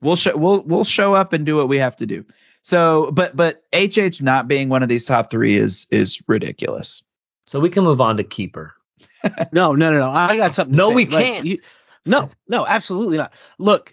We'll 0.00 0.16
show 0.16 0.36
we'll 0.36 0.62
we'll 0.62 0.84
show 0.84 1.14
up 1.14 1.32
and 1.32 1.46
do 1.46 1.56
what 1.56 1.68
we 1.68 1.78
have 1.78 1.96
to 1.96 2.06
do. 2.06 2.24
So, 2.62 3.10
but 3.12 3.36
but 3.36 3.62
HH 3.74 4.20
not 4.20 4.48
being 4.48 4.68
one 4.68 4.82
of 4.82 4.88
these 4.88 5.06
top 5.06 5.30
three 5.30 5.56
is 5.56 5.86
is 5.90 6.20
ridiculous. 6.26 7.02
So 7.48 7.60
we 7.60 7.70
can 7.70 7.84
move 7.84 8.00
on 8.00 8.16
to 8.16 8.24
keeper. 8.24 8.74
no, 9.52 9.74
no, 9.74 9.90
no, 9.90 9.98
no. 9.98 10.10
I 10.10 10.36
got 10.36 10.54
something. 10.54 10.76
no, 10.76 10.90
say. 10.90 10.94
we 10.94 11.06
like, 11.06 11.24
can't. 11.24 11.46
You, 11.46 11.58
no, 12.04 12.30
no, 12.48 12.66
absolutely 12.66 13.16
not. 13.16 13.32
Look, 13.58 13.92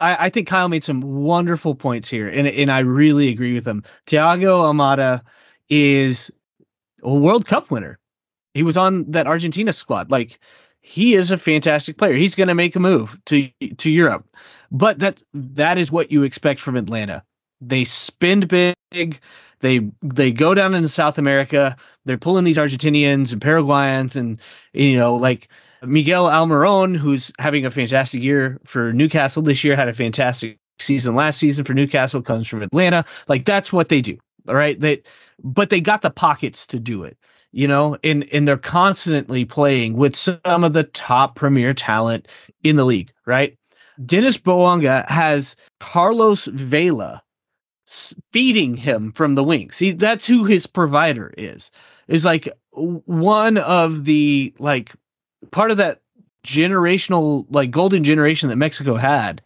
I, 0.00 0.26
I, 0.26 0.30
think 0.30 0.48
Kyle 0.48 0.68
made 0.68 0.84
some 0.84 1.00
wonderful 1.00 1.74
points 1.74 2.08
here, 2.08 2.28
and 2.28 2.46
and 2.46 2.70
I 2.70 2.80
really 2.80 3.28
agree 3.28 3.54
with 3.54 3.64
them. 3.64 3.82
Thiago 4.06 4.60
Almada 4.60 5.22
is 5.68 6.30
a 7.02 7.14
World 7.14 7.46
Cup 7.46 7.70
winner. 7.70 7.98
He 8.54 8.62
was 8.62 8.76
on 8.76 9.10
that 9.10 9.26
Argentina 9.26 9.72
squad. 9.72 10.10
Like 10.10 10.38
he 10.80 11.14
is 11.14 11.30
a 11.30 11.38
fantastic 11.38 11.98
player. 11.98 12.14
He's 12.14 12.34
going 12.34 12.48
to 12.48 12.54
make 12.54 12.76
a 12.76 12.80
move 12.80 13.18
to 13.26 13.48
to 13.78 13.90
Europe, 13.90 14.26
but 14.70 14.98
that 14.98 15.22
that 15.32 15.78
is 15.78 15.92
what 15.92 16.10
you 16.10 16.22
expect 16.22 16.60
from 16.60 16.76
Atlanta 16.76 17.24
they 17.68 17.84
spend 17.84 18.48
big. 18.48 19.20
They 19.60 19.90
they 20.02 20.32
go 20.32 20.54
down 20.54 20.74
into 20.74 20.88
South 20.88 21.18
America. 21.18 21.76
They're 22.04 22.18
pulling 22.18 22.44
these 22.44 22.56
Argentinians 22.56 23.32
and 23.32 23.40
Paraguayans 23.40 24.16
and 24.16 24.40
you 24.72 24.96
know 24.96 25.16
like 25.16 25.48
Miguel 25.82 26.28
Almiron, 26.28 26.96
who's 26.96 27.30
having 27.38 27.66
a 27.66 27.70
fantastic 27.70 28.22
year 28.22 28.60
for 28.64 28.92
Newcastle 28.92 29.42
this 29.42 29.64
year, 29.64 29.76
had 29.76 29.88
a 29.88 29.94
fantastic 29.94 30.58
season 30.78 31.14
last 31.14 31.38
season 31.38 31.64
for 31.64 31.74
Newcastle. 31.74 32.22
Comes 32.22 32.48
from 32.48 32.62
Atlanta. 32.62 33.04
Like 33.28 33.44
that's 33.44 33.72
what 33.72 33.88
they 33.88 34.00
do. 34.00 34.18
All 34.48 34.54
right. 34.54 34.78
They 34.78 35.02
but 35.42 35.70
they 35.70 35.80
got 35.80 36.02
the 36.02 36.10
pockets 36.10 36.66
to 36.68 36.78
do 36.78 37.02
it 37.02 37.16
you 37.54 37.68
know, 37.68 37.96
and 38.02 38.28
and 38.32 38.48
they're 38.48 38.56
constantly 38.56 39.44
playing 39.44 39.94
with 39.94 40.16
some 40.16 40.40
of 40.44 40.72
the 40.72 40.82
top 40.82 41.36
premier 41.36 41.72
talent 41.72 42.26
in 42.64 42.74
the 42.74 42.84
league, 42.84 43.12
right? 43.26 43.56
Dennis 44.04 44.36
Bouanga 44.36 45.08
has 45.08 45.54
Carlos 45.78 46.46
Vela 46.46 47.22
feeding 48.32 48.76
him 48.76 49.12
from 49.12 49.36
the 49.36 49.44
wings. 49.44 49.76
See, 49.76 49.92
that's 49.92 50.26
who 50.26 50.44
his 50.44 50.66
provider 50.66 51.32
is. 51.38 51.70
Is 52.08 52.24
like 52.24 52.48
one 52.72 53.58
of 53.58 54.04
the 54.04 54.54
like 54.58 54.92
part 55.50 55.70
of 55.70 55.76
that 55.78 56.00
generational 56.46 57.46
like 57.50 57.70
golden 57.70 58.04
generation 58.04 58.48
that 58.48 58.56
Mexico 58.56 58.96
had, 58.96 59.42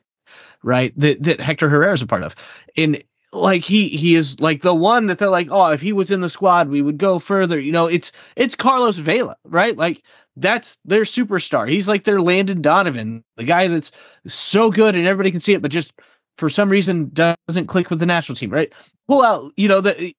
right? 0.63 0.93
That 0.99 1.23
that 1.23 1.41
Hector 1.41 1.69
Herrera 1.69 1.95
is 1.95 2.03
a 2.03 2.07
part 2.07 2.23
of. 2.23 2.35
And 2.77 3.03
like 3.33 3.63
he 3.63 3.89
he 3.89 4.15
is 4.15 4.41
like 4.41 4.63
the 4.63 4.75
one 4.75 5.07
that 5.07 5.19
they're 5.19 5.31
like, 5.31 5.49
oh, 5.51 5.71
if 5.71 5.81
he 5.81 5.93
was 5.93 6.11
in 6.11 6.21
the 6.21 6.31
squad, 6.31 6.69
we 6.69 6.83
would 6.83 6.99
go 6.99 7.19
further. 7.19 7.59
You 7.59 7.73
know, 7.73 7.87
it's 7.87 8.13
it's 8.37 8.55
Carlos 8.55 8.97
Vela, 8.97 9.37
right? 9.45 9.77
Like 9.77 10.03
that's 10.37 10.79
their 10.85 11.03
superstar. 11.03 11.69
He's 11.69 11.89
like 11.89 12.05
their 12.05 12.21
Landon 12.21 12.63
Donovan, 12.63 13.25
the 13.37 13.45
guy 13.45 13.69
that's 13.69 13.91
so 14.27 14.71
good 14.71 14.95
and 14.95 15.07
everybody 15.07 15.31
can 15.31 15.41
see 15.41 15.55
it, 15.55 15.63
but 15.63 15.71
just 15.71 15.93
for 16.37 16.49
some 16.49 16.69
reason 16.69 17.11
doesn't 17.13 17.67
click 17.67 17.91
with 17.91 17.99
the 17.99 18.07
national 18.07 18.37
team, 18.37 18.51
right? 18.51 18.73
Pull 19.09 19.23
out, 19.23 19.53
you 19.57 19.69
know, 19.69 19.81
the 19.81 20.15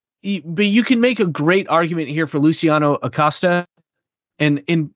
but 0.46 0.66
you 0.66 0.84
can 0.84 1.00
make 1.00 1.20
a 1.20 1.26
great 1.26 1.68
argument 1.70 2.10
here 2.10 2.28
for 2.28 2.40
Luciano 2.40 2.96
Acosta. 2.96 3.66
And 4.38 4.64
in 4.68 4.94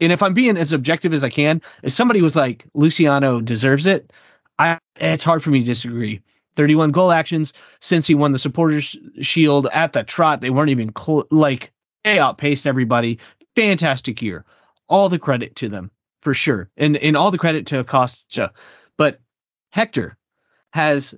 and 0.00 0.12
if 0.12 0.22
I'm 0.22 0.34
being 0.34 0.56
as 0.56 0.72
objective 0.72 1.12
as 1.12 1.22
I 1.22 1.28
can, 1.28 1.60
if 1.82 1.92
somebody 1.92 2.22
was 2.22 2.36
like 2.36 2.64
Luciano 2.74 3.40
deserves 3.40 3.86
it, 3.86 4.12
I 4.58 4.78
it's 4.96 5.24
hard 5.24 5.42
for 5.42 5.50
me 5.50 5.60
to 5.60 5.64
disagree. 5.64 6.20
31 6.56 6.90
goal 6.90 7.12
actions 7.12 7.52
since 7.80 8.06
he 8.06 8.14
won 8.14 8.32
the 8.32 8.38
supporters 8.38 8.96
shield 9.20 9.68
at 9.72 9.92
the 9.92 10.02
trot. 10.02 10.40
They 10.40 10.50
weren't 10.50 10.70
even 10.70 10.92
cl- 10.96 11.26
like 11.30 11.72
they 12.04 12.18
outpaced 12.18 12.66
everybody. 12.66 13.18
Fantastic 13.56 14.20
year. 14.20 14.44
All 14.88 15.08
the 15.08 15.18
credit 15.18 15.54
to 15.56 15.68
them 15.68 15.90
for 16.22 16.34
sure. 16.34 16.68
And 16.76 16.96
and 16.98 17.16
all 17.16 17.30
the 17.30 17.38
credit 17.38 17.66
to 17.66 17.80
Acosta. 17.80 18.52
But 18.96 19.20
Hector 19.72 20.16
has 20.72 21.14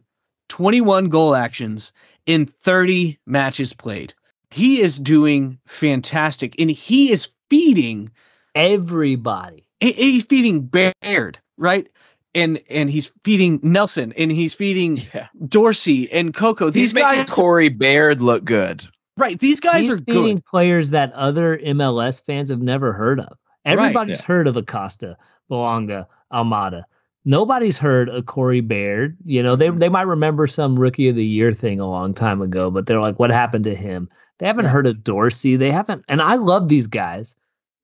21 0.48 1.08
goal 1.08 1.34
actions 1.34 1.92
in 2.26 2.46
30 2.46 3.18
matches 3.26 3.72
played. 3.72 4.14
He 4.50 4.80
is 4.80 4.98
doing 4.98 5.58
fantastic 5.66 6.54
and 6.58 6.70
he 6.70 7.10
is 7.10 7.28
feeding 7.50 8.10
Everybody. 8.54 9.66
he- 9.80 9.92
he's 9.92 10.24
feeding 10.24 10.60
Baird, 10.62 11.38
right? 11.56 11.88
And 12.34 12.58
and 12.70 12.88
he's 12.88 13.12
feeding 13.24 13.60
Nelson 13.62 14.12
and 14.16 14.30
he's 14.32 14.54
feeding 14.54 14.98
Yeah. 15.14 15.28
Dorsey 15.48 16.10
and 16.12 16.32
Coco. 16.32 16.70
These 16.70 16.88
He's 16.90 16.94
making 16.94 17.24
guys, 17.24 17.30
Corey 17.30 17.68
Baird 17.68 18.20
look 18.22 18.44
good. 18.44 18.84
right? 19.18 19.38
These 19.38 19.60
guys 19.60 19.82
He's 19.82 19.96
are 19.98 20.02
feeding 20.02 20.36
good. 20.36 20.46
players 20.46 20.90
that 20.90 21.12
other 21.12 21.58
MLS 21.58 22.24
fans 22.24 22.48
have 22.48 22.62
never 22.62 22.92
heard 22.94 23.20
of. 23.20 23.36
Everybody's 23.66 24.20
yeah. 24.20 24.26
heard 24.26 24.48
of 24.48 24.56
Acosta, 24.56 25.16
Bouanga, 25.50 26.06
Almada. 26.32 26.84
Nobody's 27.24 27.78
heard 27.78 28.08
of 28.08 28.26
Corey 28.26 28.60
Baird. 28.60 29.16
You 29.24 29.42
know, 29.42 29.54
they 29.56 29.68
Mm-hmm. 29.68 29.78
they 29.78 29.88
might 29.88 30.02
remember 30.02 30.46
some 30.46 30.78
rookie 30.78 31.08
of 31.08 31.16
the 31.16 31.24
year 31.24 31.52
thing 31.52 31.78
a 31.80 31.88
long 31.88 32.14
time 32.14 32.42
ago, 32.42 32.70
but 32.70 32.86
they're 32.86 33.00
like, 33.00 33.18
what 33.18 33.30
happened 33.30 33.64
to 33.64 33.74
him? 33.74 34.08
They 34.38 34.46
haven't 34.46 34.64
heard 34.64 34.86
of 34.86 35.04
Dorsey. 35.04 35.56
They 35.56 35.70
haven't, 35.70 36.04
and 36.08 36.20
I 36.20 36.34
love 36.34 36.68
these 36.68 36.86
guys. 36.88 37.36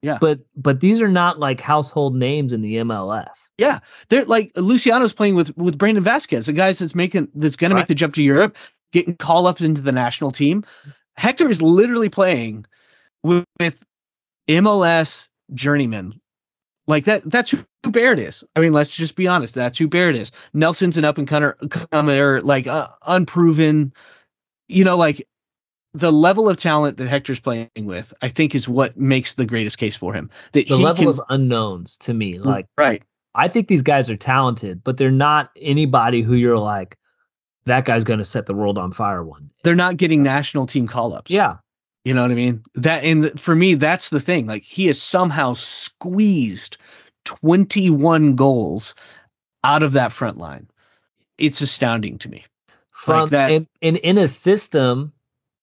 Yeah. 0.03 0.19
But 0.21 0.41
but 0.57 0.81
these 0.81 1.03
are 1.03 1.09
not 1.09 1.39
like 1.41 1.61
household 1.61 2.15
names 2.15 2.53
in 2.53 2.63
the 2.63 2.77
MLS. 2.77 3.51
Yeah. 3.59 3.81
They're 4.09 4.25
like 4.25 4.53
Luciano's 4.57 5.13
playing 5.13 5.35
with 5.35 5.57
with 5.57 5.77
Brandon 5.79 6.05
Vazquez, 6.05 6.47
the 6.47 6.53
guys 6.53 6.79
that's 6.79 6.95
making 6.95 7.29
that's 7.35 7.57
going 7.57 7.71
to 7.71 7.77
make 7.77 7.89
the 7.89 7.95
jump 7.97 8.15
to 8.15 8.23
Europe, 8.23 8.57
getting 8.93 9.17
called 9.17 9.47
up 9.47 9.61
into 9.61 9.81
the 9.81 9.93
national 9.93 10.31
team. 10.31 10.65
Hector 11.17 11.51
is 11.51 11.61
literally 11.61 12.09
playing 12.09 12.65
with, 13.25 13.45
with 13.59 13.83
MLS 14.49 15.29
journeyman. 15.55 16.21
Like 16.89 17.05
that 17.05 17.23
that's 17.31 17.51
who 17.51 17.91
Baird 17.91 18.19
is. 18.19 18.43
I 18.57 18.61
mean, 18.61 18.73
let's 18.73 18.97
just 18.97 19.15
be 19.15 19.29
honest. 19.29 19.55
That's 19.55 19.79
who 19.79 19.87
Baird 19.87 20.17
is. 20.17 20.33
Nelson's 20.55 20.97
an 20.97 21.05
up 21.05 21.19
and 21.19 21.29
comer, 21.29 22.41
like 22.43 22.67
uh, 22.67 22.89
unproven. 23.07 23.93
You 24.69 24.85
know, 24.85 24.97
like 24.97 25.27
the 25.95 26.11
level 26.11 26.49
of 26.49 26.57
talent 26.57 26.97
that 26.97 27.09
Hector's 27.09 27.41
playing 27.41 27.69
with, 27.77 28.13
I 28.23 28.29
think, 28.29 28.55
is 28.55 28.69
what 28.69 28.97
makes 28.97 29.35
the 29.35 29.47
greatest 29.47 29.79
case 29.79 29.97
for 29.97 30.15
him. 30.15 30.31
That 30.53 30.67
The 30.67 30.77
he 30.77 30.83
level 30.83 31.05
can, 31.05 31.09
of 31.11 31.21
unknowns 31.29 31.99
to 31.99 32.15
me, 32.15 32.39
like 32.39 32.67
right. 32.79 33.03
I 33.35 33.49
think 33.49 33.69
these 33.69 33.83
guys 33.83 34.11
are 34.11 34.17
talented, 34.17 34.83
but 34.83 34.97
they're 34.97 35.11
not 35.11 35.51
anybody 35.57 36.23
who 36.23 36.35
you're 36.35 36.59
like, 36.59 36.97
that 37.67 37.85
guy's 37.85 38.03
going 38.03 38.19
to 38.19 38.25
set 38.25 38.47
the 38.47 38.55
world 38.55 38.79
on 38.79 38.93
fire 38.93 39.23
one 39.23 39.43
day. 39.43 39.55
They're 39.63 39.75
not 39.75 39.99
getting 39.99 40.23
national 40.23 40.67
team 40.67 40.89
call 40.89 41.15
ups. 41.15 41.31
Yeah. 41.31 41.59
You 42.09 42.15
know 42.15 42.23
what 42.23 42.31
I 42.31 42.35
mean? 42.37 42.63
That 42.75 43.05
and 43.05 43.39
for 43.39 43.55
me, 43.55 43.75
that's 43.75 44.09
the 44.09 44.19
thing. 44.19 44.47
Like 44.47 44.63
he 44.63 44.87
has 44.87 45.01
somehow 45.01 45.53
squeezed 45.53 46.79
21 47.27 48.35
goals 48.35 48.95
out 49.63 49.83
of 49.83 49.93
that 49.93 50.11
front 50.11 50.39
line. 50.39 50.67
It's 51.37 51.61
astounding 51.61 52.17
to 52.21 52.31
me. 52.31 52.47
From 52.93 53.29
that- 53.29 53.51
and, 53.53 53.67
and 53.83 53.99
in 53.99 54.17
a 54.17 54.27
system 54.27 55.13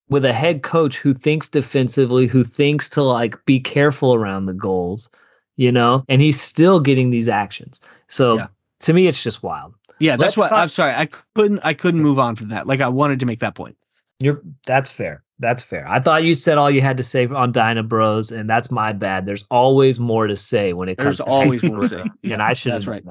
with 0.10 0.24
a 0.24 0.34
head 0.34 0.62
coach 0.62 0.98
who 0.98 1.16
thinks 1.16 1.50
defensively, 1.50 2.28
who 2.28 2.43
thinks 2.43 2.88
to 2.89 3.02
like 3.02 3.43
be 3.46 3.60
careful 3.60 4.14
around 4.14 4.46
the 4.46 4.54
goals, 4.54 5.10
you 5.56 5.72
know, 5.72 6.06
and 6.08 6.22
he's 6.22 6.39
still 6.39 6.80
getting 6.80 7.10
these 7.10 7.28
actions. 7.28 7.80
So 8.08 8.36
Yeah. 8.38 8.48
to 8.82 8.93
me, 8.93 9.08
it's 9.08 9.24
just 9.24 9.41
wild. 9.41 9.74
Yeah, 10.00 10.12
that's 10.12 10.22
Let's 10.22 10.38
what 10.38 10.50
talk- 10.50 10.60
I'm 10.60 10.70
sorry. 10.70 10.93
I 10.93 11.08
couldn't 11.34 11.62
I 11.66 11.74
couldn't 11.74 12.04
move 12.04 12.20
on 12.20 12.36
from 12.36 12.50
that. 12.50 12.68
Like 12.68 12.82
I 12.82 12.88
wanted 12.88 13.20
to 13.22 13.26
make 13.26 13.39
that 13.39 13.56
point. 13.56 13.76
You're 14.20 14.43
that's 14.68 14.91
fair. 14.91 15.24
That's 15.40 15.62
fair. 15.62 15.88
I 15.88 16.00
thought 16.00 16.24
you 16.24 16.34
said 16.34 16.58
all 16.58 16.72
you 16.72 16.82
had 16.82 16.98
to 16.98 17.04
say 17.04 17.28
on 17.28 17.52
Dyna 17.52 17.84
Bros, 17.84 18.32
and 18.32 18.50
that's 18.50 18.72
my 18.72 18.94
bad. 18.94 19.26
There's 19.26 19.44
always 19.52 20.00
more 20.00 20.28
to 20.28 20.36
say 20.36 20.74
when 20.74 20.88
it 20.88 20.98
comes 20.98 21.18
There's 21.18 21.28
to 21.28 21.32
always 21.32 21.62
Hector 21.62 21.76
more 21.76 21.82
to 21.82 21.90
say. 21.90 22.04
Yeah, 22.22 22.34
and 22.34 22.42
I 22.42 22.54
should 22.54 22.72
that's 22.72 22.88
right. 22.88 23.04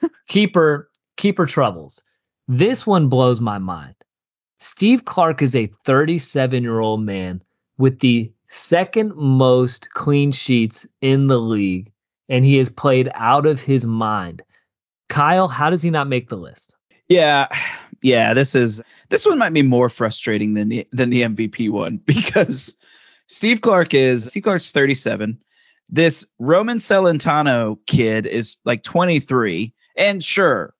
that. 0.00 0.10
keeper 0.28 0.90
keeper 1.16 1.46
troubles. 1.46 2.02
This 2.46 2.86
one 2.86 3.08
blows 3.08 3.40
my 3.40 3.58
mind. 3.58 3.94
Steve 4.58 5.04
Clark 5.04 5.42
is 5.42 5.56
a 5.56 5.70
37 5.84 6.62
year 6.62 6.80
old 6.80 7.02
man 7.02 7.42
with 7.78 8.00
the 8.00 8.32
second 8.48 9.14
most 9.16 9.90
clean 9.90 10.30
sheets 10.30 10.86
in 11.00 11.26
the 11.26 11.38
league, 11.38 11.90
and 12.28 12.44
he 12.44 12.56
has 12.56 12.70
played 12.70 13.10
out 13.14 13.46
of 13.46 13.60
his 13.60 13.84
mind. 13.84 14.42
Kyle, 15.08 15.48
how 15.48 15.70
does 15.70 15.82
he 15.82 15.90
not 15.90 16.08
make 16.08 16.28
the 16.28 16.36
list? 16.36 16.74
Yeah, 17.08 17.48
yeah. 18.04 18.34
This 18.34 18.54
is 18.54 18.82
this 19.08 19.24
one 19.24 19.38
might 19.38 19.54
be 19.54 19.62
more 19.62 19.88
frustrating 19.88 20.54
than 20.54 20.68
the 20.68 20.86
than 20.92 21.10
the 21.10 21.22
MVP 21.22 21.70
one 21.70 21.96
because 22.04 22.76
Steve 23.26 23.62
Clark 23.62 23.94
is 23.94 24.26
Steve 24.26 24.44
Clark's 24.44 24.70
37. 24.70 25.38
This 25.88 26.26
Roman 26.38 26.78
Celentano 26.78 27.78
kid 27.86 28.26
is 28.26 28.56
like 28.64 28.82
23, 28.82 29.72
and 29.96 30.24
sure, 30.24 30.74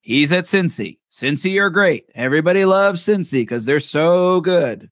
he's 0.00 0.32
at 0.32 0.44
Cincy. 0.44 0.98
Cincy 1.10 1.60
are 1.60 1.70
great. 1.70 2.06
Everybody 2.14 2.64
loves 2.64 3.02
Cincy 3.02 3.42
because 3.42 3.64
they're 3.64 3.80
so 3.80 4.40
good. 4.40 4.90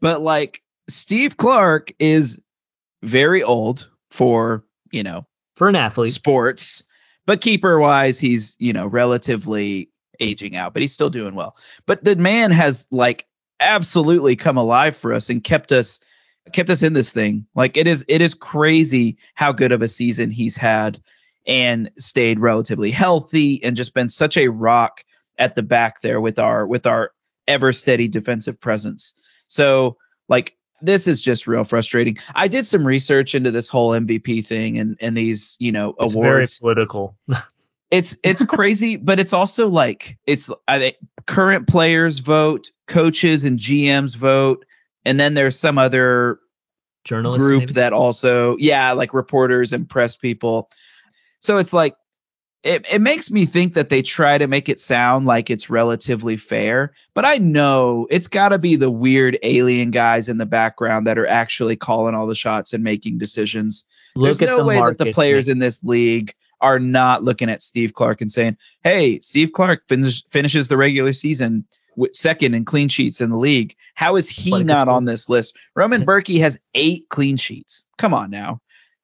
But 0.00 0.22
like 0.22 0.62
Steve 0.88 1.38
Clark 1.38 1.92
is 1.98 2.38
very 3.02 3.42
old 3.42 3.88
for 4.10 4.64
you 4.90 5.02
know 5.02 5.26
For 5.56 5.68
an 5.68 5.76
athlete, 5.76 6.12
sports. 6.12 6.84
But 7.26 7.40
keeper 7.40 7.78
wise, 7.78 8.18
he's, 8.18 8.54
you 8.58 8.72
know, 8.72 8.86
relatively 8.86 9.88
aging 10.20 10.56
out, 10.56 10.72
but 10.72 10.82
he's 10.82 10.92
still 10.92 11.10
doing 11.10 11.34
well. 11.34 11.56
But 11.86 12.04
the 12.04 12.16
man 12.16 12.50
has 12.50 12.86
like 12.90 13.26
absolutely 13.60 14.36
come 14.36 14.56
alive 14.56 14.96
for 14.96 15.12
us 15.12 15.30
and 15.30 15.42
kept 15.42 15.72
us 15.72 16.00
kept 16.52 16.70
us 16.70 16.82
in 16.82 16.92
this 16.92 17.12
thing. 17.12 17.46
Like 17.54 17.76
it 17.76 17.86
is 17.86 18.04
it 18.08 18.20
is 18.20 18.34
crazy 18.34 19.16
how 19.34 19.52
good 19.52 19.72
of 19.72 19.82
a 19.82 19.88
season 19.88 20.30
he's 20.30 20.56
had 20.56 21.00
and 21.46 21.90
stayed 21.98 22.38
relatively 22.38 22.90
healthy 22.90 23.62
and 23.62 23.76
just 23.76 23.94
been 23.94 24.08
such 24.08 24.36
a 24.36 24.48
rock 24.48 25.04
at 25.38 25.54
the 25.54 25.62
back 25.62 26.00
there 26.00 26.20
with 26.20 26.38
our 26.38 26.66
with 26.66 26.86
our 26.86 27.12
ever 27.48 27.72
steady 27.72 28.08
defensive 28.08 28.60
presence. 28.60 29.14
So 29.48 29.96
like 30.28 30.56
this 30.82 31.06
is 31.06 31.22
just 31.22 31.46
real 31.46 31.64
frustrating. 31.64 32.18
I 32.34 32.48
did 32.48 32.66
some 32.66 32.86
research 32.86 33.34
into 33.34 33.50
this 33.50 33.68
whole 33.68 33.90
MVP 33.90 34.44
thing 34.46 34.78
and 34.78 34.96
and 35.00 35.16
these, 35.16 35.56
you 35.60 35.72
know, 35.72 35.94
it's 36.00 36.14
very 36.14 36.34
awards. 36.34 36.58
political. 36.58 37.16
It's 37.96 38.16
it's 38.22 38.42
crazy, 38.46 38.96
but 38.96 39.20
it's 39.20 39.32
also 39.32 39.68
like 39.68 40.18
it's 40.26 40.50
I 40.68 40.78
think 40.78 40.96
current 41.26 41.66
players 41.66 42.18
vote, 42.18 42.70
coaches 42.86 43.44
and 43.44 43.58
GMs 43.58 44.16
vote, 44.16 44.64
and 45.04 45.18
then 45.20 45.34
there's 45.34 45.58
some 45.58 45.78
other 45.78 46.38
Journalists 47.04 47.46
group 47.46 47.60
maybe? 47.60 47.72
that 47.74 47.92
also 47.92 48.56
yeah 48.56 48.92
like 48.92 49.12
reporters 49.12 49.72
and 49.72 49.88
press 49.88 50.16
people 50.16 50.70
so 51.40 51.58
it's 51.58 51.72
like 51.72 51.94
it, 52.62 52.86
it 52.90 53.02
makes 53.02 53.30
me 53.30 53.44
think 53.44 53.74
that 53.74 53.90
they 53.90 54.00
try 54.00 54.38
to 54.38 54.46
make 54.46 54.70
it 54.70 54.80
sound 54.80 55.26
like 55.26 55.50
it's 55.50 55.68
relatively 55.68 56.38
fair 56.38 56.94
but 57.12 57.26
i 57.26 57.36
know 57.36 58.06
it's 58.10 58.26
got 58.26 58.48
to 58.48 58.58
be 58.58 58.74
the 58.74 58.90
weird 58.90 59.36
alien 59.42 59.90
guys 59.90 60.30
in 60.30 60.38
the 60.38 60.46
background 60.46 61.06
that 61.06 61.18
are 61.18 61.26
actually 61.26 61.76
calling 61.76 62.14
all 62.14 62.26
the 62.26 62.34
shots 62.34 62.72
and 62.72 62.82
making 62.82 63.18
decisions 63.18 63.84
Look 64.16 64.38
there's 64.38 64.40
no 64.40 64.58
the 64.58 64.64
way 64.64 64.80
that 64.80 64.96
the 64.96 65.12
players 65.12 65.46
man. 65.46 65.56
in 65.56 65.58
this 65.58 65.84
league 65.84 66.34
are 66.64 66.78
not 66.78 67.22
looking 67.22 67.50
at 67.50 67.60
steve 67.60 67.92
clark 67.92 68.20
and 68.20 68.32
saying 68.32 68.56
hey 68.82 69.18
steve 69.20 69.52
clark 69.52 69.82
finish, 69.86 70.24
finishes 70.30 70.68
the 70.68 70.76
regular 70.76 71.12
season 71.12 71.64
with 71.96 72.14
second 72.14 72.54
in 72.54 72.64
clean 72.64 72.88
sheets 72.88 73.20
in 73.20 73.30
the 73.30 73.36
league 73.36 73.76
how 73.94 74.16
is 74.16 74.28
he 74.28 74.50
But 74.50 74.62
it 74.62 74.66
gets 74.66 74.78
not 74.78 74.88
on 74.88 75.04
this 75.04 75.28
list 75.28 75.56
roman 75.76 76.00
Yeah. 76.00 76.06
Bürki 76.06 76.40
has 76.40 76.58
eight 76.74 77.06
clean 77.10 77.36
sheets 77.36 77.84
come 77.98 78.14
on 78.14 78.30
now 78.30 78.60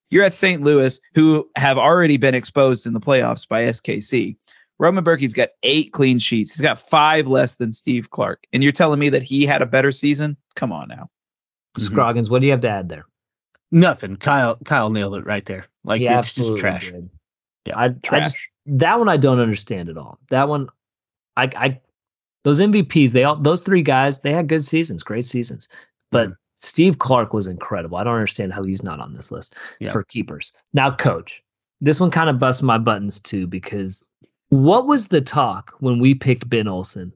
you're 0.08 0.24
at 0.24 0.32
st 0.32 0.62
louis 0.62 0.98
who 1.14 1.48
have 1.56 1.76
already 1.78 2.16
been 2.16 2.34
exposed 2.34 2.86
in 2.86 2.94
the 2.94 3.00
playoffs 3.00 3.46
by 3.46 3.64
skc 3.64 4.36
roman 4.78 5.04
Bürki's 5.04 5.34
got 5.34 5.50
eight 5.62 5.92
clean 5.92 6.18
sheets 6.18 6.52
he's 6.52 6.62
got 6.62 6.80
five 6.80 7.26
less 7.26 7.56
than 7.56 7.72
steve 7.72 8.10
clark 8.10 8.42
and 8.52 8.62
you're 8.62 8.72
telling 8.72 8.98
me 8.98 9.10
that 9.10 9.22
he 9.22 9.44
had 9.44 9.60
a 9.60 9.66
better 9.66 9.92
season 9.92 10.36
come 10.56 10.72
on 10.72 10.88
now 10.88 11.10
mm-hmm. 11.76 11.84
Scroggins, 11.84 12.30
what 12.30 12.40
do 12.40 12.46
you 12.46 12.52
have 12.52 12.60
to 12.62 12.68
add 12.68 12.88
there? 12.88 13.04
Nothing. 13.70 14.16
Kyle 14.16 14.56
Kyle 14.64 14.90
nailed 14.90 15.16
it 15.16 15.26
right 15.26 15.44
there. 15.44 15.66
Like 15.84 16.00
He 16.00 16.06
it's 16.06 16.34
just 16.34 16.56
trash. 16.56 16.90
did. 16.90 17.08
Yeah, 17.70 17.78
I, 17.78 18.16
I 18.16 18.20
just 18.20 18.36
that 18.66 18.98
one 18.98 19.08
I 19.08 19.16
don't 19.16 19.40
understand 19.40 19.88
at 19.88 19.96
all. 19.96 20.18
That 20.28 20.48
one, 20.48 20.68
I, 21.36 21.50
I, 21.56 21.80
those 22.44 22.60
MVPs, 22.60 23.12
they 23.12 23.24
all 23.24 23.36
those 23.36 23.62
three 23.62 23.82
guys, 23.82 24.20
they 24.20 24.32
had 24.32 24.48
good 24.48 24.64
seasons, 24.64 25.02
great 25.02 25.24
seasons. 25.24 25.68
But 26.12 26.30
Mhm. 26.30 26.36
Steve 26.62 26.98
Clark 26.98 27.32
was 27.32 27.46
incredible. 27.46 27.96
I 27.96 28.04
don't 28.04 28.14
understand 28.14 28.52
how 28.52 28.62
he's 28.62 28.82
not 28.82 29.00
on 29.00 29.14
this 29.14 29.32
list 29.32 29.54
Yeah. 29.80 29.90
for 29.90 30.04
keepers. 30.04 30.52
Now, 30.74 30.90
coach, 30.94 31.42
this 31.80 31.98
one 32.00 32.10
kind 32.10 32.28
of 32.28 32.38
busts 32.38 32.62
my 32.62 32.76
buttons 32.76 33.18
too 33.18 33.46
because 33.46 34.04
what 34.50 34.86
was 34.86 35.08
the 35.08 35.22
talk 35.22 35.74
when 35.80 35.98
we 36.00 36.14
picked 36.14 36.50
Ben 36.50 36.68
Olsen? 36.68 37.12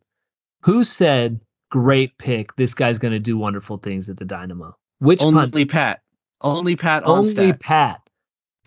Who 0.62 0.82
said, 0.82 1.38
"Great 1.70 2.16
pick. 2.16 2.56
This 2.56 2.72
guy's 2.72 2.98
going 2.98 3.12
to 3.12 3.18
do 3.18 3.36
wonderful 3.36 3.76
things 3.76 4.08
at 4.08 4.16
the 4.16 4.24
Dynamo"? 4.24 4.74
Which 5.00 5.20
pundit? 5.20 5.36
Only 5.54 5.64
Pat. 5.66 6.00
Only 6.40 6.74
Pat 6.76 7.02
only 7.04 7.30
stat. 7.30 7.60
Pat. 7.60 8.00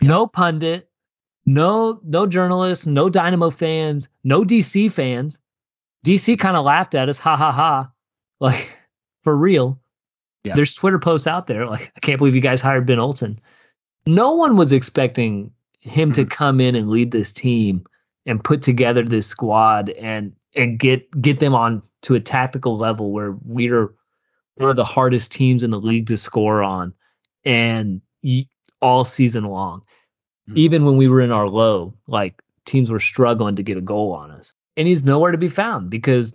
No 0.00 0.26
pundit, 0.28 0.87
no 1.48 1.98
no 2.04 2.26
journalists, 2.26 2.86
no 2.86 3.08
Dynamo 3.08 3.48
fans, 3.48 4.08
no 4.22 4.44
DC 4.44 4.92
fans. 4.92 5.38
DC 6.06 6.38
kind 6.38 6.56
of 6.56 6.64
laughed 6.64 6.94
at 6.94 7.08
us, 7.08 7.18
ha 7.18 7.36
ha 7.36 7.50
ha, 7.50 7.90
like 8.40 8.70
for 9.24 9.36
real. 9.36 9.78
Yeah. 10.44 10.54
There's 10.54 10.74
Twitter 10.74 10.98
posts 10.98 11.26
out 11.26 11.46
there 11.46 11.66
like, 11.66 11.90
I 11.96 12.00
can't 12.00 12.18
believe 12.18 12.34
you 12.34 12.40
guys 12.40 12.60
hired 12.60 12.86
Ben 12.86 12.98
Olsen. 12.98 13.40
No 14.06 14.32
one 14.32 14.56
was 14.56 14.72
expecting 14.72 15.50
him 15.80 16.12
to 16.12 16.22
mm-hmm. 16.22 16.28
come 16.28 16.60
in 16.60 16.74
and 16.74 16.90
lead 16.90 17.10
this 17.10 17.32
team 17.32 17.84
and 18.26 18.42
put 18.42 18.62
together 18.62 19.02
this 19.02 19.26
squad 19.26 19.90
and 19.90 20.32
and 20.54 20.78
get 20.78 21.10
get 21.20 21.40
them 21.40 21.54
on 21.54 21.82
to 22.02 22.14
a 22.14 22.20
tactical 22.20 22.76
level 22.76 23.10
where 23.10 23.36
we're 23.44 23.92
one 24.56 24.70
of 24.70 24.76
the 24.76 24.84
hardest 24.84 25.32
teams 25.32 25.62
in 25.62 25.70
the 25.70 25.80
league 25.80 26.06
to 26.06 26.16
score 26.16 26.62
on 26.62 26.92
and 27.44 28.00
all 28.80 29.04
season 29.04 29.44
long 29.44 29.82
Mhm. 30.48 30.56
even 30.56 30.84
when 30.84 30.96
we 30.96 31.08
were 31.08 31.20
in 31.20 31.32
our 31.32 31.48
low 31.48 31.94
like 32.06 32.42
teams 32.64 32.90
were 32.90 33.00
struggling 33.00 33.54
to 33.56 33.62
get 33.62 33.76
a 33.76 33.82
goal 33.82 34.12
on 34.12 34.30
us 34.30 34.54
and 34.76 34.88
he's 34.88 35.04
nowhere 35.04 35.32
to 35.32 35.38
be 35.38 35.48
found 35.48 35.90
because 35.90 36.34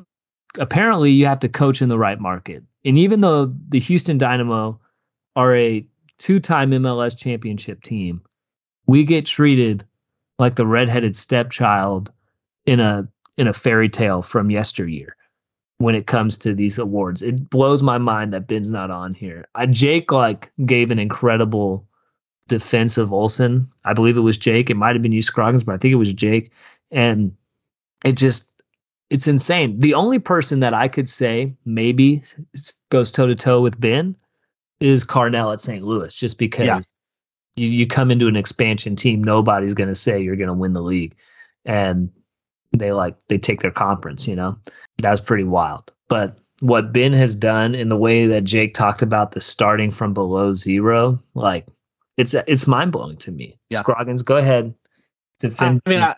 apparently 0.59 1.11
you 1.11 1.25
have 1.25 1.39
to 1.39 1.49
coach 1.49 1.81
in 1.81 1.89
the 1.89 1.97
right 1.97 2.19
market 2.19 2.63
and 2.85 2.97
even 2.97 3.21
though 3.21 3.53
the 3.69 3.79
Houston 3.79 4.17
Dynamo 4.17 4.79
are 5.35 5.55
a 5.55 5.85
two-time 6.17 6.71
MLS 6.71 7.17
championship 7.17 7.81
team 7.81 8.21
we 8.85 9.03
get 9.03 9.25
treated 9.25 9.85
like 10.39 10.55
the 10.55 10.67
redheaded 10.67 11.15
stepchild 11.15 12.11
in 12.65 12.79
a 12.79 13.07
in 13.37 13.47
a 13.47 13.53
fairy 13.53 13.89
tale 13.89 14.21
from 14.21 14.51
yesteryear 14.51 15.15
when 15.79 15.95
it 15.95 16.05
comes 16.07 16.37
to 16.37 16.53
these 16.53 16.77
awards. 16.77 17.21
It 17.21 17.49
blows 17.49 17.81
my 17.81 17.97
mind 17.97 18.31
that 18.33 18.47
Ben's 18.47 18.69
not 18.69 18.91
on 18.91 19.13
here. 19.13 19.47
I, 19.55 19.65
Jake 19.65 20.11
like 20.11 20.51
gave 20.65 20.91
an 20.91 20.99
incredible 20.99 21.85
defense 22.47 22.97
of 22.97 23.13
Olsen. 23.13 23.69
I 23.85 23.93
believe 23.93 24.17
it 24.17 24.21
was 24.21 24.37
Jake. 24.37 24.69
It 24.69 24.75
might 24.77 24.95
have 24.95 25.01
been 25.01 25.11
you 25.11 25.21
Scroggins, 25.21 25.63
but 25.63 25.75
I 25.75 25.77
think 25.77 25.91
it 25.91 25.97
was 25.97 26.13
Jake. 26.13 26.51
And 26.91 27.35
it 28.03 28.13
just 28.13 28.49
it's 29.09 29.27
insane. 29.27 29.79
The 29.79 29.93
only 29.93 30.19
person 30.19 30.59
that 30.61 30.73
I 30.73 30.87
could 30.87 31.07
say 31.09 31.53
maybe 31.65 32.23
goes 32.89 33.11
toe 33.11 33.27
to 33.27 33.35
toe 33.35 33.61
with 33.61 33.79
Ben 33.79 34.15
is 34.79 35.05
Carnell 35.05 35.53
at 35.53 35.61
St. 35.61 35.83
Louis, 35.83 36.13
just 36.15 36.37
because 36.37 36.65
Yeah. 36.65 36.79
you, 37.55 37.69
you 37.69 37.87
come 37.87 38.09
into 38.11 38.27
an 38.27 38.35
expansion 38.35 38.95
team, 38.95 39.23
nobody's 39.23 39.73
gonna 39.73 39.95
say 39.95 40.21
you're 40.21 40.35
gonna 40.35 40.53
win 40.53 40.73
the 40.73 40.81
league. 40.81 41.15
And 41.65 42.09
they 42.71 42.91
like 42.91 43.15
they 43.27 43.37
take 43.37 43.61
their 43.61 43.71
conference, 43.71 44.27
you 44.27 44.35
know. 44.35 44.57
That 44.97 45.11
was 45.11 45.21
pretty 45.21 45.43
wild. 45.43 45.91
But 46.09 46.37
what 46.59 46.91
Ben 46.91 47.13
has 47.13 47.35
done 47.35 47.75
in 47.75 47.89
the 47.89 47.97
way 47.97 48.25
that 48.25 48.43
Jake 48.43 48.73
talked 48.73 49.01
about 49.01 49.31
the 49.31 49.41
starting 49.41 49.91
from 49.91 50.13
below 50.13 50.55
zero, 50.55 51.21
like 51.35 51.65
it's 52.17 52.33
it's 52.33 52.67
mind 52.67 52.91
blowing 52.91 53.17
to 53.17 53.31
me. 53.31 53.57
Yeah. 53.69 53.79
Scroggins, 53.79 54.21
go 54.21 54.37
ahead. 54.37 54.73
I 54.75 55.47
Defend. 55.47 55.81
mean. 55.87 55.99
I, 55.99 56.15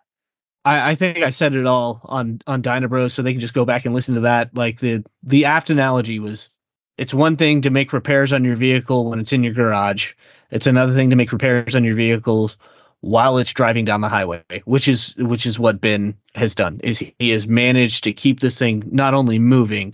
I 0.66 0.92
I 0.92 0.96
think 0.96 1.20
I 1.20 1.30
said 1.30 1.56
it 1.56 1.66
all 1.66 2.02
on 2.06 2.42
on 2.48 2.62
Dynabros, 2.62 3.12
so 3.12 3.22
they 3.22 3.32
can 3.32 3.40
just 3.40 3.54
go 3.54 3.66
back 3.66 3.86
and 3.86 3.94
listen 3.94 4.16
to 4.16 4.22
that. 4.22 4.56
Like 4.56 4.80
the 4.80 5.04
the 5.24 5.46
apt 5.46 5.70
analogy 5.70 6.20
was, 6.20 6.50
it's 6.98 7.14
one 7.14 7.38
thing 7.38 7.62
to 7.62 7.70
make 7.70 7.94
repairs 7.94 8.34
on 8.34 8.44
your 8.44 8.56
vehicle 8.56 9.10
when 9.10 9.20
it's 9.20 9.32
in 9.32 9.44
your 9.44 9.54
garage. 9.54 10.14
It's 10.52 10.68
another 10.68 10.94
thing 10.94 11.10
to 11.12 11.16
make 11.16 11.32
repairs 11.32 11.76
on 11.76 11.84
your 11.84 11.96
vehicles 11.96 12.58
while 13.02 13.38
it's 13.38 13.54
driving 13.54 13.86
down 13.86 14.02
the 14.02 14.10
highway, 14.10 14.44
which 14.66 14.88
is 14.88 15.16
which 15.18 15.46
is 15.46 15.60
what 15.60 15.82
Ben 15.82 16.16
has 16.34 16.56
done. 16.56 16.80
Is 16.84 16.98
he, 16.98 17.16
he 17.20 17.30
has 17.30 17.48
managed 17.48 18.04
to 18.04 18.14
keep 18.14 18.40
this 18.40 18.58
thing 18.58 18.84
not 18.92 19.14
only 19.14 19.38
moving, 19.38 19.94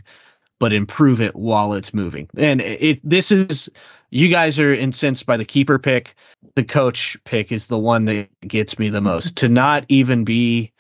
but 0.62 0.72
improve 0.72 1.20
it 1.20 1.36
while 1.36 1.74
it's 1.74 1.92
moving. 1.92 2.30
And 2.38 2.62
it 2.62 3.00
this 3.04 3.32
is 3.32 3.68
you 4.12 4.30
guys 4.30 4.60
are 4.60 4.72
incensed 4.72 5.26
by 5.26 5.36
the 5.36 5.44
keeper 5.44 5.80
pick. 5.80 6.14
The 6.54 6.64
coach 6.64 7.18
pick 7.24 7.52
is 7.52 7.66
the 7.66 7.80
one 7.80 8.06
that 8.06 8.30
gets 8.48 8.78
me 8.78 8.90
the 8.90 9.02
most. 9.12 9.36
To 9.38 9.50
not 9.50 9.86
even 9.90 10.24
be 10.24 10.72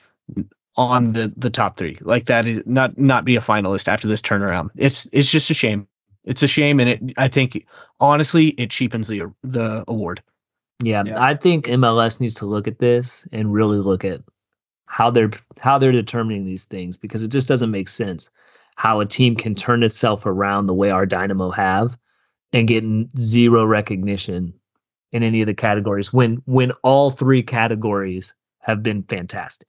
on 0.78 1.14
the 1.14 1.34
the 1.36 1.50
top 1.50 1.78
three 1.78 1.98
like 2.02 2.26
that 2.26 2.46
is 2.46 2.62
not 2.68 2.96
not 2.98 3.26
be 3.26 3.36
a 3.36 3.42
finalist 3.42 3.88
after 3.88 4.08
this 4.08 4.22
turnaround. 4.22 4.70
It's 4.76 5.10
it's 5.12 5.32
just 5.32 5.50
a 5.50 5.56
shame. 5.56 5.88
It's 6.26 6.44
a 6.44 6.48
shame 6.48 6.80
and 6.80 6.88
it 6.88 7.00
i 7.18 7.28
think 7.28 7.66
honestly 8.00 8.50
it 8.50 8.70
cheapens 8.70 9.08
the 9.08 9.34
the 9.44 9.84
award. 9.88 10.22
Yeah, 10.84 11.04
Yeah. 11.04 11.20
I 11.20 11.36
think 11.36 11.66
MLS 11.66 12.20
needs 12.20 12.36
to 12.36 12.46
look 12.46 12.68
at 12.68 12.78
this 12.78 13.28
and 13.32 13.52
really 13.52 13.80
look 13.80 14.06
at 14.06 14.22
how 14.86 15.10
they're 15.10 15.32
how 15.60 15.80
they're 15.80 15.92
determining 15.92 16.46
these 16.46 16.66
things 16.66 16.98
because 16.98 17.24
it 17.24 17.32
just 17.32 17.48
doesn't 17.48 17.72
make 17.72 17.88
sense 17.88 18.30
how 18.76 19.00
a 19.00 19.06
team 19.06 19.36
can 19.36 19.56
turn 19.56 19.84
itself 19.84 20.26
around 20.26 20.66
the 20.66 20.74
way 20.74 20.90
our 20.90 21.06
Dynamo 21.06 21.52
have 21.52 21.98
and 22.54 22.68
get 22.68 22.84
n- 22.84 23.10
zero 23.18 23.66
recognition 23.66 24.54
in 25.12 25.24
any 25.24 25.42
of 25.42 25.48
the 25.48 25.54
categories 25.54 26.14
when 26.14 26.42
when 26.46 26.72
all 26.84 27.10
three 27.10 27.44
categories 27.44 28.34
have 28.60 28.82
been 28.82 29.04
fantastic. 29.04 29.68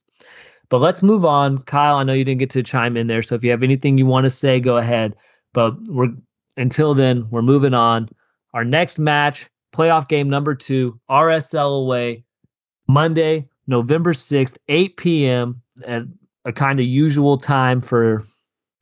But 0.69 0.79
let's 0.79 1.03
move 1.03 1.25
on. 1.25 1.59
Kyle, 1.59 1.97
I 1.97 2.05
know 2.05 2.13
you 2.13 2.25
didn't 2.25 2.39
get 2.39 2.51
to 2.51 2.63
chime 2.63 2.97
in 2.97 3.07
there, 3.07 3.23
so 3.23 3.35
if 3.35 3.45
you 3.45 3.51
have 3.51 3.63
anything 3.63 3.99
you 3.99 4.07
want 4.07 4.25
to 4.25 4.31
say, 4.31 4.61
go 4.61 4.79
ahead. 4.79 5.15
But 5.53 5.75
we're 5.89 6.15
until 6.57 6.95
then, 6.95 7.29
we're 7.31 7.43
moving 7.43 7.75
on. 7.75 8.09
Our 8.55 8.65
next 8.65 8.99
match, 8.99 9.49
playoff 9.75 10.09
game 10.09 10.29
number 10.29 10.55
two, 10.55 10.99
RSL 11.11 11.83
away, 11.85 12.25
Monday, 12.89 13.49
November 13.67 14.13
6th, 14.13 14.57
8 14.69 14.97
p.m. 14.97 15.63
at 15.87 16.03
a 16.45 16.53
kind 16.53 16.81
of 16.81 16.87
usual 16.87 17.39
time 17.39 17.81
for 17.81 18.25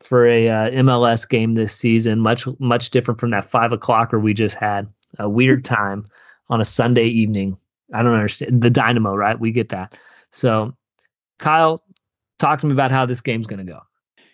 for 0.00 0.26
a 0.26 0.48
uh, 0.48 0.70
MLS 0.70 1.28
game 1.28 1.54
this 1.54 1.74
season. 1.74 2.20
Much 2.20 2.46
much 2.58 2.90
different 2.90 3.20
from 3.20 3.30
that 3.30 3.44
five 3.44 3.70
o'clocker 3.70 4.20
we 4.20 4.34
just 4.34 4.56
had. 4.56 4.88
A 5.18 5.28
weird 5.28 5.64
time 5.76 6.06
on 6.48 6.60
a 6.60 6.64
Sunday 6.64 7.06
evening. 7.06 7.56
I 7.92 8.02
don't 8.02 8.14
understand 8.14 8.62
the 8.62 8.70
Dynamo, 8.70 9.14
right? 9.14 9.38
We 9.38 9.50
get 9.50 9.70
that. 9.70 9.98
So, 10.30 10.74
Kyle, 11.38 11.82
talk 12.38 12.60
to 12.60 12.66
me 12.66 12.72
about 12.72 12.90
how 12.90 13.06
this 13.06 13.20
game's 13.20 13.46
going 13.46 13.64
to 13.64 13.72
go. 13.72 13.80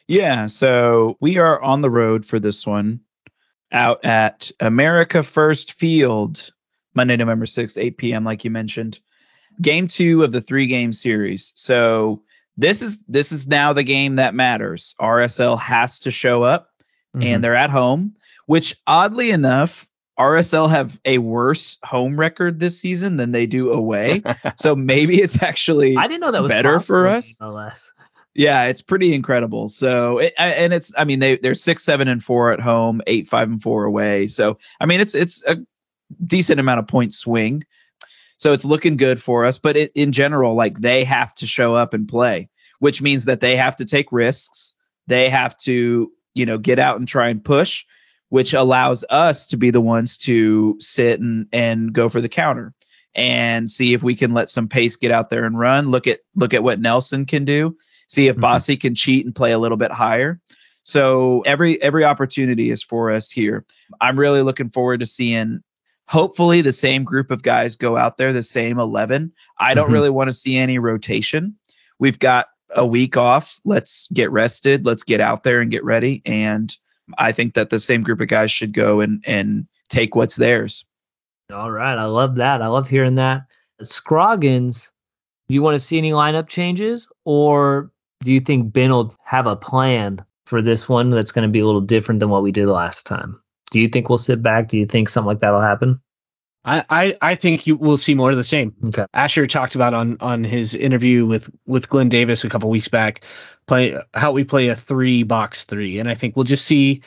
Yeah, 0.09 0.47
so 0.47 1.17
we 1.21 1.39
are 1.39 1.61
on 1.63 1.81
the 1.81 1.91
road 1.91 2.25
for 2.25 2.39
this 2.39 2.67
one 2.67 3.01
out 3.73 4.05
at 4.05 4.53
America 4.61 5.23
First 5.23 5.73
Field, 5.73 6.51
Monday, 6.95 7.17
November 7.17 7.47
6th, 7.47 7.81
8 7.81 7.99
p.m., 7.99 8.25
like 8.25 8.45
you 8.45 8.51
mentioned. 8.51 9.01
Game 9.61 9.87
two 9.87 10.23
of 10.23 10.33
the 10.33 10.41
three 10.41 10.67
game 10.67 10.93
series. 10.93 11.53
So 11.57 12.23
this 12.57 12.83
is 12.83 12.99
this 13.09 13.33
is 13.33 13.47
now 13.47 13.73
the 13.73 13.83
game 13.83 14.17
that 14.17 14.35
matters. 14.35 14.95
RSL 15.01 15.59
has 15.59 16.01
to 16.01 16.11
show 16.11 16.43
up 16.43 16.71
Mm-hmm. 17.17 17.23
and 17.29 17.45
they're 17.45 17.57
at 17.57 17.71
home, 17.71 18.15
which 18.45 18.77
oddly 18.87 19.31
enough, 19.31 19.89
RSL 20.19 20.69
have 20.69 21.01
a 21.07 21.17
worse 21.17 21.79
home 21.83 22.19
record 22.21 22.61
this 22.61 22.79
season 22.79 23.17
than 23.17 23.33
they 23.33 23.47
do 23.47 23.71
away. 23.73 24.23
so 24.59 24.77
maybe 24.77 25.23
it's 25.23 25.43
actually 25.43 25.97
I 25.97 26.09
didn't 26.09 26.21
know 26.21 26.31
that 26.33 26.43
was 26.43 26.53
better 26.53 26.79
for 26.79 27.09
possible 27.09 27.59
in 27.59 27.65
us. 27.69 27.91
Yeah, 28.35 28.65
it's 28.65 28.83
pretty 28.83 29.15
incredible. 29.15 29.71
So, 29.71 30.19
it, 30.19 30.35
and 30.37 30.75
it's, 30.75 30.93
I 30.99 31.05
mean, 31.05 31.21
they 31.21 31.39
they're 31.39 31.55
six, 31.55 31.83
seven, 31.83 32.07
and 32.07 32.23
four 32.23 32.53
at 32.53 32.61
home, 32.61 33.01
eight, 33.07 33.27
five, 33.27 33.49
and 33.49 33.63
four 33.63 33.85
away. 33.85 34.27
So, 34.27 34.59
I 34.81 34.85
mean, 34.85 35.01
it's 35.01 35.15
it's 35.15 35.43
a 35.47 35.57
decent 36.27 36.61
amount 36.61 36.81
of 36.81 36.87
point 36.87 37.15
swing. 37.15 37.63
So 38.39 38.53
it's 38.53 38.65
looking 38.65 38.97
good 38.97 39.23
for 39.23 39.45
us. 39.45 39.59
But 39.59 39.77
it, 39.77 39.93
in 39.95 40.13
general, 40.13 40.55
like 40.55 40.81
they 40.81 41.05
have 41.05 41.35
to 41.37 41.47
show 41.47 41.75
up 41.75 41.95
and 41.95 42.07
play, 42.09 42.49
which 42.81 43.01
means 43.01 43.25
that 43.25 43.41
they 43.41 43.57
have 43.57 43.77
to 43.77 43.85
take 43.85 44.13
risks. 44.13 44.75
They 45.07 45.31
have 45.31 45.57
to, 45.59 46.11
you 46.35 46.47
know, 46.47 46.59
get 46.59 46.79
out 46.79 46.99
and 46.99 47.09
try 47.09 47.29
and 47.29 47.43
push, 47.45 47.85
which 48.29 48.53
allows 48.53 49.05
us 49.11 49.47
to 49.47 49.57
be 49.57 49.71
the 49.71 49.81
ones 49.81 50.17
to 50.19 50.77
sit 50.81 51.21
and 51.21 51.47
and 51.53 51.93
go 51.93 52.09
for 52.09 52.21
the 52.21 52.29
counter 52.29 52.75
and 53.15 53.71
see 53.71 53.95
if 53.95 54.03
we 54.03 54.15
can 54.15 54.35
let 54.35 54.51
some 54.51 54.69
pace 54.69 54.97
get 54.97 55.11
out 55.11 55.31
there 55.31 55.45
and 55.45 55.59
run. 55.59 55.91
Look 55.91 56.07
at 56.07 56.21
look 56.35 56.53
at 56.53 56.63
what 56.63 56.81
Nelson 56.81 57.25
can 57.25 57.45
do. 57.45 57.75
See 58.09 58.29
if 58.29 58.37
Mhm. 58.37 58.41
Bassi 58.43 58.77
can 58.77 58.95
cheat 58.95 59.25
and 59.25 59.35
play 59.35 59.53
a 59.53 59.59
little 59.59 59.79
bit 59.79 59.91
higher. 59.91 60.41
So 60.85 61.41
every 61.47 61.81
every 61.83 62.05
opportunity 62.05 62.71
is 62.71 62.83
for 62.83 63.11
us 63.11 63.31
here. 63.31 63.65
I'm 64.01 64.19
really 64.19 64.43
looking 64.43 64.69
forward 64.71 65.01
to 65.01 65.07
seeing 65.07 65.61
hopefully 66.09 66.63
the 66.63 66.73
same 66.73 67.05
group 67.05 67.31
of 67.31 67.43
guys 67.43 67.77
go 67.77 67.97
out 67.97 68.17
there, 68.17 68.33
the 68.33 68.43
same 68.43 68.79
11. 68.79 69.33
I 69.59 69.75
don't 69.75 69.91
Mhm. 69.91 69.93
really 69.93 70.11
want 70.11 70.29
to 70.29 70.35
see 70.35 70.57
any 70.57 70.79
rotation. 70.79 71.55
We've 71.99 72.19
got 72.19 72.47
a 72.75 72.87
week 72.87 73.17
off. 73.17 73.61
Let's 73.65 74.09
get 74.13 74.31
rested. 74.31 74.85
Let's 74.87 75.03
get 75.03 75.21
out 75.21 75.43
there 75.45 75.61
and 75.61 75.71
get 75.71 75.85
ready. 75.85 76.23
And 76.27 76.77
I 77.19 77.33
think 77.33 77.55
that 77.55 77.71
the 77.71 77.79
same 77.79 78.03
group 78.03 78.21
of 78.21 78.29
guys 78.29 78.51
should 78.51 78.73
go 78.73 79.01
and 79.01 79.23
and 79.27 79.67
take 79.89 80.17
what's 80.17 80.37
theirs. 80.37 80.85
All 81.53 81.71
right. 81.71 81.97
I 81.97 82.05
love 82.07 82.35
that. 82.37 82.61
I 82.61 82.67
love 82.67 82.89
hearing 82.89 83.15
that. 83.15 83.43
Scroggins, 83.83 84.91
do 85.49 85.55
you 85.55 85.63
want 85.63 85.75
to 85.75 85.81
see 85.81 85.97
any 85.99 86.11
lineup 86.11 86.49
changes 86.49 87.09
or 87.25 87.91
do 88.25 88.33
you 88.33 88.41
think 88.41 88.73
Ben 88.73 88.91
will 88.91 89.15
have 89.25 89.47
a 89.47 89.55
plan 89.57 90.25
for 90.47 90.61
this 90.61 90.89
one 90.89 91.09
that's 91.11 91.31
going 91.33 91.47
to 91.47 91.53
be 91.53 91.61
a 91.61 91.67
little 91.67 91.81
different 91.81 92.19
than 92.21 92.31
what 92.31 92.43
we 92.43 92.51
did 92.51 92.67
last 92.67 93.07
time? 93.07 93.41
Do 93.71 93.81
you 93.81 93.89
think 93.89 94.09
we'll 94.09 94.19
sit 94.19 94.43
back? 94.43 94.69
Do 94.69 94.77
you 94.77 94.87
think 94.87 95.09
something 95.09 95.27
like 95.27 95.41
that 95.41 95.51
will 95.51 95.61
happen? 95.61 96.01
I, 96.65 96.85
I 96.91 97.17
i 97.23 97.35
think 97.37 97.65
you 97.69 97.77
will 97.77 97.97
see 97.97 98.15
more 98.15 98.33
of 98.33 98.37
the 98.37 98.43
same 98.43 98.75
Okay. 98.87 99.07
asher 99.15 99.47
talked 99.47 99.77
about 99.77 99.95
on 99.95 100.17
on 100.21 100.43
his 100.43 100.75
interview 100.75 101.25
with 101.25 101.49
with 101.67 101.89
glenn 101.89 102.09
davis 102.09 102.43
a 102.43 102.49
couple 102.49 102.69
weeks 102.69 102.89
back 102.89 103.25
play 103.69 103.97
how 104.15 104.33
we 104.33 104.43
play 104.43 104.67
a 104.67 104.75
three 104.75 105.23
box 105.23 105.63
three 105.63 106.01
and 106.01 106.09
i 106.09 106.15
think 106.15 106.35
we'll 106.35 106.43
just 106.43 106.65
see 106.65 107.01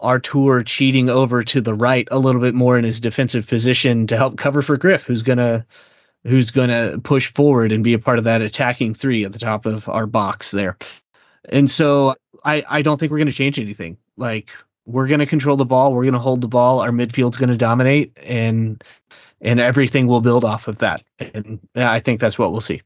Artur 0.00 0.62
cheating 0.62 1.08
over 1.08 1.42
to 1.44 1.60
the 1.60 1.74
right 1.74 2.06
a 2.10 2.18
little 2.18 2.40
bit 2.40 2.54
more 2.54 2.78
in 2.78 2.84
his 2.84 3.00
defensive 3.00 3.46
position 3.46 4.06
to 4.08 4.16
help 4.16 4.36
cover 4.36 4.60
for 4.62 4.76
Griff, 4.76 5.04
who's 5.06 5.22
gonna 5.22 5.64
who's 6.24 6.50
gonna 6.50 6.98
push 7.02 7.32
forward 7.32 7.72
and 7.72 7.82
be 7.82 7.94
a 7.94 7.98
part 7.98 8.18
of 8.18 8.24
that 8.24 8.42
attacking 8.42 8.94
three 8.94 9.24
at 9.24 9.32
the 9.32 9.38
top 9.38 9.64
of 9.66 9.88
our 9.88 10.06
box 10.06 10.50
there. 10.50 10.76
And 11.48 11.70
so 11.70 12.14
I, 12.44 12.64
I 12.68 12.82
don't 12.82 12.98
think 12.98 13.10
we're 13.10 13.18
going 13.18 13.28
to 13.28 13.32
change 13.32 13.58
anything. 13.58 13.96
Like 14.16 14.50
we're 14.86 15.08
going 15.08 15.20
to 15.20 15.26
control 15.26 15.56
the 15.56 15.64
ball. 15.64 15.92
We're 15.92 16.04
going 16.04 16.14
to 16.14 16.20
hold 16.20 16.40
the 16.40 16.48
ball. 16.48 16.80
Our 16.80 16.90
midfield's 16.90 17.36
going 17.36 17.50
to 17.50 17.56
dominate 17.56 18.16
and, 18.22 18.82
and 19.40 19.60
everything 19.60 20.06
will 20.06 20.20
build 20.20 20.44
off 20.44 20.68
of 20.68 20.78
that. 20.78 21.02
And 21.18 21.58
I 21.74 22.00
think 22.00 22.20
that's 22.20 22.38
what 22.38 22.52
we'll 22.52 22.60
see. 22.60 22.82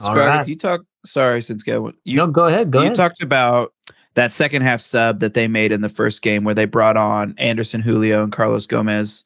All 0.00 0.14
right. 0.14 0.46
you 0.46 0.56
talk. 0.56 0.82
Sorry, 1.04 1.40
since 1.42 1.62
go. 1.62 1.92
You 2.04 2.16
no, 2.16 2.26
go 2.26 2.44
ahead. 2.44 2.70
Go 2.70 2.80
ahead. 2.80 2.84
you 2.84 2.88
ahead. 2.88 2.96
talked 2.96 3.22
about 3.22 3.72
that 4.14 4.32
second 4.32 4.62
half 4.62 4.80
sub 4.80 5.20
that 5.20 5.34
they 5.34 5.48
made 5.48 5.72
in 5.72 5.80
the 5.80 5.88
first 5.88 6.22
game 6.22 6.44
where 6.44 6.54
they 6.54 6.64
brought 6.64 6.96
on 6.96 7.34
Anderson 7.38 7.80
Julio 7.80 8.22
and 8.22 8.32
Carlos 8.32 8.66
Gomez 8.66 9.24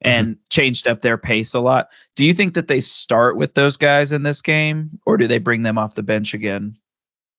and 0.00 0.28
mm-hmm. 0.28 0.40
changed 0.50 0.86
up 0.86 1.00
their 1.00 1.18
pace 1.18 1.54
a 1.54 1.60
lot. 1.60 1.88
Do 2.14 2.24
you 2.24 2.34
think 2.34 2.54
that 2.54 2.68
they 2.68 2.80
start 2.80 3.36
with 3.36 3.54
those 3.54 3.76
guys 3.76 4.12
in 4.12 4.22
this 4.22 4.42
game 4.42 4.90
or 5.06 5.16
do 5.16 5.26
they 5.26 5.38
bring 5.38 5.62
them 5.62 5.78
off 5.78 5.94
the 5.94 6.02
bench 6.02 6.34
again? 6.34 6.74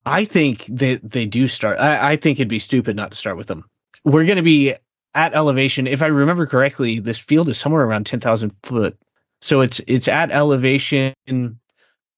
I 0.05 0.25
think 0.25 0.65
that 0.67 0.99
they 1.03 1.25
do 1.25 1.47
start. 1.47 1.79
I, 1.79 2.11
I 2.11 2.15
think 2.15 2.39
it'd 2.39 2.47
be 2.47 2.59
stupid 2.59 2.95
not 2.95 3.11
to 3.11 3.17
start 3.17 3.37
with 3.37 3.47
them. 3.47 3.65
We're 4.05 4.25
going 4.25 4.37
to 4.37 4.43
be 4.43 4.73
at 5.13 5.33
elevation. 5.33 5.87
If 5.87 6.01
I 6.01 6.07
remember 6.07 6.45
correctly, 6.45 6.99
this 6.99 7.17
field 7.17 7.49
is 7.49 7.57
somewhere 7.57 7.83
around 7.83 8.05
10,000 8.05 8.53
foot. 8.63 8.97
So 9.41 9.61
it's 9.61 9.81
it's 9.87 10.07
at 10.07 10.31
elevation. 10.31 11.13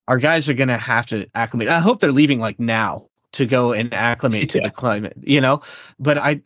Our 0.07 0.17
guys 0.17 0.47
are 0.47 0.53
going 0.53 0.69
to 0.69 0.77
have 0.77 1.05
to 1.07 1.27
acclimate. 1.35 1.67
I 1.67 1.79
hope 1.79 1.99
they're 1.99 2.11
leaving 2.11 2.39
like 2.39 2.59
now 2.59 3.07
to 3.33 3.45
go 3.45 3.73
and 3.73 3.93
acclimate 3.93 4.49
to 4.51 4.61
the 4.61 4.69
climate, 4.69 5.17
you 5.21 5.41
know? 5.41 5.61
But 5.99 6.17
I 6.17 6.41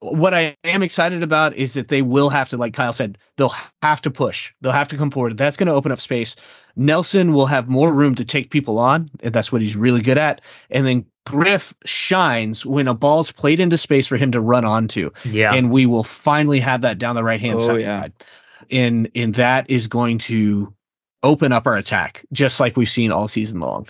what 0.00 0.32
I 0.32 0.56
am 0.64 0.82
excited 0.82 1.22
about 1.22 1.54
is 1.54 1.74
that 1.74 1.88
they 1.88 2.00
will 2.00 2.30
have 2.30 2.48
to, 2.48 2.56
like 2.56 2.72
Kyle 2.72 2.92
said, 2.92 3.18
they'll 3.36 3.54
have 3.82 4.00
to 4.02 4.10
push. 4.10 4.52
They'll 4.60 4.72
have 4.72 4.88
to 4.88 4.96
come 4.96 5.10
forward. 5.10 5.36
That's 5.36 5.58
going 5.58 5.66
to 5.66 5.74
open 5.74 5.92
up 5.92 6.00
space. 6.00 6.36
Nelson 6.76 7.34
will 7.34 7.46
have 7.46 7.68
more 7.68 7.92
room 7.92 8.14
to 8.14 8.24
take 8.24 8.50
people 8.50 8.78
on, 8.78 9.10
and 9.22 9.34
that's 9.34 9.52
what 9.52 9.60
he's 9.60 9.76
really 9.76 10.00
good 10.00 10.16
at. 10.16 10.40
And 10.70 10.86
then 10.86 11.04
Griff 11.26 11.74
shines 11.84 12.64
when 12.66 12.88
a 12.88 12.94
ball's 12.94 13.30
played 13.30 13.60
into 13.60 13.76
space 13.78 14.06
for 14.06 14.16
him 14.16 14.32
to 14.32 14.40
run 14.40 14.64
onto, 14.64 15.10
yeah. 15.24 15.52
and 15.54 15.70
we 15.70 15.86
will 15.86 16.02
finally 16.04 16.60
have 16.60 16.82
that 16.82 16.98
down 16.98 17.14
the 17.14 17.22
right 17.24 17.40
hand 17.40 17.58
Oh, 17.60 17.66
side. 17.66 17.80
yeah. 17.80 18.06
And 18.70 19.10
and 19.14 19.34
that 19.34 19.68
is 19.68 19.86
going 19.86 20.18
to 20.18 20.72
open 21.22 21.52
up 21.52 21.66
our 21.66 21.76
attack, 21.76 22.24
just 22.32 22.60
like 22.60 22.76
we've 22.76 22.88
seen 22.88 23.12
all 23.12 23.28
season 23.28 23.60
long, 23.60 23.86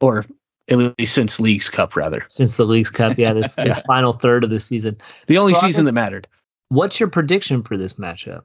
or 0.00 0.24
at 0.68 0.78
least 0.98 1.14
since 1.14 1.38
League's 1.38 1.68
Cup, 1.68 1.94
rather. 1.96 2.24
Since 2.28 2.56
the 2.56 2.64
League's 2.64 2.90
Cup, 2.90 3.16
yeah, 3.18 3.32
this, 3.32 3.54
this 3.56 3.78
final 3.86 4.12
third 4.12 4.42
of 4.44 4.50
the 4.50 4.58
season. 4.60 4.96
The 5.26 5.38
only 5.38 5.52
Scroggins? 5.52 5.74
season 5.74 5.84
that 5.86 5.92
mattered. 5.92 6.26
What's 6.70 6.98
your 6.98 7.08
prediction 7.08 7.62
for 7.62 7.76
this 7.76 7.94
matchup? 7.94 8.42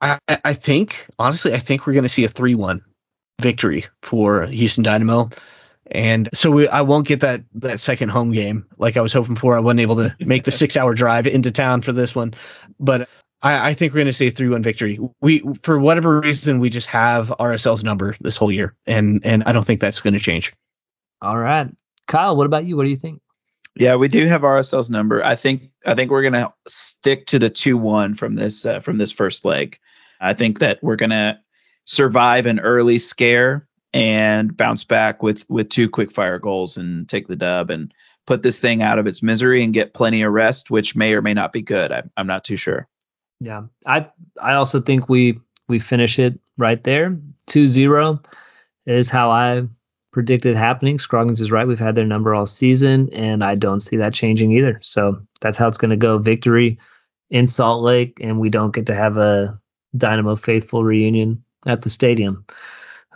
I, 0.00 0.18
I- 0.28 0.40
I 0.44 0.52
think 0.54 1.06
honestly, 1.18 1.52
I 1.54 1.58
think 1.58 1.86
we're 1.86 1.92
going 1.92 2.02
to 2.04 2.08
see 2.08 2.24
a 2.24 2.28
three-one 2.28 2.82
victory 3.40 3.86
for 4.02 4.46
Houston 4.46 4.82
Dynamo, 4.82 5.28
and 5.92 6.28
so 6.32 6.50
we, 6.50 6.68
I 6.68 6.80
won't 6.80 7.06
get 7.06 7.20
that 7.20 7.42
that 7.54 7.80
second 7.80 8.10
home 8.10 8.32
game 8.32 8.66
like 8.78 8.96
I 8.96 9.00
was 9.00 9.12
hoping 9.12 9.36
for. 9.36 9.56
I 9.56 9.60
wasn't 9.60 9.80
able 9.80 9.96
to 9.96 10.14
make 10.24 10.44
the 10.44 10.50
six-hour 10.50 10.94
drive 10.94 11.26
into 11.26 11.50
town 11.50 11.82
for 11.82 11.92
this 11.92 12.14
one, 12.14 12.34
but 12.78 13.08
I, 13.42 13.70
I 13.70 13.74
think 13.74 13.92
we're 13.92 13.98
going 13.98 14.06
to 14.06 14.12
see 14.12 14.28
a 14.28 14.32
three-one 14.32 14.62
victory. 14.62 14.98
We, 15.20 15.42
for 15.62 15.78
whatever 15.78 16.20
reason, 16.20 16.58
we 16.58 16.70
just 16.70 16.88
have 16.88 17.28
RSL's 17.38 17.84
number 17.84 18.16
this 18.20 18.36
whole 18.36 18.52
year, 18.52 18.74
and 18.86 19.24
and 19.24 19.44
I 19.44 19.52
don't 19.52 19.64
think 19.64 19.80
that's 19.80 20.00
going 20.00 20.14
to 20.14 20.20
change. 20.20 20.52
All 21.22 21.38
right. 21.38 21.68
Kyle, 22.06 22.36
what 22.36 22.46
about 22.46 22.64
you? 22.64 22.76
What 22.76 22.84
do 22.84 22.90
you 22.90 22.96
think? 22.96 23.20
Yeah, 23.76 23.94
we 23.94 24.08
do 24.08 24.26
have 24.26 24.42
RSL's 24.42 24.90
number. 24.90 25.24
I 25.24 25.36
think 25.36 25.70
I 25.86 25.94
think 25.94 26.10
we're 26.10 26.22
gonna 26.22 26.52
stick 26.66 27.26
to 27.26 27.38
the 27.38 27.48
two 27.48 27.76
one 27.76 28.14
from 28.16 28.34
this 28.34 28.66
uh, 28.66 28.80
from 28.80 28.96
this 28.96 29.12
first 29.12 29.44
leg. 29.44 29.78
I 30.20 30.34
think 30.34 30.58
that 30.58 30.82
we're 30.82 30.96
gonna 30.96 31.40
survive 31.84 32.46
an 32.46 32.58
early 32.58 32.98
scare 32.98 33.67
and 33.92 34.56
bounce 34.56 34.84
back 34.84 35.22
with 35.22 35.48
with 35.48 35.68
two 35.68 35.88
quick 35.88 36.12
fire 36.12 36.38
goals 36.38 36.76
and 36.76 37.08
take 37.08 37.28
the 37.28 37.36
dub 37.36 37.70
and 37.70 37.92
put 38.26 38.42
this 38.42 38.60
thing 38.60 38.82
out 38.82 38.98
of 38.98 39.06
its 39.06 39.22
misery 39.22 39.62
and 39.64 39.72
get 39.72 39.94
plenty 39.94 40.22
of 40.22 40.32
rest, 40.32 40.70
which 40.70 40.94
may 40.94 41.14
or 41.14 41.22
may 41.22 41.34
not 41.34 41.52
be 41.52 41.62
good. 41.62 41.90
I'm 41.92 42.10
I'm 42.16 42.26
not 42.26 42.44
too 42.44 42.56
sure. 42.56 42.86
Yeah. 43.40 43.62
I 43.86 44.06
I 44.42 44.54
also 44.54 44.80
think 44.80 45.08
we 45.08 45.40
we 45.68 45.78
finish 45.78 46.18
it 46.18 46.38
right 46.56 46.82
there. 46.84 47.16
2-0 47.48 48.24
is 48.86 49.10
how 49.10 49.30
I 49.30 49.66
predicted 50.12 50.56
happening. 50.56 50.98
Scroggins 50.98 51.40
is 51.40 51.50
right. 51.50 51.66
We've 51.66 51.78
had 51.78 51.94
their 51.94 52.06
number 52.06 52.34
all 52.34 52.46
season, 52.46 53.08
and 53.12 53.44
I 53.44 53.54
don't 53.54 53.80
see 53.80 53.96
that 53.96 54.14
changing 54.14 54.50
either. 54.52 54.78
So 54.82 55.20
that's 55.40 55.58
how 55.58 55.68
it's 55.68 55.78
going 55.78 55.90
to 55.90 55.96
go. 55.96 56.18
Victory 56.18 56.78
in 57.30 57.46
Salt 57.46 57.82
Lake, 57.82 58.18
and 58.20 58.40
we 58.40 58.48
don't 58.48 58.74
get 58.74 58.86
to 58.86 58.94
have 58.94 59.18
a 59.18 59.58
Dynamo 59.96 60.36
faithful 60.36 60.84
reunion 60.84 61.42
at 61.66 61.82
the 61.82 61.90
stadium. 61.90 62.44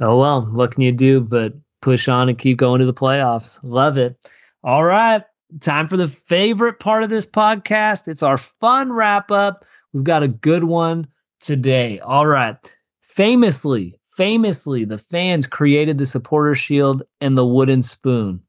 Oh 0.00 0.18
well, 0.18 0.42
what 0.52 0.72
can 0.72 0.82
you 0.82 0.92
do 0.92 1.20
but 1.20 1.54
push 1.80 2.08
on 2.08 2.28
and 2.28 2.38
keep 2.38 2.58
going 2.58 2.80
to 2.80 2.86
the 2.86 2.94
playoffs? 2.94 3.58
Love 3.62 3.98
it. 3.98 4.16
All 4.64 4.84
right, 4.84 5.22
time 5.60 5.86
for 5.86 5.96
the 5.96 6.08
favorite 6.08 6.80
part 6.80 7.02
of 7.02 7.10
this 7.10 7.26
podcast. 7.26 8.08
It's 8.08 8.22
our 8.22 8.38
fun 8.38 8.92
wrap 8.92 9.30
up. 9.30 9.64
We've 9.92 10.04
got 10.04 10.22
a 10.22 10.28
good 10.28 10.64
one 10.64 11.06
today. 11.40 11.98
All 12.00 12.26
right. 12.26 12.56
Famously, 13.02 13.98
famously, 14.16 14.84
the 14.84 14.98
fans 14.98 15.46
created 15.46 15.98
the 15.98 16.06
supporter 16.06 16.54
shield 16.54 17.02
and 17.20 17.36
the 17.36 17.46
wooden 17.46 17.82
spoon. 17.82 18.40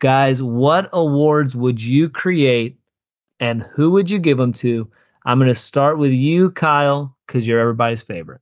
Guys, 0.00 0.42
what 0.42 0.90
awards 0.92 1.54
would 1.54 1.80
you 1.80 2.08
create 2.08 2.76
and 3.38 3.62
who 3.62 3.90
would 3.92 4.10
you 4.10 4.18
give 4.18 4.38
them 4.38 4.52
to? 4.54 4.90
I'm 5.24 5.38
going 5.38 5.48
to 5.48 5.54
start 5.54 5.98
with 5.98 6.12
you, 6.12 6.50
Kyle, 6.50 7.16
because 7.26 7.46
you're 7.46 7.60
everybody's 7.60 8.02
favorite. 8.02 8.41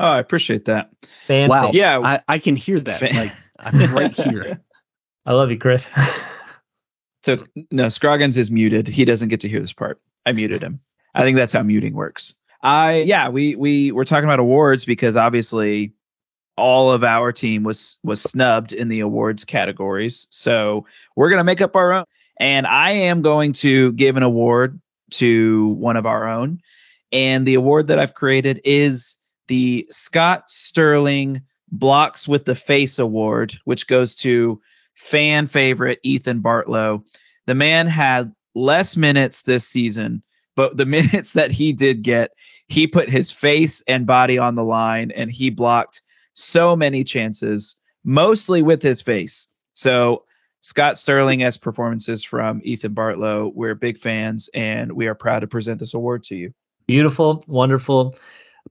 Oh, 0.00 0.06
I 0.06 0.18
appreciate 0.18 0.64
that. 0.66 0.90
Fan 1.26 1.48
Wow. 1.48 1.62
favorite. 1.66 1.74
Yeah, 1.78 1.98
I, 2.00 2.20
I 2.28 2.38
can 2.38 2.56
hear 2.56 2.78
that. 2.80 3.00
Fa- 3.00 3.10
Like 3.14 3.32
I'm 3.58 3.94
right 3.94 4.12
here. 4.12 4.60
I 5.26 5.32
love 5.32 5.50
you, 5.50 5.58
Chris. 5.58 5.90
So 7.24 7.36
no, 7.72 7.88
Scroggins 7.88 8.38
is 8.38 8.50
muted. 8.50 8.86
He 8.88 9.04
doesn't 9.04 9.28
get 9.28 9.40
to 9.40 9.48
hear 9.48 9.60
this 9.60 9.72
part. 9.72 10.00
I 10.24 10.32
muted 10.32 10.62
him. 10.62 10.80
I 11.14 11.22
think 11.22 11.36
that's 11.36 11.52
how 11.52 11.62
muting 11.62 11.94
works. 11.94 12.32
I 12.62 12.98
yeah, 13.02 13.28
we 13.28 13.56
we 13.56 13.90
we're 13.92 14.04
talking 14.04 14.24
about 14.24 14.38
awards 14.38 14.84
because 14.84 15.16
obviously 15.16 15.92
all 16.56 16.92
of 16.92 17.02
our 17.04 17.32
team 17.32 17.64
was 17.64 17.98
was 18.04 18.22
snubbed 18.22 18.72
in 18.72 18.88
the 18.88 19.00
awards 19.00 19.44
categories. 19.44 20.26
So 20.30 20.86
we're 21.16 21.28
gonna 21.28 21.44
make 21.44 21.60
up 21.60 21.74
our 21.76 21.92
own. 21.92 22.04
And 22.40 22.66
I 22.68 22.92
am 22.92 23.20
going 23.20 23.52
to 23.54 23.92
give 23.92 24.16
an 24.16 24.22
award 24.22 24.80
to 25.14 25.70
one 25.70 25.96
of 25.96 26.06
our 26.06 26.26
own. 26.28 26.60
And 27.10 27.46
the 27.46 27.54
award 27.54 27.88
that 27.88 27.98
I've 27.98 28.14
created 28.14 28.60
is 28.64 29.16
the 29.48 29.86
Scott 29.90 30.50
Sterling 30.50 31.42
Blocks 31.70 32.28
with 32.28 32.44
the 32.44 32.54
Face 32.54 32.98
Award, 32.98 33.58
which 33.64 33.86
goes 33.86 34.14
to 34.16 34.60
fan 34.94 35.46
favorite 35.46 36.00
Ethan 36.02 36.40
Bartlow. 36.40 37.04
The 37.46 37.54
man 37.54 37.86
had 37.86 38.32
less 38.54 38.96
minutes 38.96 39.42
this 39.42 39.66
season, 39.66 40.22
but 40.56 40.76
the 40.76 40.86
minutes 40.86 41.32
that 41.32 41.50
he 41.50 41.72
did 41.72 42.02
get, 42.02 42.30
he 42.68 42.86
put 42.86 43.10
his 43.10 43.30
face 43.30 43.82
and 43.88 44.06
body 44.06 44.38
on 44.38 44.54
the 44.54 44.64
line 44.64 45.10
and 45.12 45.30
he 45.30 45.50
blocked 45.50 46.02
so 46.34 46.76
many 46.76 47.04
chances, 47.04 47.74
mostly 48.04 48.62
with 48.62 48.82
his 48.82 49.02
face. 49.02 49.48
So, 49.74 50.24
Scott 50.60 50.98
Sterling 50.98 51.44
as 51.44 51.56
performances 51.56 52.24
from 52.24 52.60
Ethan 52.64 52.92
Bartlow. 52.92 53.52
We're 53.54 53.76
big 53.76 53.96
fans 53.96 54.50
and 54.54 54.92
we 54.92 55.06
are 55.06 55.14
proud 55.14 55.40
to 55.40 55.46
present 55.46 55.78
this 55.78 55.94
award 55.94 56.24
to 56.24 56.34
you. 56.34 56.52
Beautiful, 56.88 57.44
wonderful. 57.46 58.16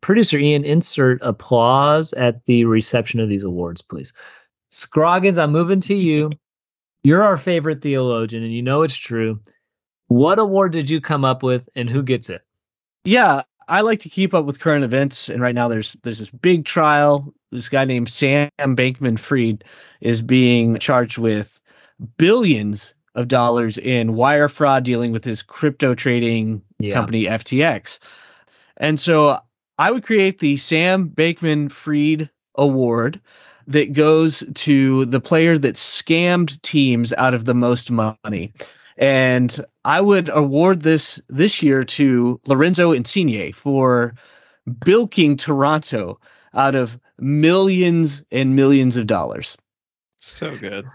Producer 0.01 0.37
Ian, 0.37 0.63
insert 0.63 1.19
applause 1.21 2.13
at 2.13 2.45
the 2.45 2.65
reception 2.65 3.19
of 3.19 3.29
these 3.29 3.43
awards, 3.43 3.81
please. 3.81 4.13
Scroggins, 4.69 5.37
I'm 5.37 5.51
moving 5.51 5.81
to 5.81 5.95
you. 5.95 6.31
You're 7.03 7.23
our 7.23 7.37
favorite 7.37 7.81
theologian, 7.81 8.43
and 8.43 8.53
you 8.53 8.61
know 8.61 8.81
it's 8.81 8.95
true. 8.95 9.39
What 10.07 10.39
award 10.39 10.71
did 10.71 10.89
you 10.89 10.99
come 11.01 11.23
up 11.25 11.43
with, 11.43 11.69
and 11.75 11.89
who 11.89 12.03
gets 12.03 12.29
it? 12.29 12.41
Yeah, 13.03 13.43
I 13.67 13.81
like 13.81 13.99
to 14.01 14.09
keep 14.09 14.33
up 14.33 14.45
with 14.45 14.59
current 14.59 14.83
events, 14.83 15.29
and 15.29 15.41
right 15.41 15.55
now 15.55 15.67
there's 15.67 15.93
there's 16.03 16.19
this 16.19 16.31
big 16.31 16.65
trial. 16.65 17.33
This 17.51 17.69
guy 17.69 17.85
named 17.85 18.09
Sam 18.09 18.49
Bankman 18.59 19.17
Fried 19.17 19.63
is 20.01 20.21
being 20.21 20.77
charged 20.79 21.17
with 21.17 21.59
billions 22.17 22.93
of 23.15 23.27
dollars 23.29 23.77
in 23.77 24.13
wire 24.15 24.49
fraud 24.49 24.83
dealing 24.83 25.11
with 25.11 25.23
his 25.23 25.41
crypto 25.41 25.95
trading 25.95 26.61
Yeah. 26.79 26.93
company 26.93 27.23
FTX. 27.25 27.99
And 28.77 28.99
so 28.99 29.39
I 29.78 29.91
would 29.91 30.03
create 30.03 30.39
the 30.39 30.57
Sam 30.57 31.09
Bankman 31.09 31.71
Fried 31.71 32.30
Award 32.55 33.21
that 33.67 33.93
goes 33.93 34.43
to 34.55 35.05
the 35.05 35.19
player 35.19 35.57
that 35.57 35.75
scammed 35.75 36.61
teams 36.61 37.13
out 37.13 37.34
of 37.34 37.45
the 37.45 37.53
most 37.53 37.91
money. 37.91 38.53
And 38.97 39.63
I 39.86 40.01
would 40.01 40.30
award 40.30 40.82
this 40.82 41.21
this 41.30 41.61
year 41.61 41.84
to 41.84 42.39
Lorenzo 42.47 42.91
Insigne 42.91 43.53
for 43.53 44.15
bilking 44.84 45.38
Toronto 45.38 46.19
out 46.55 46.75
of 46.75 46.99
millions 47.19 48.23
and 48.32 48.55
millions 48.55 48.97
of 48.97 49.05
dollars. 49.05 49.57
So 50.17 50.57
good. 50.57 50.86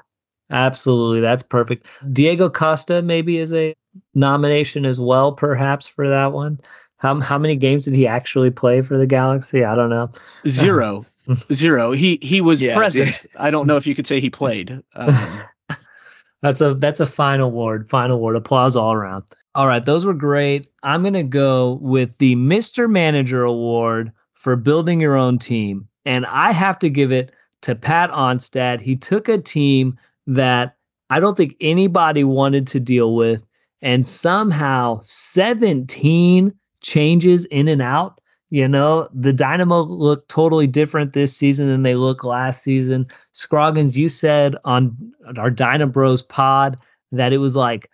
Absolutely, 0.51 1.21
that's 1.21 1.43
perfect. 1.43 1.87
Diego 2.13 2.51
Costa 2.51 3.01
maybe 3.01 3.39
is 3.39 3.55
a 3.55 3.75
nomination 4.15 4.85
as 4.85 5.01
well, 5.01 5.33
perhaps 5.33 5.87
for 5.87 6.09
that 6.09 6.33
one. 6.33 6.61
How 7.03 7.19
how 7.21 7.37
many 7.37 7.57
games 7.57 7.85
did 7.85 7.95
he 7.95 8.07
actually 8.07 8.53
play 8.53 8.81
for 8.81 8.97
the 8.97 9.09
Galaxy? 9.09 9.65
I 9.65 9.75
don't 9.75 9.91
know. 9.91 10.09
Zero. 10.47 11.05
Zero. 11.53 11.91
He 11.91 12.21
he 12.23 12.41
was 12.41 12.63
Yeah, 12.63 12.77
present. 12.77 13.27
I 13.37 13.51
don't 13.51 13.67
know 13.67 13.77
if 13.77 13.89
you 13.89 13.97
could 13.97 14.07
say 14.07 14.21
he 14.21 14.31
played. 14.31 14.81
Um, 14.95 15.43
That's 16.43 16.61
a 16.61 16.75
that's 16.75 16.99
a 17.01 17.07
fine 17.07 17.39
award. 17.41 17.89
Fine 17.89 18.11
award. 18.11 18.35
Applause 18.37 18.75
all 18.77 18.93
around. 18.93 19.25
All 19.55 19.69
right, 19.69 19.85
those 19.85 20.05
were 20.05 20.15
great. 20.15 20.67
I'm 20.83 21.03
gonna 21.05 21.23
go 21.23 21.79
with 21.81 22.17
the 22.19 22.35
Mr. 22.37 22.91
Manager 22.91 23.45
Award 23.45 24.11
for 24.35 24.57
building 24.57 25.01
your 25.01 25.17
own 25.17 25.39
team, 25.39 25.87
and 26.05 26.27
I 26.27 26.51
have 26.53 26.81
to 26.81 26.91
give 26.91 27.13
it 27.13 27.33
to 27.63 27.77
Pat 27.77 28.11
Onstad. 28.11 28.81
He 28.81 28.97
took 28.97 29.29
a 29.29 29.39
team 29.39 29.97
that 30.27 30.77
I 31.11 31.21
don't 31.21 31.37
think 31.37 31.55
anybody 31.61 32.25
wanted 32.25 32.67
to 32.69 32.81
deal 32.81 33.15
with, 33.15 33.47
and 33.81 34.05
somehow 34.05 34.99
17 35.03 36.53
changes 36.83 37.45
in 37.47 37.69
and 37.69 37.83
out. 37.83 38.21
You 38.51 38.69
know, 38.69 39.09
the 39.15 39.33
Dynamo 39.33 39.83
look 39.83 40.29
totally 40.29 40.67
different 40.67 41.15
this 41.15 41.35
season 41.35 41.69
than 41.69 41.85
they 41.85 41.95
looked 41.95 42.23
last 42.23 42.63
season. 42.63 43.07
Scroggins, 43.33 43.97
you 43.97 44.11
said 44.11 44.57
on 44.67 44.95
our 45.39 45.51
Dyna 45.51 45.87
Bros 45.87 46.21
pod 46.21 46.77
that 47.13 47.33
it 47.33 47.39
was 47.39 47.57
like 47.57 47.89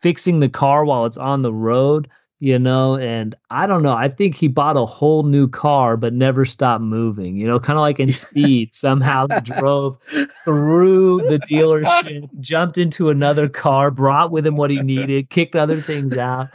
fixing 0.00 0.38
the 0.38 0.48
car 0.48 0.84
while 0.84 1.06
it's 1.06 1.16
on 1.16 1.42
the 1.42 1.52
road, 1.52 2.08
you 2.40 2.56
know, 2.56 2.96
and 2.98 3.34
I 3.50 3.66
don't 3.66 3.82
know. 3.82 3.94
I 3.94 4.08
think 4.08 4.36
he 4.36 4.46
bought 4.46 4.76
a 4.76 4.86
whole 4.86 5.24
new 5.24 5.48
car 5.48 5.96
but 5.96 6.12
never 6.12 6.44
stopped 6.44 6.84
moving, 6.84 7.36
you 7.36 7.46
know, 7.46 7.58
kind 7.58 7.78
of 7.78 7.80
like 7.80 7.98
in 7.98 8.12
speed, 8.12 8.72
somehow 8.72 9.26
drove 9.26 9.98
through 10.44 11.22
the 11.28 11.40
dealership, 11.50 12.28
jumped 12.40 12.78
into 12.78 13.10
another 13.10 13.48
car, 13.48 13.90
brought 13.90 14.30
with 14.30 14.46
him 14.46 14.56
what 14.56 14.70
he 14.70 14.80
needed, 14.80 15.30
kicked 15.30 15.56
other 15.56 15.80
things 15.80 16.16
out, 16.16 16.48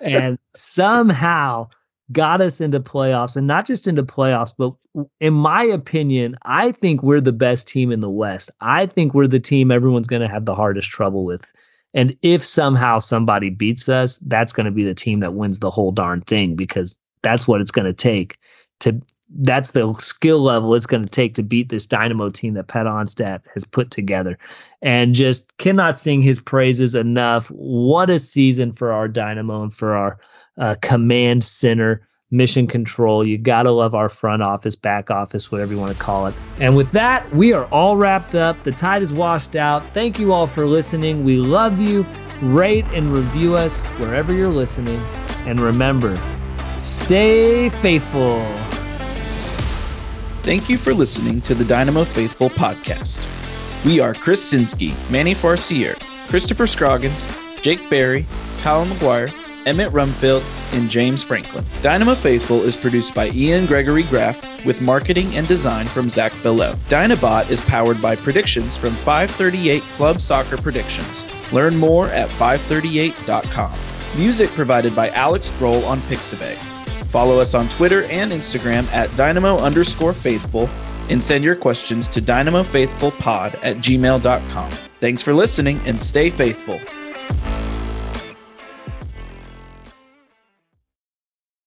and 0.00 0.38
somehow 0.54 1.68
got 2.10 2.40
us 2.40 2.60
into 2.60 2.80
playoffs 2.80 3.36
and 3.36 3.46
not 3.46 3.66
just 3.66 3.86
into 3.86 4.02
playoffs, 4.02 4.52
but 4.56 4.72
in 5.20 5.32
my 5.32 5.62
opinion, 5.64 6.36
I 6.42 6.72
think 6.72 7.02
we're 7.02 7.20
the 7.20 7.32
best 7.32 7.68
team 7.68 7.90
in 7.90 8.00
the 8.00 8.10
West. 8.10 8.50
I 8.60 8.86
think 8.86 9.14
we're 9.14 9.26
the 9.26 9.40
team 9.40 9.70
everyone's 9.70 10.08
going 10.08 10.22
to 10.22 10.28
have 10.28 10.44
the 10.44 10.54
hardest 10.54 10.90
trouble 10.90 11.24
with. 11.24 11.52
And 11.94 12.16
if 12.22 12.44
somehow 12.44 12.98
somebody 12.98 13.50
beats 13.50 13.88
us, 13.88 14.18
that's 14.18 14.52
going 14.52 14.66
to 14.66 14.72
be 14.72 14.84
the 14.84 14.94
team 14.94 15.20
that 15.20 15.34
wins 15.34 15.60
the 15.60 15.70
whole 15.70 15.92
darn 15.92 16.22
thing 16.22 16.56
because 16.56 16.96
that's 17.22 17.46
what 17.46 17.60
it's 17.60 17.70
going 17.70 17.86
to 17.86 17.92
take 17.92 18.38
to 18.80 19.00
that's 19.36 19.70
the 19.70 19.92
skill 19.94 20.40
level 20.40 20.74
it's 20.74 20.86
going 20.86 21.02
to 21.02 21.08
take 21.08 21.34
to 21.34 21.42
beat 21.42 21.68
this 21.68 21.86
Dynamo 21.86 22.30
team 22.30 22.54
that 22.54 22.68
Pat 22.68 22.86
Onstad 22.86 23.42
has 23.54 23.64
put 23.64 23.90
together. 23.90 24.38
And 24.82 25.14
just 25.14 25.56
cannot 25.58 25.96
sing 25.96 26.22
his 26.22 26.40
praises 26.40 26.94
enough. 26.94 27.48
What 27.48 28.10
a 28.10 28.18
season 28.18 28.72
for 28.72 28.92
our 28.92 29.08
Dynamo 29.08 29.62
and 29.62 29.72
for 29.72 29.94
our 29.94 30.18
uh, 30.58 30.74
command 30.82 31.44
center 31.44 32.06
mission 32.32 32.66
control. 32.66 33.24
You 33.24 33.38
got 33.38 33.64
to 33.64 33.70
love 33.70 33.94
our 33.94 34.08
front 34.08 34.42
office, 34.42 34.74
back 34.74 35.10
office, 35.10 35.52
whatever 35.52 35.72
you 35.72 35.78
want 35.78 35.92
to 35.92 35.98
call 35.98 36.26
it. 36.26 36.34
And 36.58 36.76
with 36.76 36.90
that, 36.92 37.30
we 37.34 37.52
are 37.52 37.66
all 37.66 37.96
wrapped 37.96 38.34
up. 38.34 38.62
The 38.64 38.72
tide 38.72 39.02
is 39.02 39.12
washed 39.12 39.54
out. 39.54 39.82
Thank 39.94 40.18
you 40.18 40.32
all 40.32 40.46
for 40.46 40.66
listening. 40.66 41.24
We 41.24 41.36
love 41.36 41.78
you. 41.78 42.06
Rate 42.40 42.86
and 42.86 43.16
review 43.16 43.54
us 43.54 43.82
wherever 44.00 44.32
you're 44.32 44.48
listening. 44.48 45.00
And 45.46 45.60
remember, 45.60 46.16
stay 46.76 47.68
faithful. 47.68 48.40
Thank 50.42 50.68
you 50.68 50.76
for 50.76 50.92
listening 50.92 51.40
to 51.42 51.54
the 51.54 51.64
Dynamo 51.64 52.02
Faithful 52.02 52.50
podcast. 52.50 53.28
We 53.84 54.00
are 54.00 54.12
Chris 54.12 54.52
Sinski, 54.52 54.92
Manny 55.08 55.36
Farcier, 55.36 55.94
Krystopher 56.26 56.68
Scroggins, 56.68 57.28
Jake 57.62 57.88
Barry, 57.88 58.26
Kyle 58.60 58.84
McGuire, 58.84 59.32
Emmett 59.66 59.92
Rumfield, 59.92 60.42
and 60.74 60.90
James 60.90 61.22
Franklin. 61.22 61.64
Dynamo 61.80 62.16
Faithful 62.16 62.62
is 62.62 62.76
produced 62.76 63.14
by 63.14 63.28
Ian 63.28 63.66
Gregory 63.66 64.02
Graff 64.04 64.66
with 64.66 64.80
marketing 64.80 65.36
and 65.36 65.46
design 65.46 65.86
from 65.86 66.08
Zach 66.08 66.32
Bellot. 66.42 66.74
Dynabot 66.88 67.48
is 67.48 67.60
powered 67.60 68.02
by 68.02 68.16
predictions 68.16 68.76
from 68.76 68.94
538 68.96 69.80
Club 69.94 70.20
Soccer 70.20 70.56
Predictions. 70.56 71.24
Learn 71.52 71.76
more 71.76 72.08
at 72.08 72.28
538.com. 72.30 73.78
Music 74.18 74.50
provided 74.50 74.96
by 74.96 75.10
Alex 75.10 75.52
Grohl 75.52 75.86
on 75.86 76.00
Pixabay. 76.02 76.71
Follow 77.12 77.38
us 77.38 77.52
on 77.52 77.68
Twitter 77.68 78.04
and 78.04 78.32
Instagram 78.32 78.90
at 78.90 79.14
dynamo 79.16 79.58
underscore 79.58 80.14
faithful 80.14 80.66
and 81.10 81.22
send 81.22 81.44
your 81.44 81.54
questions 81.54 82.08
to 82.08 82.22
dynamofaithfulpod 82.22 83.58
at 83.62 83.76
gmail.com. 83.76 84.70
Thanks 84.98 85.20
for 85.20 85.34
listening 85.34 85.78
and 85.84 86.00
stay 86.00 86.30
faithful. 86.30 86.80